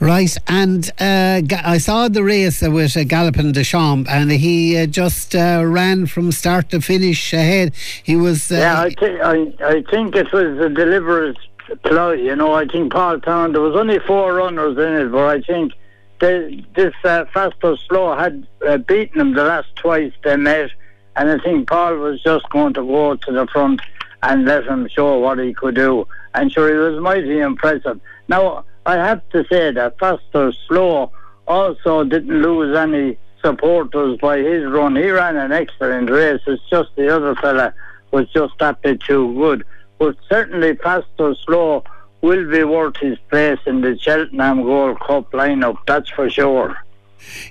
Right, 0.00 0.36
and 0.46 0.90
uh, 1.00 1.42
I 1.64 1.78
saw 1.78 2.08
the 2.08 2.22
race 2.22 2.62
with 2.62 2.96
uh, 2.96 3.00
Galopin 3.00 3.52
Des 3.52 3.64
Champs, 3.64 4.08
and 4.08 4.30
he 4.30 4.76
uh, 4.76 4.86
just 4.86 5.34
uh, 5.34 5.62
ran 5.64 6.06
from 6.06 6.32
start 6.32 6.70
to 6.70 6.80
finish 6.80 7.32
ahead. 7.32 7.74
He 8.02 8.16
was. 8.16 8.50
Uh, 8.50 8.56
yeah, 8.56 8.80
I, 8.80 8.90
th- 8.90 9.20
I, 9.22 9.52
I 9.64 9.82
think 9.90 10.14
it 10.14 10.32
was 10.32 10.58
a 10.58 10.68
deliberate 10.68 11.38
ploy. 11.82 12.12
You 12.12 12.36
know, 12.36 12.54
I 12.54 12.66
think 12.66 12.92
Paul 12.92 13.20
Town, 13.20 13.52
there 13.52 13.60
was 13.60 13.76
only 13.76 13.98
four 14.00 14.34
runners 14.34 14.76
in 14.78 15.06
it, 15.06 15.10
but 15.10 15.26
I 15.26 15.40
think 15.40 15.72
they, 16.20 16.64
this 16.74 16.94
uh, 17.04 17.24
fast 17.32 17.56
or 17.62 17.76
slow 17.88 18.16
had 18.16 18.46
uh, 18.66 18.78
beaten 18.78 19.20
him 19.20 19.34
the 19.34 19.44
last 19.44 19.74
twice 19.76 20.12
they 20.24 20.36
met, 20.36 20.70
and 21.16 21.28
I 21.28 21.38
think 21.42 21.68
Paul 21.68 21.96
was 21.96 22.22
just 22.22 22.48
going 22.50 22.74
to 22.74 22.82
go 22.82 23.16
to 23.16 23.32
the 23.32 23.46
front 23.48 23.80
and 24.22 24.44
let 24.44 24.64
him 24.64 24.88
show 24.88 25.18
what 25.18 25.38
he 25.38 25.52
could 25.52 25.74
do. 25.74 26.06
And 26.34 26.52
sure, 26.52 26.72
he 26.72 26.78
was 26.78 27.02
mighty 27.02 27.40
impressive. 27.40 28.00
Now, 28.28 28.64
I 28.86 28.94
have 28.94 29.28
to 29.30 29.44
say 29.50 29.72
that 29.72 29.98
fast 29.98 30.22
or 30.32 30.52
slow 30.68 31.10
also 31.48 32.04
didn't 32.04 32.40
lose 32.40 32.76
any 32.76 33.18
supporters 33.44 34.16
by 34.18 34.38
his 34.38 34.64
run. 34.64 34.94
He 34.94 35.10
ran 35.10 35.36
an 35.36 35.50
excellent 35.50 36.08
race. 36.08 36.40
It's 36.46 36.62
just 36.70 36.90
the 36.94 37.14
other 37.14 37.34
fella 37.34 37.74
was 38.12 38.28
just 38.30 38.54
that 38.60 38.80
bit 38.82 39.00
too 39.00 39.34
good. 39.34 39.64
But 39.98 40.16
certainly 40.28 40.76
fast 40.76 41.08
or 41.18 41.34
slow 41.34 41.82
will 42.20 42.48
be 42.48 42.62
worth 42.62 42.96
his 42.98 43.18
place 43.28 43.58
in 43.66 43.80
the 43.80 43.98
Cheltenham 43.98 44.62
Gold 44.62 45.00
Cup 45.00 45.32
lineup, 45.32 45.78
that's 45.86 46.10
for 46.10 46.30
sure. 46.30 46.76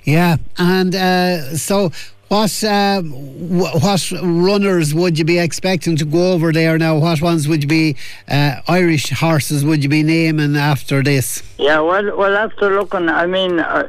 Yeah, 0.04 0.36
and 0.56 0.94
uh, 0.94 1.56
so 1.56 1.92
what 2.28 2.64
uh, 2.64 3.02
what 3.02 4.12
runners 4.22 4.92
would 4.92 5.18
you 5.18 5.24
be 5.24 5.38
expecting 5.38 5.96
to 5.96 6.04
go 6.04 6.32
over 6.32 6.52
there 6.52 6.76
now? 6.76 6.98
What 6.98 7.22
ones 7.22 7.46
would 7.46 7.62
you 7.62 7.68
be 7.68 7.96
uh, 8.28 8.60
Irish 8.66 9.10
horses 9.10 9.64
would 9.64 9.82
you 9.82 9.88
be 9.88 10.02
naming 10.02 10.56
after 10.56 11.02
this? 11.02 11.42
Yeah, 11.58 11.80
well, 11.80 12.16
well, 12.16 12.36
after 12.36 12.74
looking, 12.74 13.08
I 13.08 13.26
mean, 13.26 13.60
uh, 13.60 13.88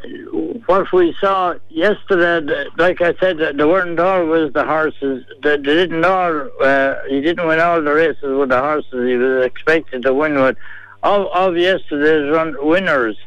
what 0.67 0.91
we 0.93 1.15
saw 1.19 1.55
yesterday, 1.69 2.69
like 2.77 3.01
I 3.01 3.15
said, 3.15 3.37
the 3.39 3.67
weren't 3.67 3.99
always 3.99 4.53
the 4.53 4.65
horses. 4.65 5.25
They, 5.41 5.57
didn't 5.57 6.05
all. 6.05 6.47
Uh, 6.61 6.95
he 7.09 7.21
didn't 7.21 7.47
win 7.47 7.59
all 7.59 7.81
the 7.81 7.93
races 7.93 8.37
with 8.37 8.49
the 8.49 8.59
horses 8.59 9.07
he 9.07 9.15
was 9.15 9.45
expected 9.45 10.03
to 10.03 10.13
win 10.13 10.35
with. 10.35 10.57
Of, 11.01 11.27
of 11.27 11.57
yesterday's 11.57 12.31
run 12.31 12.55
winners, 12.59 13.17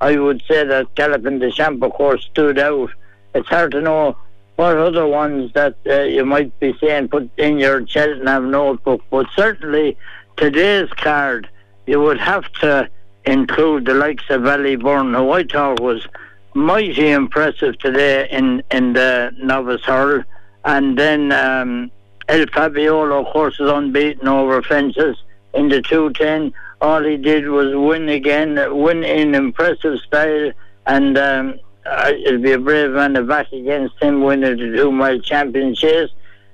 I 0.00 0.16
would 0.16 0.42
say 0.46 0.64
that 0.64 0.94
Galopin 0.94 1.40
Des 1.40 1.50
Champs, 1.50 1.82
of 1.84 1.92
course, 1.92 2.24
stood 2.30 2.58
out. 2.58 2.90
It's 3.34 3.48
hard 3.48 3.72
to 3.72 3.80
know 3.80 4.16
what 4.56 4.76
other 4.76 5.06
ones 5.06 5.52
that 5.54 5.76
uh, 5.86 6.02
you 6.02 6.24
might 6.24 6.58
be 6.60 6.74
saying 6.80 7.08
put 7.08 7.30
in 7.38 7.58
your 7.58 7.86
Cheltenham 7.86 8.50
notebook, 8.50 9.02
but 9.10 9.26
certainly 9.34 9.96
today's 10.36 10.90
card 10.90 11.48
you 11.86 12.00
would 12.00 12.20
have 12.20 12.50
to 12.60 12.88
include 13.24 13.86
the 13.86 13.94
likes 13.94 14.24
of 14.30 14.42
Ballyburn, 14.42 15.16
who 15.16 15.30
I 15.32 15.44
thought 15.44 15.80
was 15.80 16.06
mighty 16.54 17.10
impressive 17.10 17.78
today 17.78 18.28
in, 18.30 18.62
in 18.70 18.92
the 18.92 19.32
novice 19.38 19.84
hurl, 19.84 20.24
and 20.64 20.98
then 20.98 21.32
um, 21.32 21.90
El 22.28 22.46
Fabiolo, 22.46 23.20
of 23.20 23.32
course, 23.32 23.58
is 23.60 23.68
unbeaten 23.68 24.28
over 24.28 24.62
fences 24.62 25.16
in 25.54 25.68
the 25.68 25.82
210. 25.82 26.52
All 26.80 27.02
he 27.02 27.16
did 27.16 27.48
was 27.48 27.74
win 27.74 28.08
again, 28.08 28.58
win 28.76 29.04
in 29.04 29.34
impressive 29.34 29.98
style, 30.00 30.52
and 30.86 31.18
um, 31.18 31.60
uh, 31.86 32.12
it'll 32.24 32.40
be 32.40 32.52
a 32.52 32.58
brave 32.58 32.90
man 32.90 33.14
to 33.14 33.22
back 33.22 33.52
against 33.52 34.00
him 34.02 34.22
winning 34.22 34.56
the 34.56 34.76
two 34.76 34.92
mile 34.92 35.18
championships. 35.20 36.12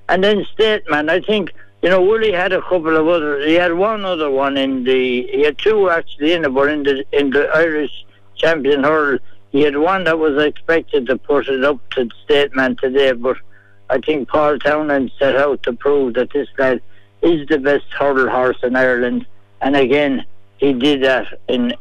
And 0.09 0.23
then 0.23 0.47
State 0.53 0.89
Man, 0.89 1.09
I 1.09 1.21
think, 1.21 1.53
you 1.83 1.91
know, 1.91 2.01
Willie 2.01 2.33
had 2.33 2.53
a 2.53 2.63
couple 2.63 2.97
of 2.97 3.09
other, 3.09 3.41
he 3.41 3.55
had 3.55 3.75
one 3.75 4.05
other 4.05 4.31
one 4.31 4.57
in 4.57 4.85
the, 4.85 5.27
he 5.27 5.43
had 5.43 5.59
two 5.59 5.91
actually 5.91 6.33
in 6.33 6.45
it, 6.45 6.55
but 6.55 6.69
in 6.69 6.85
the, 6.85 7.05
in 7.13 7.31
the 7.31 7.49
Irish 7.49 8.05
champion 8.37 8.85
hurl, 8.85 9.19
he 9.51 9.63
had 9.63 9.77
one 9.77 10.05
that 10.05 10.19
was 10.19 10.43
expected 10.43 11.07
to 11.07 11.17
put 11.17 11.49
it 11.49 11.65
up 11.65 11.79
to 11.91 12.09
State 12.25 12.55
Man 12.55 12.77
today, 12.77 13.13
but 13.13 13.37
I 13.89 13.99
think 13.99 14.29
Paul 14.29 14.59
Townend 14.59 15.13
set 15.19 15.37
out 15.37 15.63
to 15.65 15.73
prove 15.73 16.15
that 16.15 16.33
this 16.33 16.49
guy 16.57 16.81
is 17.23 17.47
the 17.49 17.59
best 17.59 17.87
hurdle 17.99 18.29
horse 18.29 18.59
in 18.63 18.77
Ireland. 18.77 19.27
And 19.61 19.77
again, 19.77 20.25
he 20.59 20.73
did 20.73 21.03
that 21.05 21.27
in 21.49 21.75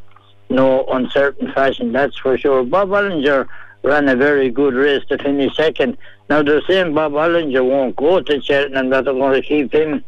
no 0.50 0.86
uncertain 0.86 1.52
fashion, 1.54 1.92
that's 1.92 2.18
for 2.18 2.38
sure. 2.38 2.64
Bob 2.64 2.90
Olinger 2.90 3.48
ran 3.84 4.10
a 4.10 4.16
very 4.16 4.50
good 4.50 4.74
race 4.74 5.04
to 5.10 5.18
finish 5.18 5.56
second. 5.56 5.98
Now 6.30 6.44
they're 6.44 6.62
saying 6.68 6.94
Bob 6.94 7.14
Olinger 7.14 7.68
won't 7.68 7.96
go 7.96 8.22
to 8.22 8.42
Cheltenham, 8.42 8.90
that 8.90 9.06
they're 9.06 9.14
going 9.14 9.42
to 9.42 9.48
keep 9.48 9.74
him 9.74 10.04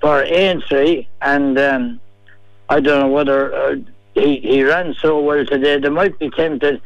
for 0.00 0.22
Aintree, 0.22 1.06
and 1.22 1.58
um, 1.58 2.00
I 2.68 2.80
don't 2.80 3.00
know 3.00 3.08
whether 3.08 3.54
uh, 3.54 3.76
he, 4.14 4.40
he 4.40 4.62
ran 4.62 4.94
so 4.94 5.20
well 5.20 5.44
today. 5.44 5.78
They 5.78 5.88
might 5.88 6.18
be 6.18 6.30
tempted. 6.30 6.80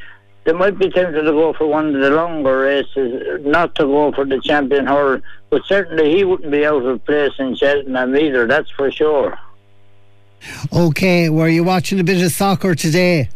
They 0.45 0.53
might 0.53 0.79
be 0.79 0.91
tempted 0.91 1.23
to 1.23 1.33
go 1.33 1.53
for 1.53 1.67
one 1.67 1.95
of 1.95 2.01
the 2.01 2.11
longer 2.11 2.61
races, 2.61 3.45
not 3.45 3.75
to 3.77 3.85
go 3.85 4.13
for 4.13 4.25
the 4.25 4.41
champion 4.41 4.87
hurl. 4.87 5.21
But 5.51 5.65
certainly 5.67 6.17
he 6.17 6.25
wouldn't 6.25 6.51
be 6.51 6.65
out 6.65 6.85
of 6.85 7.05
place 7.05 7.33
in 7.39 7.57
Cheltenham 7.57 8.17
either. 8.17 8.47
That's 8.47 8.71
for 8.71 8.91
sure. 8.91 9.39
Okay, 10.73 11.29
were 11.29 11.49
you 11.49 11.65
watching 11.65 12.01
a 12.01 12.05
bit 12.05 12.23
of 12.23 12.33
soccer 12.33 12.75
today? 12.75 13.29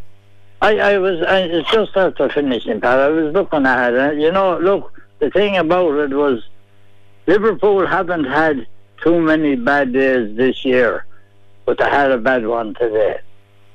I, 0.62 0.78
I 0.78 0.98
was 0.98 1.22
I, 1.22 1.62
just 1.70 1.96
after 1.96 2.28
finishing, 2.30 2.80
Pat. 2.80 2.98
I 2.98 3.08
was 3.08 3.34
looking 3.34 3.66
at 3.66 3.92
it. 3.92 4.18
You 4.18 4.32
know, 4.32 4.58
look, 4.58 4.92
the 5.18 5.30
thing 5.30 5.56
about 5.56 5.92
it 5.98 6.14
was 6.14 6.42
Liverpool 7.26 7.86
haven't 7.86 8.24
had 8.24 8.66
too 9.02 9.20
many 9.20 9.56
bad 9.56 9.92
days 9.92 10.36
this 10.36 10.64
year, 10.64 11.04
but 11.66 11.78
they 11.78 11.84
had 11.84 12.10
a 12.10 12.18
bad 12.18 12.46
one 12.46 12.74
today. 12.74 13.20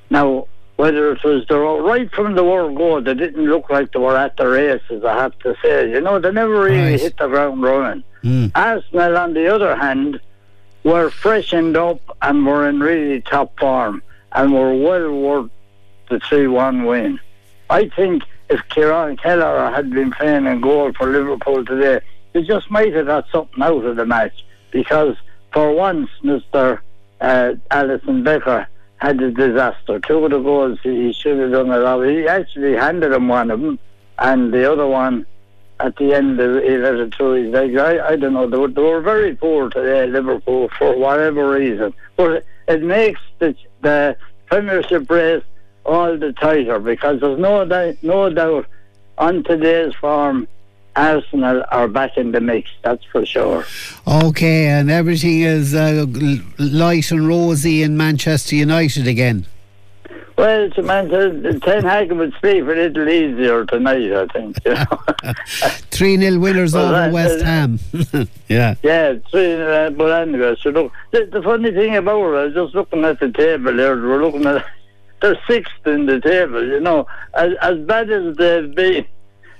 Now, 0.09 0.47
whether 0.77 1.11
it 1.11 1.23
was 1.23 1.45
the 1.47 1.59
right 1.59 2.09
from 2.13 2.35
the 2.35 2.43
word 2.43 2.75
go, 2.75 3.01
they 3.01 3.13
didn't 3.13 3.45
look 3.45 3.69
like 3.69 3.91
they 3.91 3.99
were 3.99 4.17
at 4.17 4.37
the 4.37 4.47
races. 4.47 5.03
I 5.03 5.13
have 5.13 5.37
to 5.39 5.53
say, 5.61 5.91
you 5.91 6.01
know, 6.01 6.19
they 6.19 6.31
never 6.31 6.61
really 6.61 6.97
hit 6.97 7.17
the 7.17 7.27
ground 7.27 7.61
running. 7.61 8.03
Mm. 8.23 8.51
Arsenal, 8.55 9.17
on 9.17 9.33
the 9.33 9.53
other 9.53 9.75
hand, 9.75 10.19
were 10.83 11.09
freshened 11.09 11.77
up 11.77 11.99
and 12.21 12.45
were 12.45 12.67
in 12.67 12.79
really 12.79 13.21
top 13.21 13.57
form 13.59 14.01
and 14.31 14.53
we 14.53 14.59
were 14.59 14.75
well 14.75 15.11
worth 15.11 15.51
the 16.09 16.19
3 16.19 16.47
1 16.47 16.85
win. 16.85 17.19
I 17.69 17.89
think 17.89 18.23
if 18.49 18.61
Caoimhín 18.69 19.21
Kelleher 19.21 19.71
had 19.71 19.91
been 19.91 20.11
playing 20.11 20.45
in 20.45 20.61
goal 20.61 20.91
for 20.93 21.07
Liverpool 21.07 21.63
today, 21.65 22.03
they 22.33 22.43
just 22.43 22.69
might 22.71 22.93
have 22.93 23.07
got 23.07 23.25
something 23.31 23.61
out 23.61 23.85
of 23.85 23.95
the 23.95 24.05
match 24.05 24.43
because 24.71 25.15
for 25.51 25.73
once, 25.73 26.09
Mr. 26.23 26.79
Uh, 27.21 27.53
Alisson 27.71 28.23
Becker 28.23 28.67
had 28.97 29.21
a 29.21 29.31
disaster. 29.31 29.99
Two 29.99 30.25
of 30.25 30.31
the 30.31 30.39
goals 30.39 30.79
he 30.83 31.13
should 31.13 31.39
have 31.39 31.51
done 31.51 31.71
a 31.71 31.79
lot. 31.79 32.01
He 32.03 32.27
actually 32.27 32.75
handed 32.75 33.11
him 33.11 33.27
one 33.27 33.51
of 33.51 33.61
them, 33.61 33.79
and 34.17 34.53
the 34.53 34.71
other 34.71 34.87
one 34.87 35.25
at 35.79 35.95
the 35.95 36.13
end 36.13 36.39
of 36.39 36.57
it 36.57 37.15
through 37.15 37.43
his 37.43 37.53
legs. 37.53 37.77
I, 37.77 37.99
I 37.99 38.15
don't 38.15 38.33
know. 38.33 38.49
They 38.49 38.57
were, 38.57 38.67
they 38.67 38.81
were 38.81 39.01
very 39.01 39.35
poor 39.35 39.69
today, 39.69 40.07
Liverpool, 40.07 40.69
for 40.77 40.97
whatever 40.97 41.49
reason. 41.51 41.93
But 42.17 42.45
it 42.67 42.83
makes 42.83 43.21
the, 43.39 43.55
the 43.81 44.17
Premiership 44.47 45.09
race 45.09 45.43
all 45.85 46.17
the 46.17 46.33
tighter 46.33 46.79
because 46.79 47.21
there's 47.21 47.39
no 47.39 47.65
doubt, 47.65 47.95
no 48.01 48.29
doubt 48.29 48.65
on 49.17 49.43
today's 49.43 49.93
form. 49.95 50.47
Arsenal 50.95 51.63
are 51.71 51.87
back 51.87 52.17
in 52.17 52.31
the 52.31 52.41
mix, 52.41 52.71
that's 52.81 53.05
for 53.05 53.25
sure. 53.25 53.63
Okay, 54.05 54.65
and 54.67 54.91
everything 54.91 55.41
is 55.41 55.73
uh, 55.73 56.05
light 56.57 57.11
and 57.11 57.25
rosy 57.25 57.83
in 57.83 57.95
Manchester 57.95 58.55
United 58.55 59.07
again. 59.07 59.45
Well, 60.39 60.69
Samantha, 60.73 61.59
Ten 61.59 61.83
Hag 61.83 62.13
would 62.13 62.33
speak 62.35 62.61
a 62.61 62.65
little 62.65 63.09
easier 63.09 63.65
tonight, 63.65 64.13
I 64.13 64.25
think. 64.27 64.55
You 64.65 64.73
know? 64.73 65.33
3 65.91 66.17
0 66.17 66.39
winners 66.39 66.73
well, 66.73 66.95
over 66.95 67.11
West 67.11 67.43
Ham. 67.43 67.77
yeah. 68.47 68.75
Yeah, 68.81 69.15
3 69.15 69.21
0. 69.31 69.69
Uh, 69.69 69.89
but 69.89 70.21
anyway, 70.21 70.55
so 70.61 70.69
look, 70.69 70.93
the, 71.11 71.25
the, 71.25 71.41
funny 71.41 71.71
thing 71.71 71.97
about 71.97 72.23
it, 72.23 72.37
I 72.37 72.45
was 72.45 72.53
just 72.53 72.73
looking 72.73 73.03
at 73.03 73.19
the 73.19 73.29
table 73.33 73.75
there, 73.75 73.97
we're 73.97 74.23
looking 74.23 74.45
at, 74.45 74.65
they're 75.21 75.37
sixth 75.45 75.85
in 75.85 76.05
the 76.05 76.21
table, 76.21 76.65
you 76.65 76.79
know. 76.79 77.05
As, 77.33 77.51
as 77.61 77.77
bad 77.79 78.09
as 78.09 78.37
they've 78.37 78.73
been, 78.73 79.05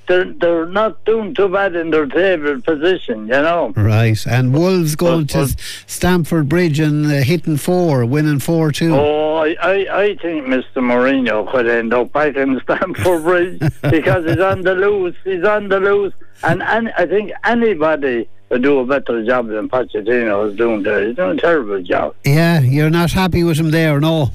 they're 0.10 0.34
they're 0.34 0.66
not 0.66 1.06
doing 1.06 1.34
too 1.34 1.48
bad 1.48 1.76
in 1.76 1.92
their 1.92 2.08
table 2.08 2.60
position, 2.62 3.28
you 3.28 3.28
know. 3.28 3.72
Right, 3.78 4.20
and 4.28 4.54
Wolves 4.54 4.96
going 4.96 5.28
to 5.28 5.56
Stamford 5.88 6.50
Bridge 6.50 6.80
and 6.80 7.06
uh, 7.06 7.22
hitting 7.22 7.56
four, 7.56 8.06
winning 8.06 8.40
four 8.40 8.74
two. 8.74 8.94
Oh, 8.94 9.36
I, 9.36 9.56
I, 9.62 10.02
I 10.02 10.16
think 10.18 10.48
Mr. 10.48 10.78
Mourinho 10.78 11.50
could 11.50 11.68
end 11.68 11.94
up 11.94 12.12
back 12.12 12.36
in 12.36 12.60
Stamford 12.64 13.24
Bridge 13.24 13.60
because 13.90 14.26
he's 14.26 14.40
on 14.40 14.62
the 14.62 14.76
loose. 14.76 15.16
He's 15.24 15.44
on 15.46 15.70
the 15.70 15.80
loose, 15.80 16.14
and, 16.44 16.62
and 16.64 16.92
I 16.98 17.06
think 17.06 17.32
anybody 17.46 18.28
would 18.50 18.64
do 18.64 18.80
a 18.80 18.86
better 18.86 19.24
job 19.24 19.48
than 19.48 19.70
Pochettino 19.70 20.50
is 20.50 20.58
doing 20.58 20.84
there. 20.84 21.08
He's 21.08 21.16
doing 21.16 21.38
a 21.38 21.42
terrible 21.42 21.82
job. 21.84 22.16
Yeah, 22.26 22.60
you're 22.60 22.90
not 22.90 23.12
happy 23.12 23.44
with 23.44 23.58
him 23.58 23.70
there, 23.70 24.00
no? 24.00 24.32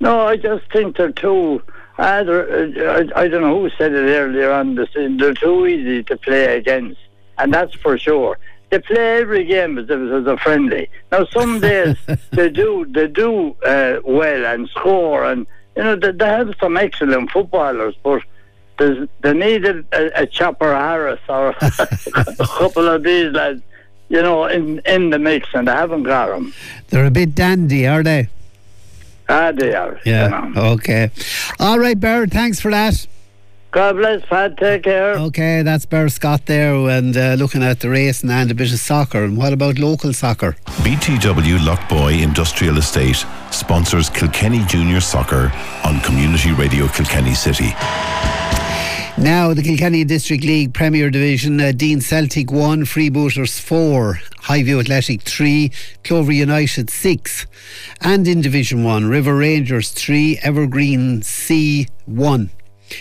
No, 0.00 0.26
I 0.26 0.36
just 0.36 0.64
think 0.72 0.96
they're 0.96 1.12
too. 1.12 1.62
Uh, 1.98 2.02
I, 2.02 3.08
I 3.14 3.28
don't 3.28 3.42
know 3.42 3.60
who 3.60 3.70
said 3.76 3.92
it 3.92 3.96
earlier 3.96 4.50
on 4.50 4.74
the. 4.74 4.86
They're 5.18 5.34
too 5.34 5.66
easy 5.66 6.02
to 6.04 6.16
play 6.16 6.56
against, 6.56 7.00
and 7.38 7.52
that's 7.52 7.74
for 7.74 7.98
sure. 7.98 8.38
They 8.70 8.78
play 8.78 9.20
every 9.20 9.44
game 9.44 9.76
as 9.76 9.84
if 9.84 9.90
it 9.90 9.98
was 9.98 10.26
a 10.26 10.38
friendly. 10.38 10.88
Now, 11.10 11.26
some 11.26 11.60
days 11.68 11.96
they 12.30 12.48
do 12.48 12.86
they 12.88 13.08
do 13.08 13.54
uh, 13.62 14.00
well 14.04 14.46
and 14.46 14.68
score, 14.70 15.24
and 15.26 15.46
you 15.76 15.82
know 15.82 15.96
they, 15.96 16.12
they 16.12 16.26
have 16.26 16.54
some 16.58 16.78
excellent 16.78 17.30
footballers, 17.30 17.94
but 18.02 18.22
there's, 18.78 19.06
they 19.20 19.34
needed 19.34 19.84
a, 19.92 20.22
a 20.22 20.26
Chopper 20.26 20.74
Harris 20.74 21.20
or 21.28 21.48
a 21.60 22.46
couple 22.46 22.88
of 22.88 23.02
these 23.02 23.32
lads, 23.32 23.62
you 24.08 24.22
know, 24.22 24.46
in 24.46 24.80
in 24.86 25.10
the 25.10 25.18
mix, 25.18 25.48
and 25.52 25.68
they 25.68 25.72
haven't 25.72 26.04
got 26.04 26.28
them. 26.28 26.54
They're 26.88 27.04
a 27.04 27.10
bit 27.10 27.34
dandy, 27.34 27.86
are 27.86 28.02
they? 28.02 28.28
Ah, 29.32 29.50
they 29.50 29.74
are. 29.74 29.98
Yeah. 30.04 30.48
You. 30.48 30.60
Okay. 30.74 31.10
All 31.58 31.78
right, 31.78 31.98
Barrett. 31.98 32.30
Thanks 32.30 32.60
for 32.60 32.70
that. 32.70 33.06
God 33.70 33.96
bless, 33.96 34.22
Pat. 34.26 34.58
Take 34.58 34.82
care. 34.82 35.14
Okay, 35.14 35.62
that's 35.62 35.86
Bear 35.86 36.10
Scott 36.10 36.44
there, 36.44 36.74
and 36.90 37.16
uh, 37.16 37.36
looking 37.38 37.62
at 37.62 37.80
the 37.80 37.88
race 37.88 38.22
and 38.22 38.50
a 38.50 38.54
bit 38.54 38.70
of 38.70 38.78
soccer. 38.78 39.24
And 39.24 39.38
what 39.38 39.54
about 39.54 39.78
local 39.78 40.12
soccer? 40.12 40.54
BTW 40.84 41.58
Loughboy 41.64 42.22
Industrial 42.22 42.76
Estate 42.76 43.24
sponsors 43.50 44.10
Kilkenny 44.10 44.62
Junior 44.66 45.00
Soccer 45.00 45.50
on 45.86 46.00
Community 46.00 46.52
Radio 46.52 46.86
Kilkenny 46.88 47.34
City. 47.34 47.72
Now, 49.18 49.52
the 49.52 49.62
Kilkenny 49.62 50.04
District 50.04 50.42
League 50.42 50.72
Premier 50.72 51.10
Division, 51.10 51.60
uh, 51.60 51.72
Deen 51.72 52.00
Celtic 52.00 52.50
1, 52.50 52.84
Freebooters 52.84 53.60
4, 53.60 54.18
Highview 54.44 54.80
Athletic 54.80 55.20
3, 55.22 55.70
Clover 56.02 56.32
United 56.32 56.88
6. 56.88 57.46
And 58.00 58.26
in 58.26 58.40
Division 58.40 58.82
1, 58.84 59.04
River 59.04 59.36
Rangers 59.36 59.90
3, 59.90 60.38
Evergreen 60.42 61.20
C 61.20 61.86
1. 62.06 62.50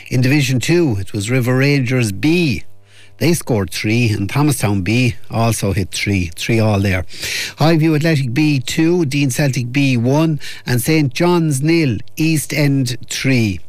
In 0.09 0.21
Division 0.21 0.59
2, 0.59 0.97
it 0.99 1.13
was 1.13 1.31
River 1.31 1.57
Rangers 1.57 2.11
B. 2.11 2.65
They 3.17 3.33
scored 3.33 3.69
three, 3.69 4.09
and 4.09 4.27
Thomastown 4.27 4.81
B 4.81 5.15
also 5.29 5.73
hit 5.73 5.91
three, 5.91 6.31
three 6.35 6.59
all 6.59 6.79
there. 6.79 7.03
Highview 7.03 7.95
Athletic 7.95 8.33
B 8.33 8.59
two, 8.59 9.05
Deen 9.05 9.29
Celtic 9.29 9.71
B 9.71 9.95
one, 9.95 10.39
and 10.65 10.81
St 10.81 11.13
John's 11.13 11.61
nil, 11.61 11.99
East 12.15 12.51
End 12.51 12.97
three. 13.11 13.59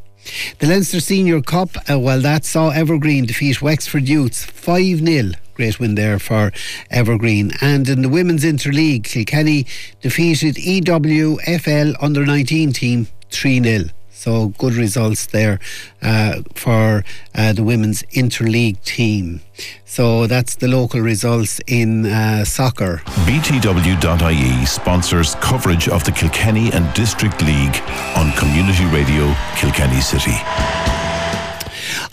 The 0.58 0.66
Leinster 0.66 1.00
Senior 1.00 1.40
Cup, 1.40 1.70
uh, 1.90 1.98
well, 1.98 2.20
that 2.20 2.44
saw 2.44 2.70
Evergreen 2.70 3.26
defeat 3.26 3.60
Wexford 3.60 4.08
Youths 4.08 4.44
5 4.44 4.98
0. 4.98 5.32
Great 5.54 5.78
win 5.78 5.94
there 5.94 6.18
for 6.18 6.52
Evergreen. 6.90 7.52
And 7.60 7.88
in 7.88 8.02
the 8.02 8.08
Women's 8.08 8.44
Interleague, 8.44 9.04
Kilkenny 9.04 9.66
defeated 10.00 10.56
EWFL 10.56 11.96
under 12.00 12.24
19 12.24 12.72
team 12.72 13.08
3 13.30 13.62
0. 13.62 13.84
So 14.22 14.50
good 14.50 14.74
results 14.74 15.26
there 15.26 15.58
uh, 16.00 16.42
for 16.54 17.04
uh, 17.34 17.54
the 17.54 17.64
women's 17.64 18.04
interleague 18.14 18.80
team. 18.84 19.40
So 19.84 20.28
that's 20.28 20.54
the 20.54 20.68
local 20.68 21.00
results 21.00 21.60
in 21.66 22.06
uh, 22.06 22.44
soccer. 22.44 23.02
BTW.ie 23.26 24.64
sponsors 24.64 25.34
coverage 25.40 25.88
of 25.88 26.04
the 26.04 26.12
Kilkenny 26.12 26.70
and 26.70 26.94
District 26.94 27.42
League 27.42 27.82
on 28.14 28.30
Community 28.34 28.84
Radio 28.84 29.34
Kilkenny 29.56 30.00
City. 30.00 30.36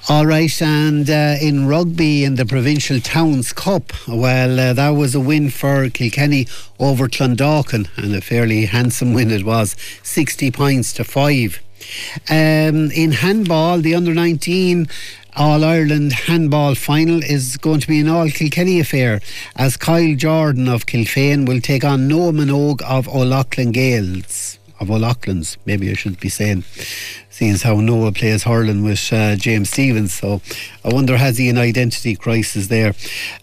All 0.10 0.26
right, 0.26 0.62
and 0.64 1.08
uh, 1.08 1.36
in 1.40 1.68
rugby 1.68 2.24
in 2.24 2.34
the 2.34 2.46
Provincial 2.48 3.00
Towns 3.00 3.54
Cup, 3.54 3.94
well, 4.08 4.60
uh, 4.60 4.74
that 4.74 4.90
was 4.90 5.14
a 5.14 5.20
win 5.20 5.52
for 5.52 5.88
Kilkenny 5.92 6.48
over 6.80 7.08
Clondalkin, 7.08 7.88
and 7.98 8.16
a 8.16 8.22
fairly 8.22 8.66
handsome 8.66 9.14
win 9.14 9.30
it 9.30 9.46
was 9.46 9.76
60 10.02 10.50
points 10.50 10.92
to 10.94 11.04
5. 11.04 11.62
Um, 12.30 12.92
in 12.92 13.12
handball, 13.12 13.80
the 13.80 13.96
under 13.96 14.14
19 14.14 14.88
all 15.36 15.64
Ireland 15.64 16.12
handball 16.12 16.76
final 16.76 17.24
is 17.24 17.56
going 17.58 17.80
to 17.80 17.88
be 17.88 18.00
an 18.00 18.10
all 18.10 18.30
Kilkenny 18.30 18.80
affair 18.80 19.22
as 19.56 19.78
Kyle 19.78 20.16
Jordan 20.16 20.68
of 20.68 20.86
Kilfane 20.86 21.48
will 21.48 21.62
take 21.62 21.84
on 21.84 22.08
Noah 22.08 22.34
Minogue 22.34 22.82
of 22.82 23.08
O'Loughlin 23.08 23.72
Gaels. 23.72 24.58
Of 24.80 24.90
O'Loughlin's, 24.90 25.58
maybe 25.66 25.90
I 25.90 25.94
should 25.94 26.20
be 26.20 26.30
saying, 26.30 26.64
seeing 27.30 27.52
as 27.54 27.64
how 27.64 27.80
Noah 27.80 28.12
plays 28.12 28.44
hurling 28.44 28.84
with 28.84 29.12
uh, 29.14 29.36
James 29.36 29.70
Stephens. 29.70 30.14
So 30.14 30.42
I 30.84 30.94
wonder 30.94 31.16
has 31.18 31.38
he 31.38 31.50
an 31.50 31.58
identity 31.58 32.16
crisis 32.16 32.68
there? 32.68 32.94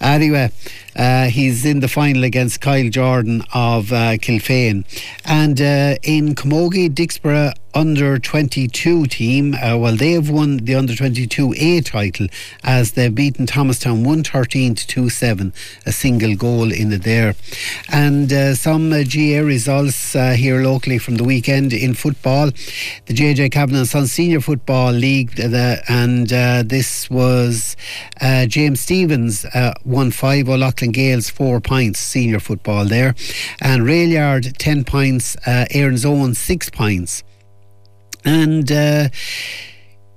Anyway, 0.01 0.51
uh, 0.97 1.27
he's 1.27 1.65
in 1.65 1.81
the 1.81 1.89
final 1.89 2.25
against 2.25 2.61
Kyle 2.61 2.89
Jordan 2.89 3.43
of 3.55 3.93
uh, 3.93 4.17
Kilfane. 4.17 4.85
And 5.25 5.61
uh, 5.61 5.97
in 6.03 6.35
Camogie, 6.35 6.89
Dicksboro 6.89 7.53
under 7.77 8.19
22 8.19 9.05
team, 9.05 9.55
uh, 9.55 9.77
well, 9.77 9.95
they 9.95 10.13
have 10.13 10.31
won 10.31 10.57
the 10.57 10.75
under 10.75 10.97
22 10.97 11.55
A 11.59 11.83
title 11.83 12.27
as 12.65 12.93
they've 12.93 13.15
beaten 13.15 13.45
Thomastown 13.45 13.99
113 13.99 14.75
to 14.75 14.87
2 14.87 15.11
7, 15.11 15.53
a 15.85 15.93
single 15.93 16.35
goal 16.37 16.73
in 16.73 16.91
it 16.91 17.03
there. 17.03 17.35
And 17.93 18.33
uh, 18.33 18.55
some 18.55 18.91
uh, 18.95 19.03
GAA 19.03 19.43
results 19.43 20.17
uh, 20.17 20.31
here 20.31 20.63
locally 20.63 20.97
from 20.97 21.17
the 21.17 21.25
weekend 21.25 21.75
in 21.75 21.93
football. 21.93 22.47
The 22.47 23.15
JJ 23.15 23.53
Kavanagh 23.53 23.95
and 23.95 24.09
Senior 24.09 24.41
Football 24.41 24.93
League, 24.93 25.37
the, 25.37 25.83
and 25.87 26.33
uh, 26.33 26.63
this 26.65 27.11
was 27.11 27.77
uh, 28.23 28.47
James 28.47 28.81
Stephens 28.81 29.45
won 29.85 30.11
5, 30.11 30.49
O'Loughlin 30.49 30.93
Gaels 30.93 31.31
4 31.31 31.61
points, 31.61 32.01
senior 32.01 32.41
football 32.41 32.87
there. 32.87 33.15
And 33.61 33.83
Railyard 33.83 34.57
10 34.57 34.85
points, 34.85 35.37
uh, 35.47 35.67
Erin's 35.71 36.07
Own 36.07 36.33
6 36.33 36.71
points. 36.71 37.23
And 38.27 38.71
uh, 38.71 39.09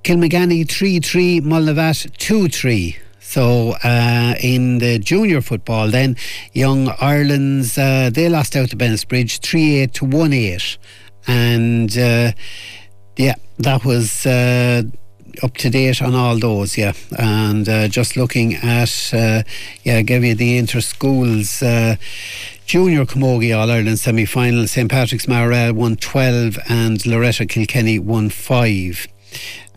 Kilmaganny 0.04 0.68
3 0.68 1.00
3, 1.00 1.42
Mullinavat 1.42 2.18
2 2.18 2.50
3. 2.50 2.98
So 3.30 3.76
uh, 3.84 4.34
in 4.42 4.80
the 4.80 4.98
junior 4.98 5.42
football, 5.42 5.90
then 5.90 6.18
Young 6.54 6.90
Ireland's 7.00 7.78
uh, 7.78 8.10
they 8.12 8.28
lost 8.28 8.56
out 8.56 8.72
to 8.72 8.76
Bennettsbridge 8.76 9.42
three 9.42 9.76
eight 9.82 9.94
to 9.94 10.06
one 10.06 10.34
eight, 10.34 10.80
and 11.28 11.96
uh, 11.96 12.32
yeah, 13.18 13.36
that 13.60 13.86
was 13.86 14.26
uh, 14.26 14.82
up 15.44 15.54
to 15.58 15.70
date 15.70 16.02
on 16.02 16.16
all 16.16 16.40
those. 16.40 16.76
Yeah, 16.76 16.94
and 17.20 17.70
uh, 17.70 17.88
just 17.88 18.18
looking 18.18 18.56
at 18.56 19.12
uh, 19.14 19.44
yeah, 19.84 20.02
give 20.02 20.24
you 20.24 20.34
the 20.34 20.58
inter 20.58 20.82
schools. 20.82 21.62
Junior 22.70 23.04
Camogie 23.04 23.58
All 23.58 23.72
Ireland 23.72 23.98
semi 23.98 24.26
final, 24.26 24.68
St 24.68 24.92
Patrick's 24.92 25.26
Maghera 25.26 25.72
won 25.72 25.96
12 25.96 26.60
and 26.70 27.04
Loreto 27.04 27.48
Kilkenny 27.48 27.98
won 27.98 28.30
5. 28.30 29.08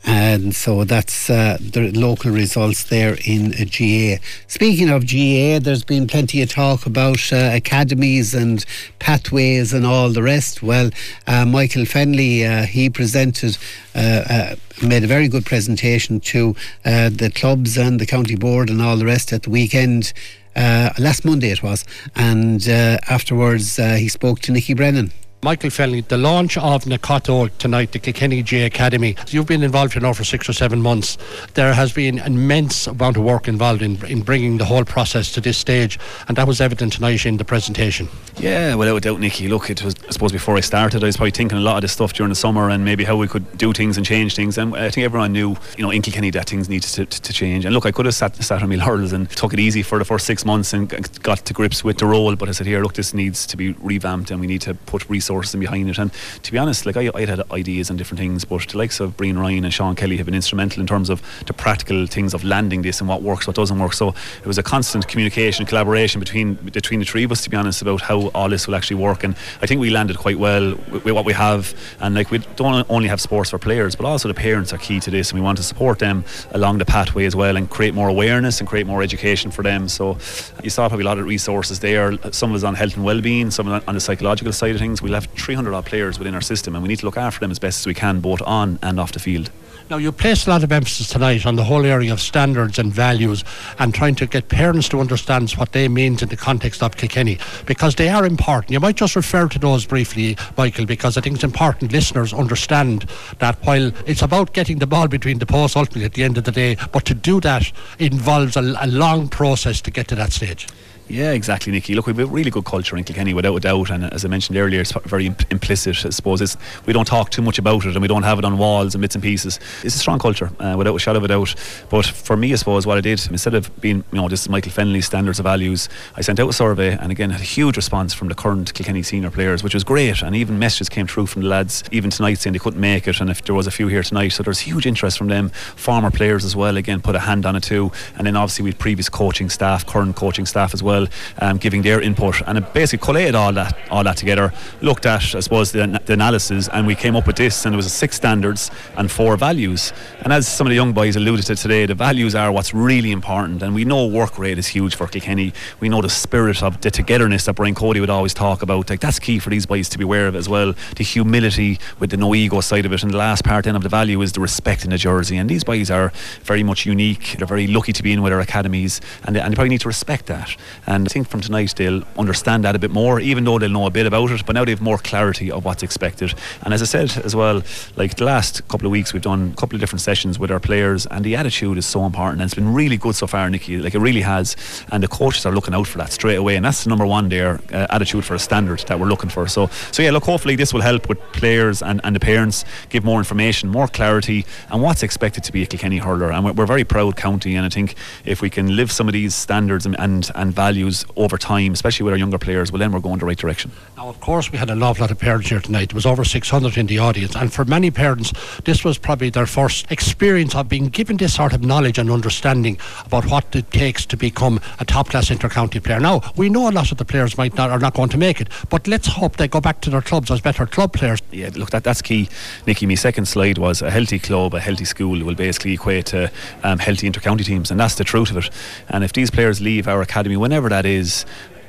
And 0.05 0.55
so 0.55 0.84
that's 0.84 1.30
uh, 1.30 1.57
the 1.59 1.90
local 1.93 2.30
results 2.30 2.84
there 2.84 3.16
in 3.24 3.55
uh, 3.55 3.64
GAA. 3.64 4.22
Speaking 4.47 4.90
of 4.90 5.07
GAA, 5.07 5.59
there's 5.59 5.84
been 5.84 6.07
plenty 6.07 6.43
of 6.43 6.51
talk 6.51 6.84
about 6.84 7.32
uh, 7.32 7.53
academies 7.55 8.34
and 8.34 8.62
pathways 8.99 9.72
and 9.72 9.86
all 9.86 10.11
the 10.11 10.22
rest. 10.22 10.62
Well, 10.62 10.90
uh, 11.26 11.47
Michael 11.47 11.84
Fennelly, 11.84 12.45
uh, 12.45 12.66
he 12.66 12.90
presented, 12.90 13.57
uh, 13.95 14.57
made 14.82 15.03
a 15.03 15.07
very 15.07 15.28
good 15.28 15.47
presentation 15.47 16.20
to 16.20 16.55
the 16.84 17.32
clubs 17.34 17.78
and 17.78 17.99
the 17.99 18.07
county 18.07 18.36
board 18.36 18.68
and 18.68 18.82
all 18.82 18.99
the 18.99 19.07
rest 19.07 19.32
at 19.32 19.45
the 19.45 19.51
weekend. 19.51 20.12
Uh, 20.55 20.90
last 20.98 21.24
Monday 21.24 21.50
it 21.50 21.62
was, 21.62 21.84
and 22.14 22.68
uh, 22.68 22.98
afterwards 23.09 23.78
uh, 23.78 23.94
he 23.94 24.09
spoke 24.09 24.40
to 24.40 24.53
Nicky 24.53 24.74
Brennan. 24.74 25.12
Michael 25.45 25.70
Fennelly, 25.70 26.07
the 26.07 26.16
launch 26.16 26.57
of 26.57 26.84
Nakato 26.84 27.51
tonight, 27.59 27.90
the 27.90 27.99
Kilkenny 27.99 28.45
J 28.45 28.62
Academy. 28.62 29.16
You've 29.26 29.49
been 29.49 29.64
involved 29.64 29.97
in 29.97 30.05
now 30.05 30.12
for 30.12 30.22
six 30.22 30.49
or 30.49 30.53
seven 30.53 30.80
months. 30.80 31.18
There 31.55 31.74
has 31.74 31.93
been 31.93 32.20
an 32.20 32.34
immense 32.34 32.86
amount 32.86 33.16
of 33.16 33.24
work 33.24 33.49
involved 33.49 33.82
in, 33.82 33.99
in 34.07 34.22
bringing 34.22 34.59
the 34.59 34.64
whole 34.64 34.84
process 34.84 35.32
to 35.32 35.40
this 35.40 35.59
stage, 35.59 35.99
and 36.28 36.36
that 36.36 36.47
was 36.47 36.61
evident 36.61 36.93
tonight 36.93 37.26
in 37.26 37.38
the 37.38 37.45
presentation. 37.45 38.09
Yeah, 38.36 38.76
without 38.76 38.95
a 38.95 39.01
doubt, 39.01 39.18
Nicky. 39.18 39.49
Look, 39.49 39.68
it 39.68 39.82
was, 39.82 39.97
I 40.07 40.12
suppose, 40.12 40.30
before 40.30 40.57
I 40.57 40.61
started, 40.61 41.03
I 41.03 41.07
was 41.07 41.16
probably 41.16 41.32
thinking 41.32 41.59
a 41.59 41.61
lot 41.61 41.74
of 41.74 41.82
this 41.82 41.90
stuff 41.90 42.12
during 42.12 42.28
the 42.28 42.36
summer 42.36 42.70
and 42.70 42.84
maybe 42.84 43.03
how 43.03 43.16
we 43.16 43.26
could 43.26 43.59
do 43.59 43.72
things 43.72 43.97
and 43.97 44.07
change 44.07 44.36
things. 44.36 44.57
And 44.59 44.76
I 44.76 44.90
think 44.90 45.05
everyone 45.05 45.32
knew, 45.32 45.57
you 45.76 45.82
know, 45.82 45.90
in 45.90 46.03
Kilkenny 46.03 46.30
that 46.30 46.49
things 46.49 46.68
needed 46.68 46.88
to, 46.90 47.05
to, 47.05 47.20
to 47.20 47.32
change. 47.32 47.64
And 47.64 47.74
look, 47.74 47.84
I 47.84 47.90
could 47.90 48.07
have 48.07 48.14
sat, 48.14 48.36
sat 48.36 48.62
on 48.62 48.68
my 48.68 48.76
laurels 48.86 49.12
and 49.12 49.28
took 49.30 49.53
it 49.53 49.59
easy 49.59 49.82
for 49.82 49.99
the 49.99 50.05
first 50.05 50.24
six 50.24 50.45
months 50.45 50.72
and 50.72 50.88
got 51.24 51.38
to 51.38 51.53
grips 51.53 51.82
with 51.82 51.99
the 51.99 52.07
role, 52.07 52.36
but 52.36 52.49
I 52.49 52.53
said, 52.53 52.68
here, 52.68 52.80
look, 52.80 52.95
this 52.95 53.12
needs 53.12 53.45
to 53.49 53.57
be 53.57 53.72
revamped 53.72 54.30
and 54.30 54.40
we 54.40 54.47
need 54.47 54.61
to 54.61 54.74
put 54.74 55.11
resources 55.11 55.32
resources 55.33 55.59
behind 55.59 55.89
it. 55.89 55.99
And 55.99 56.11
to 56.43 56.53
be 56.53 56.59
honest, 56.59 56.87
like 56.87 56.97
I, 56.97 57.11
I 57.14 57.24
had 57.24 57.51
ideas 57.51 57.91
and 57.91 57.99
different 57.99 58.18
things, 58.18 58.45
but 58.45 58.68
the 58.68 58.78
likes 58.78 59.01
of 59.01 59.16
Brian 59.16 59.39
Ryan 59.39 59.64
and 59.64 59.72
Sean 59.72 59.95
Kelly 59.95 60.16
have 60.16 60.26
been 60.26 60.35
instrumental 60.35 60.80
in 60.80 60.87
terms 60.87 61.11
of 61.11 61.22
the 61.47 61.53
practical 61.53 62.07
things 62.07 62.35
of 62.35 62.45
landing 62.45 62.83
this 62.83 63.01
and 63.01 63.09
what 63.09 63.22
works, 63.22 63.47
what 63.47 63.57
doesn't 63.57 63.78
work. 63.78 63.93
So 63.95 64.09
it 64.41 64.47
was 64.47 64.59
a 64.59 64.62
constant 64.62 65.09
communication, 65.09 65.66
collaboration 65.66 66.20
between 66.20 66.55
between 66.55 67.01
the 67.01 67.07
three 67.07 67.24
of 67.24 67.33
us, 67.33 67.43
to 67.45 67.51
be 67.51 67.57
honest, 67.57 67.83
about 67.83 68.03
how 68.03 68.28
all 68.28 68.49
this 68.49 68.66
will 68.66 68.74
actually 68.74 68.97
work. 68.97 69.24
And 69.24 69.35
I 69.62 69.66
think 69.66 69.80
we 69.80 69.91
landed 69.91 70.18
quite 70.18 70.39
well 70.39 70.74
with, 70.91 71.05
with 71.05 71.14
what 71.14 71.24
we 71.24 71.33
have. 71.33 71.74
And 72.01 72.14
like 72.14 72.30
we 72.30 72.39
don't 72.57 72.89
only 72.91 73.09
have 73.09 73.20
sports 73.20 73.51
for 73.51 73.59
players, 73.59 73.97
but 73.97 74.07
also 74.07 74.28
the 74.28 74.35
parents 74.35 74.72
are 74.72 74.78
key 74.78 75.01
to 75.01 75.11
this, 75.11 75.30
and 75.30 75.41
we 75.41 75.45
want 75.45 75.59
to 75.59 75.64
support 75.64 75.99
them 75.99 76.24
along 76.51 76.78
the 76.78 76.85
pathway 76.85 77.24
as 77.24 77.35
well, 77.35 77.57
and 77.57 77.68
create 77.70 77.95
more 77.95 78.09
awareness 78.09 78.61
and 78.61 78.68
create 78.68 78.87
more 78.87 79.03
education 79.03 79.51
for 79.51 79.62
them. 79.62 79.89
So 79.89 80.18
you 80.62 80.70
saw 80.70 80.89
probably 80.89 81.05
a 81.05 81.09
lot 81.09 81.18
of 81.18 81.26
resources 81.26 81.80
there. 81.80 82.18
Some 82.33 82.51
of 82.51 82.57
us 82.57 82.64
on 82.64 82.74
health 82.74 82.97
and 82.97 83.05
well-being, 83.05 83.51
some 83.51 83.68
of 83.68 83.89
on 83.89 83.95
the 83.95 84.01
psychological 84.01 84.53
side 84.53 84.74
of 84.74 84.80
things. 84.80 85.03
We'll 85.03 85.14
have 85.23 85.33
300 85.35 85.75
odd 85.75 85.87
players 85.87 86.18
within 86.18 86.35
our 86.35 86.41
system, 86.41 86.75
and 86.75 86.83
we 86.83 86.89
need 86.89 86.99
to 87.01 87.07
look 87.07 87.16
after 87.16 87.41
them 87.41 87.51
as 87.51 87.59
best 87.59 87.81
as 87.81 87.87
we 87.87 87.95
can, 87.95 88.20
both 88.20 88.43
on 88.43 88.79
and 88.83 88.99
off 88.99 89.12
the 89.12 89.18
field. 89.18 89.51
Now, 89.91 89.99
you 89.99 90.12
placed 90.12 90.47
a 90.47 90.51
lot 90.51 90.64
of 90.64 90.73
emphasis 90.73 91.09
tonight 91.09 91.45
on 91.45 91.57
the 91.57 91.64
whole 91.64 91.85
area 91.85 92.12
of 92.12 92.20
standards 92.20 92.79
and 92.79 92.93
values 92.93 93.45
and 93.79 93.93
trying 93.93 94.14
to 94.14 94.27
get 94.27 94.49
parents 94.49 94.89
to 94.91 95.01
understand 95.01 95.51
what 95.53 95.73
they 95.73 95.89
mean 95.89 96.16
in 96.23 96.29
the 96.29 96.37
context 96.37 96.83
of 96.83 96.97
Kilkenny 96.97 97.39
because 97.66 97.97
they 97.97 98.09
are 98.09 98.25
important. 98.25 98.70
You 98.70 98.81
might 98.81 98.97
just 98.97 99.16
refer 99.16 99.49
to 99.49 99.59
those 99.59 99.85
briefly, 99.85 100.37
Michael, 100.57 100.87
because 100.87 101.18
I 101.18 101.20
think 101.20 101.35
it's 101.35 101.45
important 101.45 101.93
listeners 101.93 102.33
understand 102.33 103.07
that 103.41 103.57
while 103.66 103.93
it's 104.07 104.23
about 104.23 104.55
getting 104.55 104.79
the 104.79 104.87
ball 104.87 105.09
between 105.09 105.41
the 105.41 105.47
posts 105.47 105.77
ultimately 105.77 106.05
at 106.05 106.14
the 106.14 106.25
end 106.25 106.39
of 106.39 106.45
the 106.45 106.53
day, 106.53 106.77
but 106.93 107.05
to 107.07 107.14
do 107.14 107.41
that 107.41 107.70
involves 107.99 108.57
a, 108.57 108.61
a 108.81 108.87
long 108.87 109.29
process 109.29 109.83
to 109.83 109.91
get 109.91 110.09
to 110.09 110.14
that 110.14 110.33
stage. 110.33 110.68
Yeah, 111.09 111.32
exactly, 111.32 111.72
Nicky. 111.72 111.94
Look, 111.94 112.07
we 112.07 112.12
have 112.12 112.20
a 112.20 112.26
really 112.26 112.50
good 112.50 112.64
culture 112.64 112.96
in 112.96 113.05
Kilkenny, 113.05 113.34
without 113.34 113.55
a 113.55 113.61
doubt. 113.61 113.90
And 113.90 114.05
as 114.05 114.24
I 114.24 114.28
mentioned 114.28 114.57
earlier, 114.57 114.80
it's 114.80 114.92
very 115.05 115.26
implicit. 115.50 116.07
I 116.07 116.11
suppose 116.11 116.40
it's, 116.40 116.57
we 116.86 116.92
don't 116.94 117.05
talk 117.05 117.30
too 117.30 117.42
much 117.42 117.59
about 117.59 117.84
it, 117.84 117.92
and 117.92 118.00
we 118.00 118.09
don't 118.09 118.22
have 118.22 118.38
it 118.38 118.44
on 118.44 118.57
walls 118.57 118.94
and 118.94 119.03
bits 119.03 119.14
and 119.14 119.22
pieces. 119.22 119.61
It's 119.82 119.94
a 119.94 119.98
strong 119.98 120.18
culture, 120.18 120.50
uh, 120.59 120.74
without 120.78 120.94
a 120.94 120.98
shadow 120.98 121.18
of 121.18 121.24
a 121.24 121.28
doubt. 121.28 121.55
But 121.90 122.07
for 122.07 122.36
me, 122.36 122.53
I 122.53 122.57
suppose 122.57 122.86
what 122.86 122.96
I 122.96 123.03
did 123.03 123.20
instead 123.30 123.55
of 123.55 123.78
being, 123.80 124.05
you 124.11 124.18
know, 124.18 124.28
is 124.28 124.48
Michael 124.48 124.72
Fennelly's 124.72 125.05
standards 125.05 125.38
of 125.38 125.44
values, 125.44 125.88
I 126.14 126.22
sent 126.22 126.40
out 126.40 126.48
a 126.48 126.53
survey, 126.53 126.96
and 126.96 127.12
again 127.12 127.30
had 127.30 127.40
a 127.40 127.44
huge 127.44 127.76
response 127.76 128.14
from 128.14 128.28
the 128.28 128.34
current 128.34 128.72
Kilkenny 128.72 129.03
senior 129.03 129.30
players, 129.30 129.62
which 129.62 129.74
was 129.74 129.84
great. 129.84 130.22
And 130.22 130.34
even 130.34 130.59
messages 130.59 130.88
came 130.88 131.07
through 131.07 131.26
from 131.26 131.42
the 131.42 131.48
lads, 131.48 131.84
even 131.92 132.09
tonight, 132.11 132.38
saying 132.38 132.53
they 132.53 132.59
couldn't 132.59 132.80
make 132.80 133.07
it, 133.07 133.20
and 133.20 133.28
if 133.28 133.42
there 133.42 133.55
was 133.55 133.66
a 133.66 133.70
few 133.70 133.88
here 133.88 134.03
tonight, 134.03 134.30
so 134.30 134.42
there's 134.42 134.61
huge 134.61 134.86
interest 134.86 135.18
from 135.18 135.28
them. 135.28 135.50
Former 135.76 136.11
players 136.11 136.44
as 136.44 136.57
well, 136.57 136.76
again, 136.78 137.03
put 137.03 137.16
a 137.16 137.20
hand 137.20 137.44
on 137.44 137.55
it 137.57 137.64
too. 137.64 137.92
And 138.16 138.26
then 138.26 138.36
obviously 138.36 138.64
with 138.64 138.78
previous 138.78 139.11
coaching 139.11 139.50
staff, 139.50 139.84
current 139.84 140.16
coaching 140.16 140.46
staff 140.46 140.72
as 140.72 140.82
well, 140.82 141.01
um, 141.38 141.59
giving 141.59 141.82
their 141.82 142.00
input, 142.00 142.42
and 142.46 142.59
it 142.59 142.72
basically 142.72 143.05
collated 143.05 143.34
all 143.34 143.53
that 143.53 143.76
all 143.90 144.05
that 144.05 144.16
together. 144.16 144.53
Looked 144.80 145.07
at, 145.07 145.34
I 145.34 145.40
suppose, 145.40 145.72
the, 145.72 146.00
the, 146.07 146.12
analysis, 146.12 146.68
and 146.68 146.86
we 146.86 146.94
came 146.94 147.16
up 147.16 147.26
with 147.26 147.36
this. 147.36 147.64
And 147.66 147.74
it 147.74 147.76
was 147.76 147.92
six 147.92 148.16
standards 148.16 148.70
and 148.96 149.11
four 149.11 149.36
values. 149.36 149.92
And 150.20 150.32
as 150.32 150.48
some 150.48 150.66
of 150.66 150.70
the 150.70 150.76
young 150.76 150.92
boys 150.92 151.16
alluded 151.16 151.46
to 151.46 151.57
today, 151.57 151.86
the 151.86 151.94
values 151.94 152.34
are 152.34 152.50
what's 152.50 152.74
really 152.74 153.12
important. 153.12 153.62
And 153.62 153.74
we 153.74 153.84
know 153.84 154.07
work 154.07 154.38
rate 154.38 154.59
is 154.59 154.68
huge 154.68 154.94
for 154.94 155.07
Kilkenny. 155.07 155.53
We 155.80 155.88
know 155.88 156.00
the 156.03 156.09
spirit 156.09 156.62
of 156.62 156.80
the 156.80 156.90
togetherness 156.90 157.44
that 157.46 157.55
Brian 157.55 157.74
Cody 157.74 158.00
would 158.00 158.11
always 158.11 158.34
talk 158.34 158.62
about. 158.62 158.90
Like 158.90 159.00
that's 159.00 159.18
key 159.18 159.38
for 159.38 159.50
these 159.50 159.66
boys 159.66 159.88
to 159.90 159.98
be 159.98 160.05
aware 160.05 160.26
of 160.26 160.36
as 160.36 160.48
well. 160.48 160.74
The 160.96 161.05
humility 161.05 161.78
with 161.98 162.11
the 162.11 162.16
no 162.16 162.34
ego 162.34 162.61
side 162.61 162.86
of 162.86 162.92
it, 162.92 163.03
and 163.03 163.12
the 163.12 163.18
last 163.18 163.44
part 163.44 163.64
then 163.64 163.76
of 163.76 163.82
the 163.82 163.88
value 163.88 164.20
is 164.22 164.32
the 164.32 164.40
respect 164.40 164.84
in 164.84 164.90
the 164.90 164.98
jersey. 164.98 165.36
And 165.36 165.48
these 165.48 165.64
boys 165.64 165.90
are 165.90 166.12
very 166.42 166.62
much 166.62 166.86
unique. 166.86 167.36
They're 167.38 167.46
very 167.46 167.66
lucky 167.66 167.92
to 167.92 168.03
be 168.03 168.12
in 168.12 168.22
with 168.22 168.32
our 168.32 168.40
academies, 168.40 169.00
and 169.24 169.36
they, 169.36 169.40
and 169.40 169.53
they 169.53 169.55
probably 169.55 169.70
need 169.70 169.80
to 169.82 169.88
respect 169.88 170.26
that. 170.26 170.57
And 170.87 171.07
I 171.07 171.11
think 171.11 171.28
from 171.28 171.41
tonight 171.41 171.74
they'll 171.76 172.03
understand 172.18 172.64
that 172.64 172.74
a 172.74 172.78
bit 172.78 172.91
more, 172.91 173.20
even 173.20 173.45
though 173.45 173.59
they'll 173.59 173.70
know 173.70 173.87
a 173.87 173.91
bit 173.91 174.07
about 174.07 174.30
it. 174.30 174.45
But 174.45 174.55
now 174.55 174.64
they 174.64 174.72
have 174.72 174.80
more 174.80 174.99
clarity 174.99 175.51
of 175.51 175.64
what's 175.64 175.83
expected. 175.83 176.35
And 176.62 176.74
as 176.74 176.83
I 176.83 176.87
said 176.87 177.16
as 177.24 177.37
well, 177.37 177.62
like 177.97 178.16
the 178.16 178.24
last 178.24 178.66
couple 178.68 178.87
of 178.87 178.93
weeks, 178.93 179.12
we've 179.12 179.22
done 179.22 179.53
a 179.53 179.61
couple 179.61 179.76
of 179.76 179.80
different 179.80 180.01
sessions 180.01 180.39
with 180.39 180.51
our 180.51 180.61
players, 180.61 181.07
and 181.07 181.24
the 181.24 181.37
attitude 181.37 181.78
is 181.78 181.87
so 181.87 182.05
important. 182.05 182.41
And 182.41 182.49
it's 182.49 182.55
been 182.55 182.72
really 182.72 182.97
good 182.97 183.14
so 183.14 183.26
far, 183.26 183.49
Nicky. 183.49 183.78
Like 183.78 183.95
it 183.95 184.01
really 184.01 184.22
has. 184.22 184.57
And 184.91 185.03
the 185.03 185.09
coaches 185.09 185.47
are 185.47 185.53
looking 185.53 185.74
out 185.74 185.87
for 185.87 185.99
that 185.99 186.12
straight 186.12 186.37
away. 186.37 186.57
And 186.57 186.64
that's 186.64 186.83
the 186.83 186.91
number 186.91 187.07
one 187.07 187.28
there, 187.28 187.61
uh, 187.72 187.87
attitude 187.91 188.24
for 188.24 188.35
a 188.35 188.39
standard 188.39 188.80
that 188.80 188.99
we're 188.99 189.09
looking 189.09 189.30
for. 189.30 189.47
So, 189.47 189.68
so 189.93 190.03
yeah, 190.03 190.11
look, 190.11 190.24
hopefully 190.24 190.57
this 190.57 190.74
will 190.74 190.80
help 190.80 191.09
with 191.09 191.18
players 191.33 191.83
and, 191.83 192.01
and 192.03 192.16
the 192.16 192.20
parents 192.20 192.64
give 192.89 193.05
more 193.05 193.18
information, 193.18 193.68
more 193.68 193.87
clarity, 193.87 194.45
and 194.70 194.83
what's 194.83 195.03
expected 195.03 195.45
to 195.45 195.53
be 195.53 195.62
a 195.62 195.66
Kilkenny 195.66 195.99
hurler. 195.99 196.33
And 196.33 196.45
we're, 196.45 196.53
we're 196.53 196.66
very 196.66 196.85
proud 196.85 197.16
county. 197.16 197.55
And 197.55 197.64
I 197.64 197.68
think 197.68 197.95
if 198.24 198.43
we 198.43 198.51
can 198.51 198.74
live 198.74 198.91
some 198.91 199.09
of 199.09 199.12
these 199.12 199.35
standards 199.35 199.87
and, 199.87 199.99
and, 200.01 200.28
and 200.35 200.53
values 200.53 200.72
over 201.16 201.39
time, 201.39 201.73
especially 201.73 202.05
with 202.05 202.12
our 202.12 202.18
younger 202.18 202.39
players, 202.39 202.73
well, 202.73 202.79
then 202.79 202.93
we're 202.93 203.01
going 203.01 203.18
the 203.18 203.27
right 203.27 203.39
direction. 203.39 203.70
Now, 203.97 204.09
of 204.09 204.20
course, 204.20 204.51
we 204.51 204.59
had 204.59 204.70
an 204.70 204.83
awful 204.83 205.03
lot 205.03 205.11
of 205.11 205.18
parents 205.18 205.49
here 205.49 205.61
tonight. 205.61 205.91
There 205.91 205.95
was 205.97 206.07
over 206.07 206.25
600 206.25 206.77
in 206.77 206.87
the 206.87 206.99
audience, 206.99 207.37
and 207.37 207.53
for 207.53 207.64
many 207.64 207.91
parents, 207.91 208.33
this 208.64 208.85
was 208.85 208.99
probably 208.99 209.31
their 209.31 209.47
first 209.47 209.91
experience 209.91 210.55
of 210.55 210.68
being 210.68 210.87
given 210.87 211.16
this 211.16 211.35
sort 211.35 211.53
of 211.53 211.62
knowledge 211.62 211.99
and 211.99 212.11
understanding 212.11 212.79
about 213.05 213.27
what 213.27 213.55
it 213.55 213.70
takes 213.70 214.07
to 214.07 214.16
become 214.16 214.61
a 214.81 214.85
top-class 214.85 215.31
inter-county 215.31 215.81
player. 215.81 216.01
Now, 216.01 216.20
we 216.37 216.49
know 216.49 216.68
a 216.68 216.73
lot 216.73 216.93
of 216.93 216.99
the 216.99 217.05
players 217.05 217.37
might 217.37 217.55
not 217.55 217.70
are 217.70 217.79
not 217.79 217.95
going 217.95 218.09
to 218.11 218.18
make 218.18 218.41
it, 218.41 218.49
but 218.70 218.87
let's 218.87 219.07
hope 219.07 219.37
they 219.37 219.49
go 219.49 219.61
back 219.61 219.81
to 219.83 219.91
their 219.91 220.03
clubs 220.03 220.31
as 220.31 220.41
better 220.41 220.66
club 220.66 220.93
players. 220.93 221.20
Yeah, 221.31 221.51
look, 221.55 221.70
that 221.70 221.85
that's 221.85 222.03
key, 222.03 222.29
Nicky. 222.66 222.87
My 222.87 222.95
second 222.95 223.27
slide 223.27 223.59
was 223.59 223.83
a 223.83 223.91
healthy 223.91 224.18
club, 224.18 224.55
a 224.55 224.61
healthy 224.61 224.85
school 224.85 225.23
will 225.25 225.35
basically 225.35 225.75
equate 225.75 226.07
to 226.07 226.31
um, 226.62 226.79
healthy 226.79 227.07
inter-county 227.07 227.45
teams, 227.45 227.70
and 227.70 227.79
that's 227.79 227.97
the 227.97 228.05
truth 228.05 228.31
of 228.31 228.39
it. 228.39 228.51
And 228.89 229.05
if 229.05 229.12
these 229.12 229.31
players 229.31 229.61
leave 229.61 229.89
our 229.89 230.03
academy, 230.03 230.37
whenever 230.37 230.62
that 230.69 230.87
is, 230.87 231.25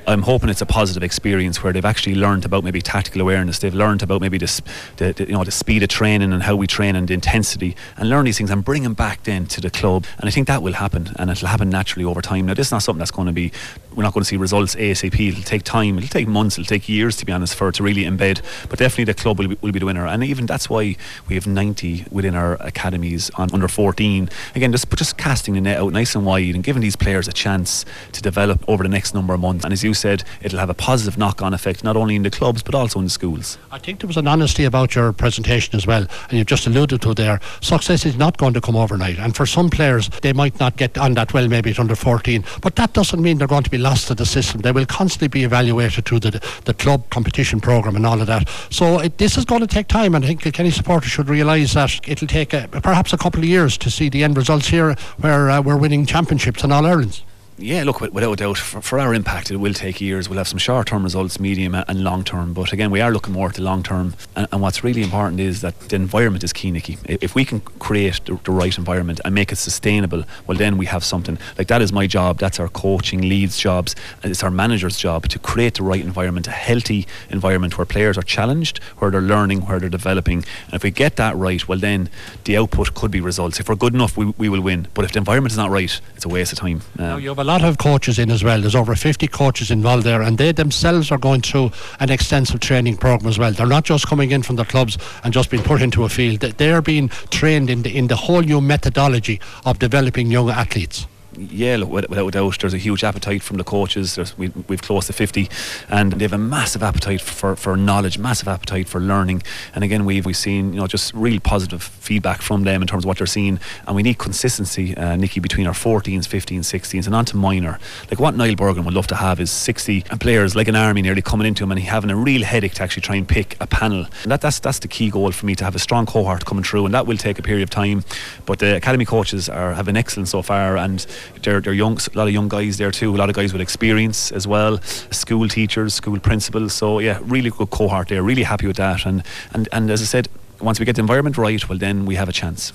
I'm 0.06 0.22
hoping 0.22 0.50
it's 0.50 0.60
a 0.60 0.66
positive 0.66 1.02
experience 1.02 1.62
where 1.62 1.72
they've 1.72 1.84
actually 1.84 2.14
learned 2.14 2.44
about 2.44 2.62
maybe 2.62 2.82
tactical 2.82 3.22
awareness. 3.22 3.58
They've 3.58 3.74
learned 3.74 4.02
about 4.02 4.20
maybe 4.20 4.36
the, 4.36 4.62
the, 4.98 5.12
the, 5.12 5.26
you 5.26 5.32
know 5.32 5.44
the 5.44 5.50
speed 5.50 5.82
of 5.82 5.88
training 5.88 6.32
and 6.32 6.42
how 6.42 6.56
we 6.56 6.66
train 6.66 6.94
and 6.94 7.08
the 7.08 7.14
intensity, 7.14 7.74
and 7.96 8.10
learn 8.10 8.26
these 8.26 8.36
things 8.36 8.50
and 8.50 8.64
bring 8.64 8.82
them 8.82 8.94
back 8.94 9.22
then 9.24 9.46
to 9.46 9.60
the 9.60 9.70
club. 9.70 10.04
And 10.18 10.28
I 10.28 10.30
think 10.30 10.46
that 10.48 10.62
will 10.62 10.74
happen, 10.74 11.10
and 11.18 11.30
it'll 11.30 11.48
happen 11.48 11.70
naturally 11.70 12.04
over 12.04 12.20
time. 12.20 12.46
Now, 12.46 12.54
this 12.54 12.68
is 12.68 12.72
not 12.72 12.82
something 12.82 12.98
that's 12.98 13.10
going 13.10 13.26
to 13.26 13.32
be. 13.32 13.50
We're 13.94 14.02
not 14.02 14.12
going 14.12 14.22
to 14.22 14.28
see 14.28 14.36
results 14.36 14.74
ASAP. 14.74 15.28
It'll 15.28 15.42
take 15.42 15.62
time. 15.62 15.96
It'll 15.96 16.08
take 16.08 16.28
months. 16.28 16.58
It'll 16.58 16.68
take 16.68 16.88
years, 16.88 17.16
to 17.16 17.26
be 17.26 17.32
honest, 17.32 17.54
for 17.54 17.68
it 17.68 17.76
to 17.76 17.82
really 17.82 18.02
embed. 18.02 18.42
But 18.68 18.80
definitely, 18.80 19.04
the 19.04 19.14
club 19.14 19.38
will 19.38 19.48
be, 19.48 19.58
will 19.60 19.72
be 19.72 19.78
the 19.78 19.86
winner. 19.86 20.06
And 20.06 20.22
even 20.24 20.46
that's 20.46 20.68
why 20.68 20.96
we 21.28 21.34
have 21.34 21.46
90 21.46 22.06
within 22.10 22.34
our 22.34 22.54
academies 22.60 23.30
on 23.36 23.50
under 23.54 23.68
14. 23.68 24.28
Again, 24.54 24.72
just 24.72 24.90
just 24.96 25.16
casting 25.16 25.54
the 25.54 25.60
net 25.60 25.78
out 25.78 25.92
nice 25.92 26.14
and 26.14 26.26
wide 26.26 26.54
and 26.54 26.62
giving 26.62 26.82
these 26.82 26.96
players 26.96 27.26
a 27.26 27.32
chance 27.32 27.84
to 28.12 28.20
develop 28.20 28.62
over 28.68 28.82
the 28.82 28.88
next 28.88 29.14
number 29.14 29.32
of 29.32 29.40
months. 29.40 29.64
And 29.64 29.72
as 29.72 29.82
you 29.82 29.93
said, 29.94 30.24
it'll 30.42 30.58
have 30.58 30.70
a 30.70 30.74
positive 30.74 31.16
knock-on 31.16 31.54
effect 31.54 31.84
not 31.84 31.96
only 31.96 32.16
in 32.16 32.22
the 32.22 32.30
clubs 32.30 32.62
but 32.62 32.74
also 32.74 32.98
in 32.98 33.06
the 33.06 33.10
schools. 33.10 33.58
I 33.70 33.78
think 33.78 34.00
there 34.00 34.08
was 34.08 34.16
an 34.16 34.26
honesty 34.26 34.64
about 34.64 34.94
your 34.94 35.12
presentation 35.12 35.74
as 35.74 35.86
well, 35.86 36.06
and 36.28 36.38
you've 36.38 36.46
just 36.46 36.66
alluded 36.66 37.02
to 37.02 37.14
there. 37.14 37.40
Success 37.60 38.04
is 38.04 38.16
not 38.16 38.36
going 38.36 38.54
to 38.54 38.60
come 38.60 38.76
overnight, 38.76 39.18
and 39.18 39.34
for 39.34 39.46
some 39.46 39.70
players, 39.70 40.08
they 40.22 40.32
might 40.32 40.58
not 40.60 40.76
get 40.76 40.98
on 40.98 41.14
that 41.14 41.32
well, 41.32 41.48
maybe 41.48 41.70
at 41.70 41.78
under 41.78 41.94
14, 41.94 42.44
but 42.60 42.76
that 42.76 42.92
doesn't 42.92 43.22
mean 43.22 43.38
they're 43.38 43.46
going 43.46 43.62
to 43.62 43.70
be 43.70 43.78
lost 43.78 44.08
to 44.08 44.14
the 44.14 44.26
system. 44.26 44.60
They 44.60 44.72
will 44.72 44.86
constantly 44.86 45.28
be 45.28 45.44
evaluated 45.44 46.04
through 46.04 46.20
the, 46.20 46.60
the 46.64 46.74
club 46.74 47.08
competition 47.10 47.60
program 47.60 47.96
and 47.96 48.06
all 48.06 48.20
of 48.20 48.26
that. 48.26 48.48
So 48.70 49.00
it, 49.00 49.18
this 49.18 49.36
is 49.36 49.44
going 49.44 49.60
to 49.60 49.66
take 49.66 49.88
time, 49.88 50.14
and 50.14 50.24
I 50.24 50.28
think 50.28 50.42
Kilkenny 50.42 50.70
supporters 50.70 51.10
should 51.10 51.28
realise 51.28 51.74
that 51.74 52.00
it'll 52.08 52.28
take 52.28 52.52
a, 52.52 52.68
perhaps 52.68 53.12
a 53.12 53.18
couple 53.18 53.40
of 53.40 53.46
years 53.46 53.76
to 53.78 53.90
see 53.90 54.08
the 54.08 54.24
end 54.24 54.36
results 54.36 54.68
here, 54.68 54.94
where 55.18 55.50
uh, 55.50 55.60
we're 55.60 55.76
winning 55.76 56.06
championships 56.06 56.64
and 56.64 56.72
all 56.72 56.84
Irelands. 56.86 57.22
Yeah, 57.56 57.84
look, 57.84 58.00
without 58.00 58.32
a 58.32 58.36
doubt, 58.36 58.58
for, 58.58 58.80
for, 58.80 58.98
our 58.98 59.14
impact, 59.14 59.52
it 59.52 59.58
will 59.58 59.74
take 59.74 60.00
years. 60.00 60.28
We'll 60.28 60.38
have 60.38 60.48
some 60.48 60.58
short 60.58 60.88
term 60.88 61.04
results, 61.04 61.38
medium 61.38 61.76
and 61.76 62.02
long 62.02 62.24
term. 62.24 62.52
But 62.52 62.72
again, 62.72 62.90
we 62.90 63.00
are 63.00 63.12
looking 63.12 63.32
more 63.32 63.46
at 63.46 63.54
the 63.54 63.62
long 63.62 63.84
term. 63.84 64.14
And, 64.34 64.48
and, 64.50 64.60
what's 64.60 64.82
really 64.82 65.02
important 65.04 65.38
is 65.38 65.60
that 65.60 65.78
the 65.78 65.94
environment 65.94 66.42
is 66.42 66.52
key, 66.52 66.72
Nicky. 66.72 66.98
If 67.04 67.36
we 67.36 67.44
can 67.44 67.60
create 67.60 68.20
the, 68.24 68.40
the, 68.42 68.50
right 68.50 68.76
environment 68.76 69.20
and 69.24 69.32
make 69.32 69.52
it 69.52 69.56
sustainable, 69.56 70.24
well, 70.48 70.58
then 70.58 70.76
we 70.76 70.86
have 70.86 71.04
something. 71.04 71.38
Like 71.56 71.68
that 71.68 71.80
is 71.80 71.92
my 71.92 72.08
job. 72.08 72.38
That's 72.38 72.58
our 72.58 72.68
coaching 72.68 73.20
leads' 73.20 73.56
jobs. 73.56 73.94
It's 74.24 74.42
our 74.42 74.50
manager's 74.50 74.96
job 74.96 75.28
to 75.28 75.38
create 75.38 75.74
the 75.74 75.84
right 75.84 76.02
environment, 76.02 76.48
a 76.48 76.50
healthy 76.50 77.06
environment 77.30 77.78
where 77.78 77.84
players 77.84 78.18
are 78.18 78.22
challenged, 78.22 78.78
where 78.98 79.12
they're 79.12 79.20
learning, 79.20 79.60
where 79.66 79.78
they're 79.78 79.88
developing. 79.88 80.38
And 80.66 80.74
if 80.74 80.82
we 80.82 80.90
get 80.90 81.14
that 81.16 81.36
right, 81.36 81.66
well, 81.68 81.78
then 81.78 82.10
the 82.44 82.56
output 82.56 82.94
could 82.94 83.12
be 83.12 83.20
results. 83.20 83.60
If 83.60 83.68
we're 83.68 83.76
good 83.76 83.94
enough, 83.94 84.16
we, 84.16 84.26
we 84.36 84.48
will 84.48 84.60
win. 84.60 84.88
But 84.92 85.04
if 85.04 85.12
the 85.12 85.18
environment 85.18 85.52
is 85.52 85.58
not 85.58 85.70
right, 85.70 86.00
it's 86.16 86.24
a 86.24 86.28
waste 86.28 86.52
of 86.52 86.58
time. 86.58 86.82
Um, 86.98 87.20
a 87.44 87.46
lot 87.46 87.62
of 87.62 87.76
coaches 87.76 88.18
in 88.18 88.30
as 88.30 88.42
well. 88.42 88.58
There's 88.58 88.74
over 88.74 88.96
50 88.96 89.28
coaches 89.28 89.70
involved 89.70 90.04
there, 90.04 90.22
and 90.22 90.38
they 90.38 90.50
themselves 90.50 91.10
are 91.10 91.18
going 91.18 91.42
through 91.42 91.72
an 92.00 92.08
extensive 92.08 92.60
training 92.60 92.96
program 92.96 93.28
as 93.28 93.38
well. 93.38 93.52
They're 93.52 93.66
not 93.66 93.84
just 93.84 94.06
coming 94.06 94.30
in 94.30 94.42
from 94.42 94.56
the 94.56 94.64
clubs 94.64 94.96
and 95.24 95.34
just 95.34 95.50
being 95.50 95.62
put 95.62 95.82
into 95.82 96.04
a 96.04 96.08
field. 96.08 96.40
They're 96.40 96.80
being 96.80 97.10
trained 97.28 97.68
in 97.68 97.82
the 97.82 97.94
in 97.94 98.06
the 98.06 98.16
whole 98.16 98.40
new 98.40 98.62
methodology 98.62 99.42
of 99.66 99.78
developing 99.78 100.30
young 100.30 100.48
athletes. 100.48 101.06
Yeah, 101.38 101.76
look, 101.76 101.90
without 101.90 102.28
a 102.28 102.30
doubt, 102.30 102.58
there's 102.60 102.74
a 102.74 102.78
huge 102.78 103.04
appetite 103.04 103.42
from 103.42 103.56
the 103.56 103.64
coaches. 103.64 104.14
There's, 104.14 104.36
we, 104.36 104.48
we've 104.68 104.82
close 104.82 105.06
to 105.06 105.12
50, 105.12 105.48
and 105.88 106.12
they 106.12 106.24
have 106.24 106.32
a 106.32 106.38
massive 106.38 106.82
appetite 106.82 107.20
for, 107.20 107.56
for 107.56 107.76
knowledge, 107.76 108.18
massive 108.18 108.48
appetite 108.48 108.88
for 108.88 109.00
learning. 109.00 109.42
And 109.74 109.84
again, 109.84 110.04
we've 110.04 110.26
we've 110.26 110.36
seen 110.36 110.72
you 110.72 110.80
know 110.80 110.86
just 110.86 111.12
real 111.14 111.40
positive 111.40 111.82
feedback 111.82 112.42
from 112.42 112.64
them 112.64 112.82
in 112.82 112.88
terms 112.88 113.04
of 113.04 113.08
what 113.08 113.18
they're 113.18 113.26
seeing, 113.26 113.60
and 113.86 113.96
we 113.96 114.02
need 114.02 114.18
consistency, 114.18 114.96
uh, 114.96 115.16
Nicky, 115.16 115.40
between 115.40 115.66
our 115.66 115.72
14s, 115.72 116.26
15s, 116.26 116.60
16s, 116.60 117.06
and 117.06 117.14
on 117.14 117.24
to 117.26 117.36
minor. 117.36 117.78
Like 118.10 118.20
what 118.20 118.36
Niall 118.36 118.56
Bergen 118.56 118.84
would 118.84 118.94
love 118.94 119.06
to 119.08 119.16
have 119.16 119.40
is 119.40 119.50
60 119.50 120.02
players 120.20 120.54
like 120.54 120.68
an 120.68 120.76
army 120.76 121.02
nearly 121.02 121.22
coming 121.22 121.46
into 121.46 121.64
him 121.64 121.70
and 121.70 121.80
he 121.80 121.86
having 121.86 122.10
a 122.10 122.16
real 122.16 122.42
headache 122.42 122.74
to 122.74 122.82
actually 122.82 123.02
try 123.02 123.16
and 123.16 123.28
pick 123.28 123.56
a 123.60 123.66
panel. 123.66 124.06
And 124.22 124.32
that, 124.32 124.40
that's 124.40 124.58
that's 124.58 124.78
the 124.78 124.88
key 124.88 125.10
goal 125.10 125.32
for 125.32 125.46
me 125.46 125.54
to 125.54 125.64
have 125.64 125.74
a 125.74 125.78
strong 125.78 126.06
cohort 126.06 126.44
coming 126.44 126.64
through, 126.64 126.84
and 126.86 126.94
that 126.94 127.06
will 127.06 127.16
take 127.16 127.38
a 127.38 127.42
period 127.42 127.62
of 127.62 127.70
time. 127.70 128.04
But 128.46 128.58
the 128.58 128.76
academy 128.76 129.04
coaches 129.04 129.48
are 129.48 129.74
have 129.74 129.86
been 129.86 129.96
excellent 129.96 130.28
so 130.28 130.42
far, 130.42 130.76
and 130.76 131.04
they're, 131.42 131.60
they're 131.60 131.72
young, 131.72 131.98
a 131.98 132.16
lot 132.16 132.26
of 132.28 132.32
young 132.32 132.48
guys 132.48 132.78
there 132.78 132.90
too, 132.90 133.14
a 133.14 133.18
lot 133.18 133.28
of 133.28 133.34
guys 133.34 133.52
with 133.52 133.62
experience 133.62 134.32
as 134.32 134.46
well, 134.46 134.80
school 135.10 135.48
teachers, 135.48 135.94
school 135.94 136.18
principals. 136.18 136.72
So 136.74 136.98
yeah, 136.98 137.18
really 137.22 137.50
good 137.50 137.70
cohort 137.70 138.08
there. 138.08 138.22
Really 138.22 138.42
happy 138.42 138.66
with 138.66 138.76
that, 138.76 139.06
and 139.06 139.22
and 139.52 139.68
and 139.72 139.90
as 139.90 140.02
I 140.02 140.04
said, 140.04 140.28
once 140.60 140.78
we 140.78 140.86
get 140.86 140.96
the 140.96 141.02
environment 141.02 141.36
right, 141.38 141.68
well 141.68 141.78
then 141.78 142.06
we 142.06 142.14
have 142.16 142.28
a 142.28 142.32
chance. 142.32 142.72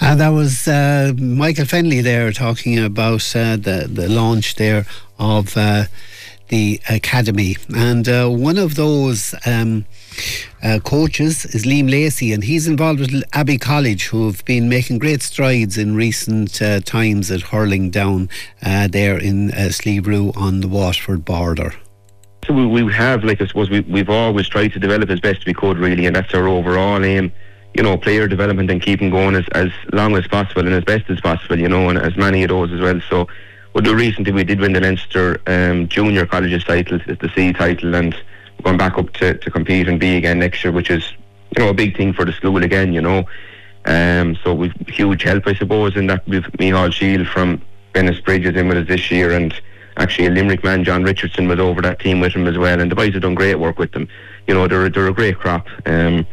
And 0.00 0.20
that 0.20 0.30
was 0.30 0.66
uh, 0.66 1.12
Michael 1.16 1.64
Fennelly 1.64 2.02
there 2.02 2.32
talking 2.32 2.78
about 2.78 3.34
uh, 3.36 3.56
the 3.56 3.88
the 3.90 4.08
launch 4.08 4.56
there 4.56 4.86
of 5.18 5.56
uh, 5.56 5.84
the 6.48 6.80
academy, 6.88 7.56
and 7.74 8.08
uh, 8.08 8.28
one 8.28 8.58
of 8.58 8.74
those. 8.74 9.34
Um, 9.46 9.86
uh, 10.62 10.78
coaches 10.82 11.44
is 11.46 11.64
Liam 11.64 11.90
Lacey, 11.90 12.32
and 12.32 12.44
he's 12.44 12.66
involved 12.66 13.00
with 13.00 13.22
Abbey 13.32 13.58
College, 13.58 14.06
who 14.08 14.26
have 14.26 14.44
been 14.44 14.68
making 14.68 14.98
great 14.98 15.22
strides 15.22 15.78
in 15.78 15.94
recent 15.94 16.60
uh, 16.60 16.80
times 16.80 17.30
at 17.30 17.40
hurling 17.42 17.90
down 17.90 18.28
uh, 18.62 18.88
there 18.88 19.18
in 19.18 19.50
uh, 19.52 19.70
on 20.36 20.60
the 20.60 20.68
Waterford 20.68 21.24
border. 21.24 21.74
So 22.46 22.54
we, 22.54 22.66
we 22.66 22.92
have, 22.92 23.24
like 23.24 23.40
I 23.40 23.46
suppose, 23.46 23.70
we, 23.70 23.80
we've 23.80 24.08
always 24.08 24.48
tried 24.48 24.72
to 24.74 24.78
develop 24.78 25.10
as 25.10 25.20
best 25.20 25.46
we 25.46 25.54
could, 25.54 25.78
really, 25.78 26.06
and 26.06 26.14
that's 26.14 26.32
our 26.32 26.46
overall 26.46 27.04
aim. 27.04 27.32
You 27.74 27.82
know, 27.82 27.98
player 27.98 28.26
development 28.28 28.70
and 28.70 28.80
keeping 28.80 29.10
going 29.10 29.34
as, 29.34 29.44
as 29.52 29.70
long 29.92 30.16
as 30.16 30.26
possible 30.26 30.64
and 30.64 30.72
as 30.72 30.84
best 30.84 31.10
as 31.10 31.20
possible, 31.20 31.58
you 31.58 31.68
know, 31.68 31.90
and 31.90 31.98
as 31.98 32.16
many 32.16 32.42
of 32.42 32.48
those 32.48 32.72
as 32.72 32.80
well. 32.80 33.00
So, 33.10 33.28
well, 33.74 33.82
the 33.82 33.94
recently 33.94 34.32
we 34.32 34.44
did 34.44 34.60
win 34.60 34.72
the 34.72 34.80
Leinster 34.80 35.40
um, 35.46 35.86
Junior 35.88 36.24
Colleges 36.24 36.64
title, 36.64 36.98
the 36.98 37.30
C 37.34 37.52
title, 37.52 37.94
and 37.94 38.16
going 38.62 38.76
back 38.76 38.98
up 38.98 39.12
to, 39.14 39.36
to 39.38 39.50
compete 39.50 39.88
and 39.88 40.00
be 40.00 40.16
again 40.16 40.38
next 40.38 40.62
year, 40.64 40.72
which 40.72 40.90
is 40.90 41.12
you 41.56 41.62
know 41.62 41.70
a 41.70 41.74
big 41.74 41.96
thing 41.96 42.12
for 42.12 42.24
the 42.24 42.32
school 42.32 42.62
again. 42.62 42.92
You 42.92 43.00
know, 43.00 43.24
um, 43.84 44.36
so 44.42 44.54
we've 44.54 44.74
huge 44.88 45.22
help, 45.22 45.46
I 45.46 45.54
suppose, 45.54 45.96
in 45.96 46.06
that 46.08 46.26
with 46.26 46.44
Mihal 46.58 46.92
Shield 46.92 47.26
from 47.26 47.62
Bennettsbridge 47.94 48.56
in 48.56 48.68
with 48.68 48.78
us 48.78 48.88
this 48.88 49.10
year, 49.10 49.32
and 49.32 49.54
actually 49.96 50.26
a 50.26 50.30
Limerick 50.30 50.64
man, 50.64 50.84
John 50.84 51.02
Richardson, 51.02 51.48
was 51.48 51.58
over 51.60 51.80
that 51.82 52.00
team 52.00 52.20
with 52.20 52.32
him 52.32 52.46
as 52.46 52.58
well, 52.58 52.80
and 52.80 52.90
the 52.90 52.96
boys 52.96 53.12
have 53.14 53.22
done 53.22 53.34
great 53.34 53.56
work 53.56 53.78
with 53.78 53.92
them. 53.92 54.08
You 54.46 54.54
know, 54.54 54.68
they're 54.68 54.88
they're 54.88 55.08
a 55.08 55.14
great 55.14 55.38
crop, 55.38 55.66
um, 55.86 56.26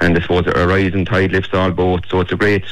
and 0.00 0.16
I 0.16 0.20
suppose 0.20 0.46
a 0.46 0.66
rising 0.66 1.04
tide 1.04 1.32
lifts 1.32 1.54
all 1.54 1.70
boats, 1.70 2.08
so 2.10 2.20
it's 2.20 2.32
a 2.32 2.36
great 2.36 2.64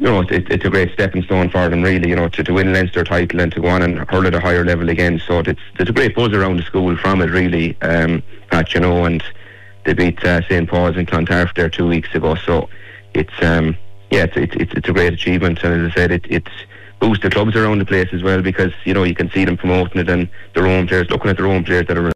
you 0.00 0.06
know, 0.06 0.22
it, 0.22 0.50
it's 0.50 0.64
a 0.64 0.70
great 0.70 0.90
stepping 0.94 1.22
stone 1.22 1.50
for 1.50 1.68
them, 1.68 1.82
really, 1.82 2.08
you 2.08 2.16
know, 2.16 2.26
to, 2.30 2.42
to 2.42 2.52
win 2.54 2.72
Leinster 2.72 3.04
title 3.04 3.38
and 3.38 3.52
to 3.52 3.60
go 3.60 3.68
on 3.68 3.82
and 3.82 3.98
hurl 4.08 4.26
at 4.26 4.34
a 4.34 4.40
higher 4.40 4.64
level 4.64 4.88
again. 4.88 5.20
So 5.26 5.40
it's 5.40 5.60
there's 5.76 5.90
a 5.90 5.92
great 5.92 6.14
buzz 6.14 6.32
around 6.32 6.56
the 6.56 6.62
school 6.62 6.96
from 6.96 7.20
it, 7.20 7.26
really, 7.26 7.76
um, 7.82 8.22
Pat, 8.50 8.72
you 8.72 8.80
know, 8.80 9.04
and 9.04 9.22
they 9.84 9.92
beat 9.92 10.24
uh, 10.24 10.40
St. 10.48 10.66
Paul's 10.66 10.96
in 10.96 11.04
Clontarf 11.04 11.54
there 11.54 11.68
two 11.68 11.86
weeks 11.86 12.14
ago. 12.14 12.34
So 12.34 12.70
it's, 13.12 13.42
um, 13.42 13.76
yeah, 14.10 14.24
it's, 14.24 14.54
it's, 14.54 14.72
it's 14.72 14.88
a 14.88 14.92
great 14.92 15.12
achievement. 15.12 15.62
And 15.62 15.84
as 15.84 15.92
I 15.92 15.94
said, 15.94 16.12
it, 16.12 16.24
it's 16.30 16.52
boosts 16.98 17.22
the 17.22 17.30
clubs 17.30 17.54
around 17.54 17.78
the 17.78 17.84
place 17.84 18.08
as 18.12 18.22
well 18.22 18.40
because, 18.40 18.72
you 18.84 18.94
know, 18.94 19.04
you 19.04 19.14
can 19.14 19.30
see 19.30 19.44
them 19.44 19.58
promoting 19.58 20.00
it 20.00 20.08
and 20.08 20.30
their 20.54 20.66
own 20.66 20.86
players, 20.86 21.10
looking 21.10 21.30
at 21.30 21.36
their 21.36 21.46
own 21.46 21.62
players 21.62 21.86
that 21.88 21.98
are 21.98 22.02